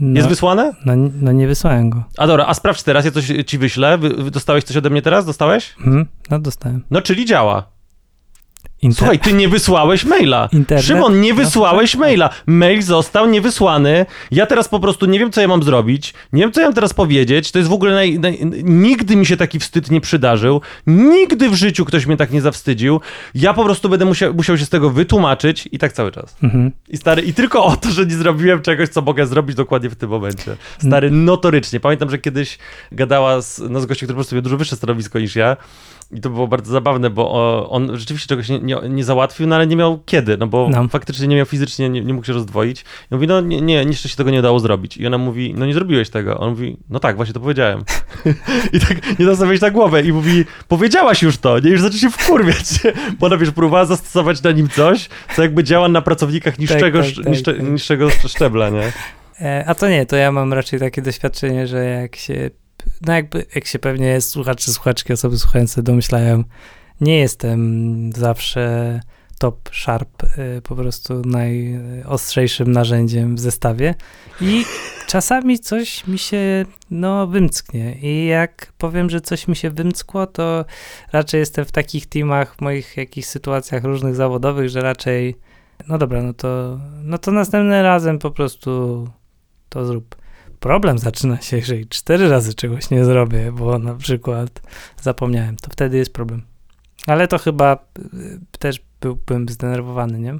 [0.00, 0.72] no, Jest wysłane?
[0.86, 2.04] no, no nie wysłałem go.
[2.18, 3.98] A dobra, a sprawdź teraz, ja coś ci wyślę.
[3.98, 5.26] Wy, wy dostałeś coś ode mnie teraz?
[5.26, 5.74] Dostałeś?
[5.78, 6.84] Mhm, no dostałem.
[6.90, 7.66] No, czyli działa.
[8.82, 10.48] Inter- Słuchaj, ty nie wysłałeś maila.
[10.52, 10.86] Internet?
[10.86, 12.30] Szymon, nie wysłałeś maila.
[12.46, 14.06] Mail został niewysłany.
[14.30, 16.14] Ja teraz po prostu nie wiem, co ja mam zrobić.
[16.32, 17.52] Nie wiem, co ja mam teraz powiedzieć.
[17.52, 20.60] To jest w ogóle naj, naj, nigdy mi się taki wstyd nie przydarzył.
[20.86, 23.00] Nigdy w życiu ktoś mnie tak nie zawstydził.
[23.34, 26.36] Ja po prostu będę musiał, musiał się z tego wytłumaczyć i tak cały czas.
[26.42, 26.72] Mhm.
[26.88, 29.96] I stary, i tylko o to, że nie zrobiłem czegoś, co mogę zrobić dokładnie w
[29.96, 30.56] tym momencie.
[30.78, 31.80] Stary, notorycznie.
[31.80, 32.58] Pamiętam, że kiedyś
[32.92, 35.56] gadała z, no, z gościem, który po prostu miał dużo wyższe stanowisko niż ja.
[36.12, 39.66] I to było bardzo zabawne, bo on rzeczywiście czegoś nie, nie, nie załatwił, no ale
[39.66, 40.88] nie miał kiedy, no bo No.
[40.88, 42.84] faktycznie nie miał fizycznie, nie, nie mógł się rozdwoić.
[43.10, 44.96] I mówi, no nie, nie, jeszcze się tego nie udało zrobić.
[44.96, 46.38] I ona mówi, no nie zrobiłeś tego.
[46.38, 47.84] On mówi, no tak, właśnie to powiedziałem.
[48.72, 52.10] I tak nie nastawiać na głowę i mówi, powiedziałaś już to, nie, już zaczyna się
[52.10, 52.66] wkurwiać.
[53.20, 57.06] Bo ona, wiesz, próbowała zastosować na nim coś, co jakby działa na pracownikach niższego, tak,
[57.06, 57.62] sz- tak, niższe, tak.
[57.70, 58.92] niższego szczebla, nie?
[59.40, 62.50] E, a to nie, to ja mam raczej takie doświadczenie, że jak się,
[63.06, 66.44] no jakby, jak się pewnie słuchacze, słuchaczki, osoby słuchające domyślają,
[67.00, 69.00] nie jestem zawsze
[69.40, 73.94] top sharp, y, po prostu najostrzejszym narzędziem w zestawie
[74.40, 74.64] i
[75.06, 80.64] czasami coś mi się, no, wymcknie i jak powiem, że coś mi się wymckło, to
[81.12, 85.36] raczej jestem w takich teamach, w moich jakichś sytuacjach różnych zawodowych, że raczej,
[85.88, 89.06] no dobra, no to, no to następnym razem po prostu
[89.68, 90.19] to zrób.
[90.60, 94.62] Problem zaczyna się, jeżeli cztery razy czegoś nie zrobię, bo na przykład
[95.02, 96.42] zapomniałem, to wtedy jest problem.
[97.06, 100.38] Ale to chyba y, też byłbym zdenerwowany, nie?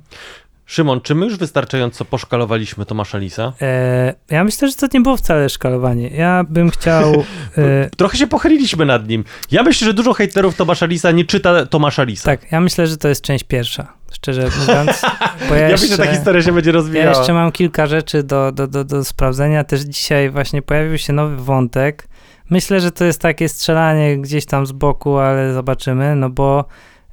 [0.71, 3.53] Szymon, czy my już wystarczająco poszkalowaliśmy Tomasza Lisa?
[3.63, 6.09] E, ja myślę, że to nie było wcale szkalowanie.
[6.09, 7.13] Ja bym chciał.
[7.59, 9.25] E, Trochę się pochyliliśmy nad nim.
[9.51, 12.25] Ja myślę, że dużo hejterów Tomasza Lisa nie czyta Tomasza Lisa.
[12.25, 15.03] tak, ja myślę, że to jest część pierwsza, szczerze mówiąc.
[15.49, 17.17] Bo ja, Ja jeszcze, myślę, że ta historia się będzie ja rozwijała.
[17.19, 19.65] jeszcze mam kilka rzeczy do, do, do, do sprawdzenia.
[19.65, 22.09] Też dzisiaj właśnie pojawił się nowy wątek.
[22.51, 26.65] Myślę, że to jest takie strzelanie gdzieś tam z boku, ale zobaczymy, no bo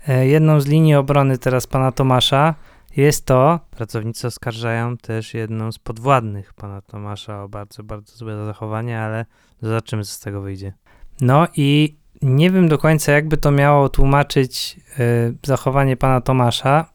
[0.08, 2.56] e, jedną z linii obrony teraz pana Tomasza
[2.98, 3.60] jest to.
[3.72, 9.26] Pracownicy oskarżają też jedną z podwładnych pana Tomasza o bardzo, bardzo złe zachowanie, ale
[9.62, 10.74] zobaczymy, co z tego wyjdzie.
[11.22, 16.94] No i nie wiem do końca, jakby to miało tłumaczyć e, zachowanie pana Tomasza.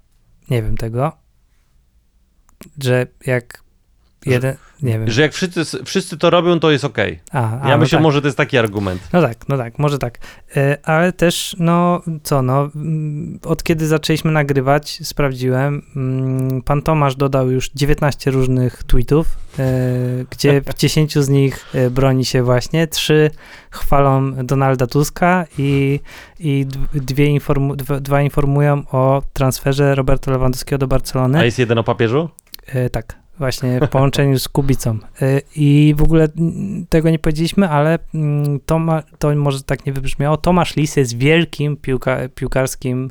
[0.50, 1.12] Nie wiem tego.
[2.82, 3.64] Że jak
[4.26, 4.56] jeden.
[4.82, 5.10] Nie wiem.
[5.10, 7.20] Że jak wszyscy, wszyscy to robią, to jest okej.
[7.32, 8.02] A, a, Ja no myślę, tak.
[8.02, 9.08] może to jest taki argument.
[9.12, 10.18] No tak, no tak, może tak.
[10.56, 17.16] E, Ale też, no co, no, mm, od kiedy zaczęliśmy nagrywać, sprawdziłem, mm, pan Tomasz
[17.16, 19.26] dodał już 19 różnych tweetów,
[19.58, 19.64] e,
[20.30, 23.30] gdzie w 10 z nich e, broni się właśnie, trzy
[23.70, 26.00] chwalą Donalda Tuska i,
[26.40, 31.38] i dwie informu, dwa, informują o transferze Roberta Lewandowskiego do Barcelony.
[31.38, 32.28] A jest jeden o papieżu?
[32.92, 34.98] Tak, właśnie w połączeniu z Kubicą.
[35.22, 39.86] E, I w ogóle mm, tego nie powiedzieliśmy, ale mm, to, ma, to może tak
[39.86, 40.36] nie wybrzmiało.
[40.36, 43.10] Tomasz Lis jest wielkim piłka, piłkarskim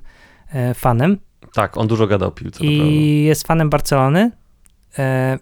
[0.53, 1.17] e, fanem
[1.53, 4.31] Tak, on dużo gada o piłce, i jest fanem Barcelony,
[4.99, 5.39] e,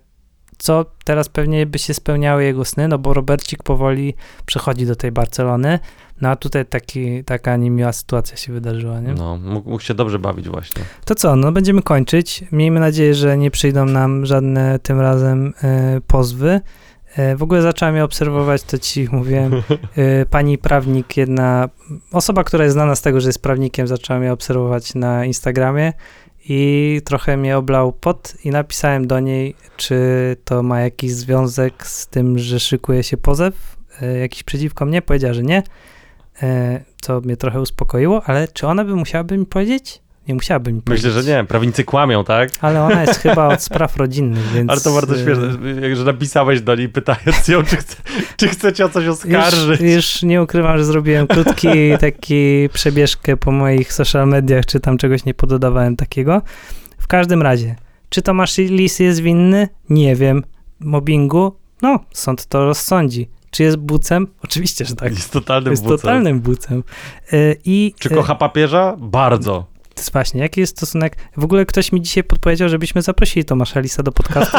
[0.59, 4.13] co teraz pewnie by się spełniały jego sny, no bo Robercik powoli
[4.45, 5.79] przechodzi do tej Barcelony,
[6.21, 9.13] no a tutaj taki, taka niemiła sytuacja się wydarzyła, nie?
[9.13, 10.83] No, mógł, mógł się dobrze bawić właśnie.
[11.05, 12.43] To co, no będziemy kończyć.
[12.51, 16.61] Miejmy nadzieję, że nie przyjdą nam żadne tym razem e, pozwy.
[17.15, 19.51] E, w ogóle zacząłem je obserwować, to ci mówiłem.
[19.95, 21.69] E, pani prawnik, jedna
[22.11, 25.93] osoba, która jest znana z tego, że jest prawnikiem, zaczęła mnie obserwować na Instagramie
[26.49, 29.97] i trochę mnie oblał pot i napisałem do niej, czy
[30.45, 35.01] to ma jakiś związek z tym, że szykuje się pozew e, jakiś przeciwko mnie.
[35.01, 35.63] Powiedziała, że nie,
[36.43, 40.01] e, co mnie trochę uspokoiło, ale czy ona by musiałaby mi powiedzieć?
[40.29, 41.05] Nie musiałaby mi powiedzieć.
[41.05, 41.43] Myślę, że nie.
[41.43, 42.49] Prawnicy kłamią, tak?
[42.61, 44.69] Ale ona jest chyba od spraw rodzinnych, więc...
[44.71, 45.51] Ale to bardzo e, śmieszne,
[45.95, 47.95] że napisałeś do niej pytając ją, czy chce,
[48.37, 49.81] czy chce cię o coś oskarżyć.
[49.81, 51.67] Już, już nie ukrywam, że zrobiłem krótki
[51.99, 56.41] taki przebieżkę po moich social mediach, czy tam czegoś nie pododawałem takiego.
[56.97, 57.75] W każdym razie,
[58.09, 59.67] czy Tomasz Lis jest winny?
[59.89, 60.43] Nie wiem.
[60.79, 61.55] Mobbingu?
[61.81, 63.29] No, sąd to rozsądzi.
[63.51, 64.27] Czy jest bucem?
[64.43, 65.11] Oczywiście, że tak.
[65.11, 65.97] Jest totalnym Jest bucem.
[65.97, 66.83] totalnym bucem.
[67.33, 68.95] E, I Czy e, kocha papieża?
[68.99, 69.78] Bardzo.
[70.11, 71.15] Właśnie, jaki jest stosunek?
[71.37, 74.57] W ogóle ktoś mi dzisiaj podpowiedział, żebyśmy zaprosili Tomasza Lisa do podcastu,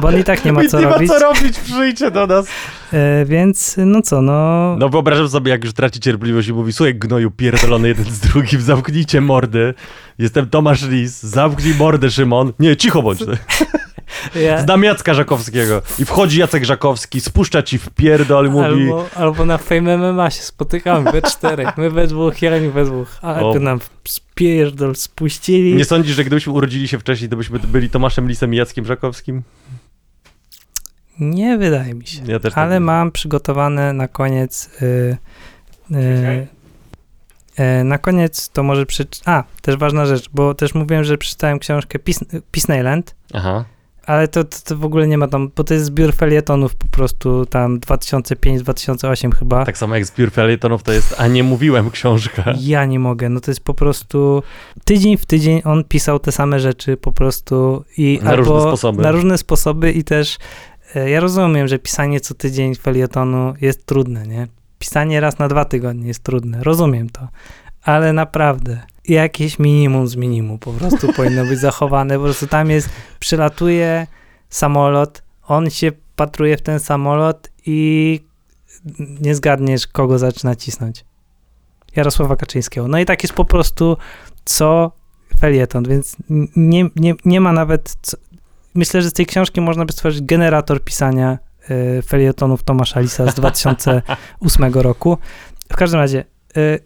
[0.00, 1.08] bo on i tak nie ma co nie robić.
[1.08, 2.46] ma co robić, przyjdźcie do nas.
[2.92, 4.76] E, więc, no co, no...
[4.78, 8.60] No wyobrażam sobie, jak już traci cierpliwość i mówi, słuchaj gnoju pierdolony jeden z drugim,
[8.72, 9.74] zamknijcie mordy.
[10.18, 12.52] Jestem Tomasz Lis, zamknij mordę Szymon.
[12.58, 13.18] Nie, cicho bądź.
[14.34, 15.82] ja, Znam Jacka Żakowskiego.
[15.98, 18.64] I wchodzi Jacek Żakowski, spuszcza ci w pierdol i mówi...
[18.64, 21.76] Albo, albo na Fame MMA się spotykamy we czterech.
[21.76, 23.18] My we dwóch, ja nie we dwóch.
[23.22, 23.52] Ale O.
[23.52, 25.74] by nam spierdol spuścili.
[25.74, 29.42] Nie sądzisz, że gdybyśmy urodzili się wcześniej, to byśmy byli Tomaszem Lisem i Jackiem Żakowskim?
[31.20, 32.22] Nie wydaje mi się.
[32.26, 32.80] Ja też tak Ale myślę.
[32.80, 34.70] mam przygotowane na koniec.
[34.82, 35.16] Y,
[35.92, 36.46] y,
[37.80, 39.22] y, na koniec to może przeczytać.
[39.26, 43.64] A, też ważna rzecz, bo też mówiłem, że przeczytałem książkę Peace, Peaceland, Aha.
[44.08, 46.88] Ale to, to, to w ogóle nie ma tam, bo to jest zbiór felietonów po
[46.88, 49.64] prostu tam 2005-2008 chyba.
[49.64, 52.44] Tak samo jak zbiór felietonów to jest A nie mówiłem książka.
[52.60, 54.42] Ja nie mogę, no to jest po prostu
[54.84, 59.02] tydzień w tydzień on pisał te same rzeczy po prostu i Na różne sposoby.
[59.02, 60.38] na różne sposoby i też
[60.94, 64.46] e, ja rozumiem, że pisanie co tydzień felietonu jest trudne, nie?
[64.78, 67.28] Pisanie raz na dwa tygodnie jest trudne, rozumiem to,
[67.82, 72.88] ale naprawdę jakieś minimum z minimum po prostu powinno być zachowane, po prostu tam jest,
[73.18, 74.06] przylatuje
[74.48, 78.20] samolot, on się patruje w ten samolot i
[79.20, 81.04] nie zgadniesz, kogo zaczyna cisnąć.
[81.96, 82.88] Jarosława Kaczyńskiego.
[82.88, 83.96] No i tak jest po prostu
[84.44, 84.92] co
[85.38, 86.16] felieton, więc
[86.56, 87.96] nie, nie, nie ma nawet.
[88.02, 88.16] Co,
[88.74, 91.38] myślę, że z tej książki można by stworzyć generator pisania
[91.70, 95.18] y, felietonów Tomasza Lisa z 2008 roku.
[95.72, 96.24] W każdym razie,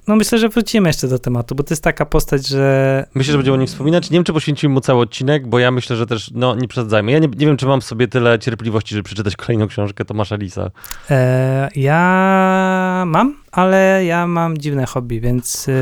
[0.08, 3.38] no myślę, że wrócimy jeszcze do tematu, bo to jest taka postać, że Myślę, że
[3.38, 4.10] będziemy o nim wspominać.
[4.10, 7.12] Nie wiem, czy poświęcimy mu cały odcinek, bo ja myślę, że też, no nie przesadzajmy.
[7.12, 10.36] Ja nie, nie wiem, czy mam w sobie tyle cierpliwości, żeby przeczytać kolejną książkę Tomasza
[10.36, 10.70] Lisa.
[11.10, 15.72] E, ja mam, ale ja mam dziwne hobby, więc e,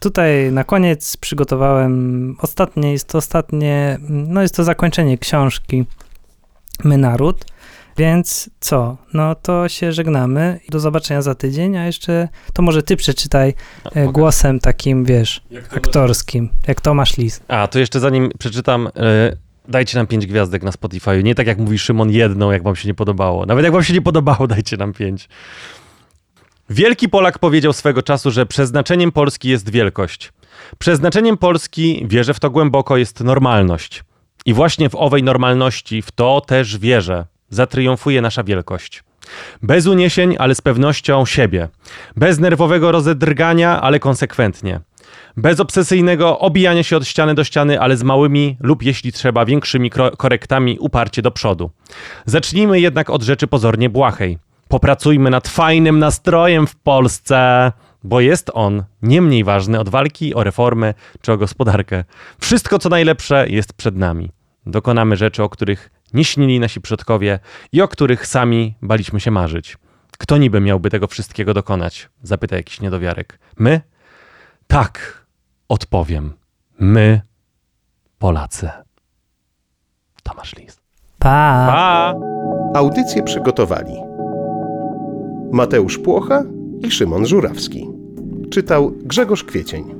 [0.00, 5.84] tutaj na koniec przygotowałem ostatnie, jest to ostatnie, no jest to zakończenie książki
[6.84, 7.44] My Naród,
[7.96, 12.96] więc co, no to się żegnamy, do zobaczenia za tydzień, a jeszcze to może ty
[12.96, 13.54] przeczytaj
[13.84, 14.12] e, Mogę?
[14.12, 17.40] głosem takim, wiesz, aktorskim, jak Tomasz Lis.
[17.48, 19.36] A, to jeszcze zanim przeczytam, e,
[19.68, 21.22] dajcie nam pięć gwiazdek na Spotify.
[21.22, 23.46] Nie tak jak mówi Szymon, jedną, jak wam się nie podobało.
[23.46, 25.28] Nawet jak wam się nie podobało, dajcie nam pięć.
[26.70, 30.32] Wielki Polak powiedział swego czasu, że przeznaczeniem Polski jest wielkość.
[30.78, 34.04] Przeznaczeniem Polski, wierzę w to głęboko, jest normalność.
[34.46, 39.04] I właśnie w owej normalności, w to też wierzę, zatriumfuje nasza wielkość.
[39.62, 41.68] Bez uniesień, ale z pewnością siebie.
[42.16, 44.80] Bez nerwowego rozedrgania, ale konsekwentnie.
[45.36, 49.90] Bez obsesyjnego obijania się od ściany do ściany, ale z małymi lub jeśli trzeba większymi
[50.18, 51.70] korektami uparcie do przodu.
[52.26, 54.38] Zacznijmy jednak od rzeczy pozornie błahej.
[54.68, 57.72] Popracujmy nad fajnym nastrojem w Polsce,
[58.04, 62.04] bo jest on nie mniej ważny od walki o reformę czy o gospodarkę.
[62.38, 64.30] Wszystko co najlepsze jest przed nami.
[64.66, 67.38] Dokonamy rzeczy, o których nie śnili nasi przodkowie
[67.72, 69.78] i o których sami baliśmy się marzyć.
[70.18, 72.08] Kto niby miałby tego wszystkiego dokonać?
[72.22, 73.38] Zapyta jakiś niedowiarek.
[73.58, 73.80] My?
[74.66, 75.24] Tak,
[75.68, 76.32] odpowiem.
[76.78, 77.20] My,
[78.18, 78.70] Polacy.
[80.22, 80.80] Tomasz Lis.
[81.18, 81.66] Pa!
[81.68, 82.14] Pa!
[82.74, 83.94] Audycję przygotowali
[85.52, 86.42] Mateusz Płocha
[86.80, 87.88] i Szymon Żurawski.
[88.50, 89.94] Czytał Grzegorz Kwiecień.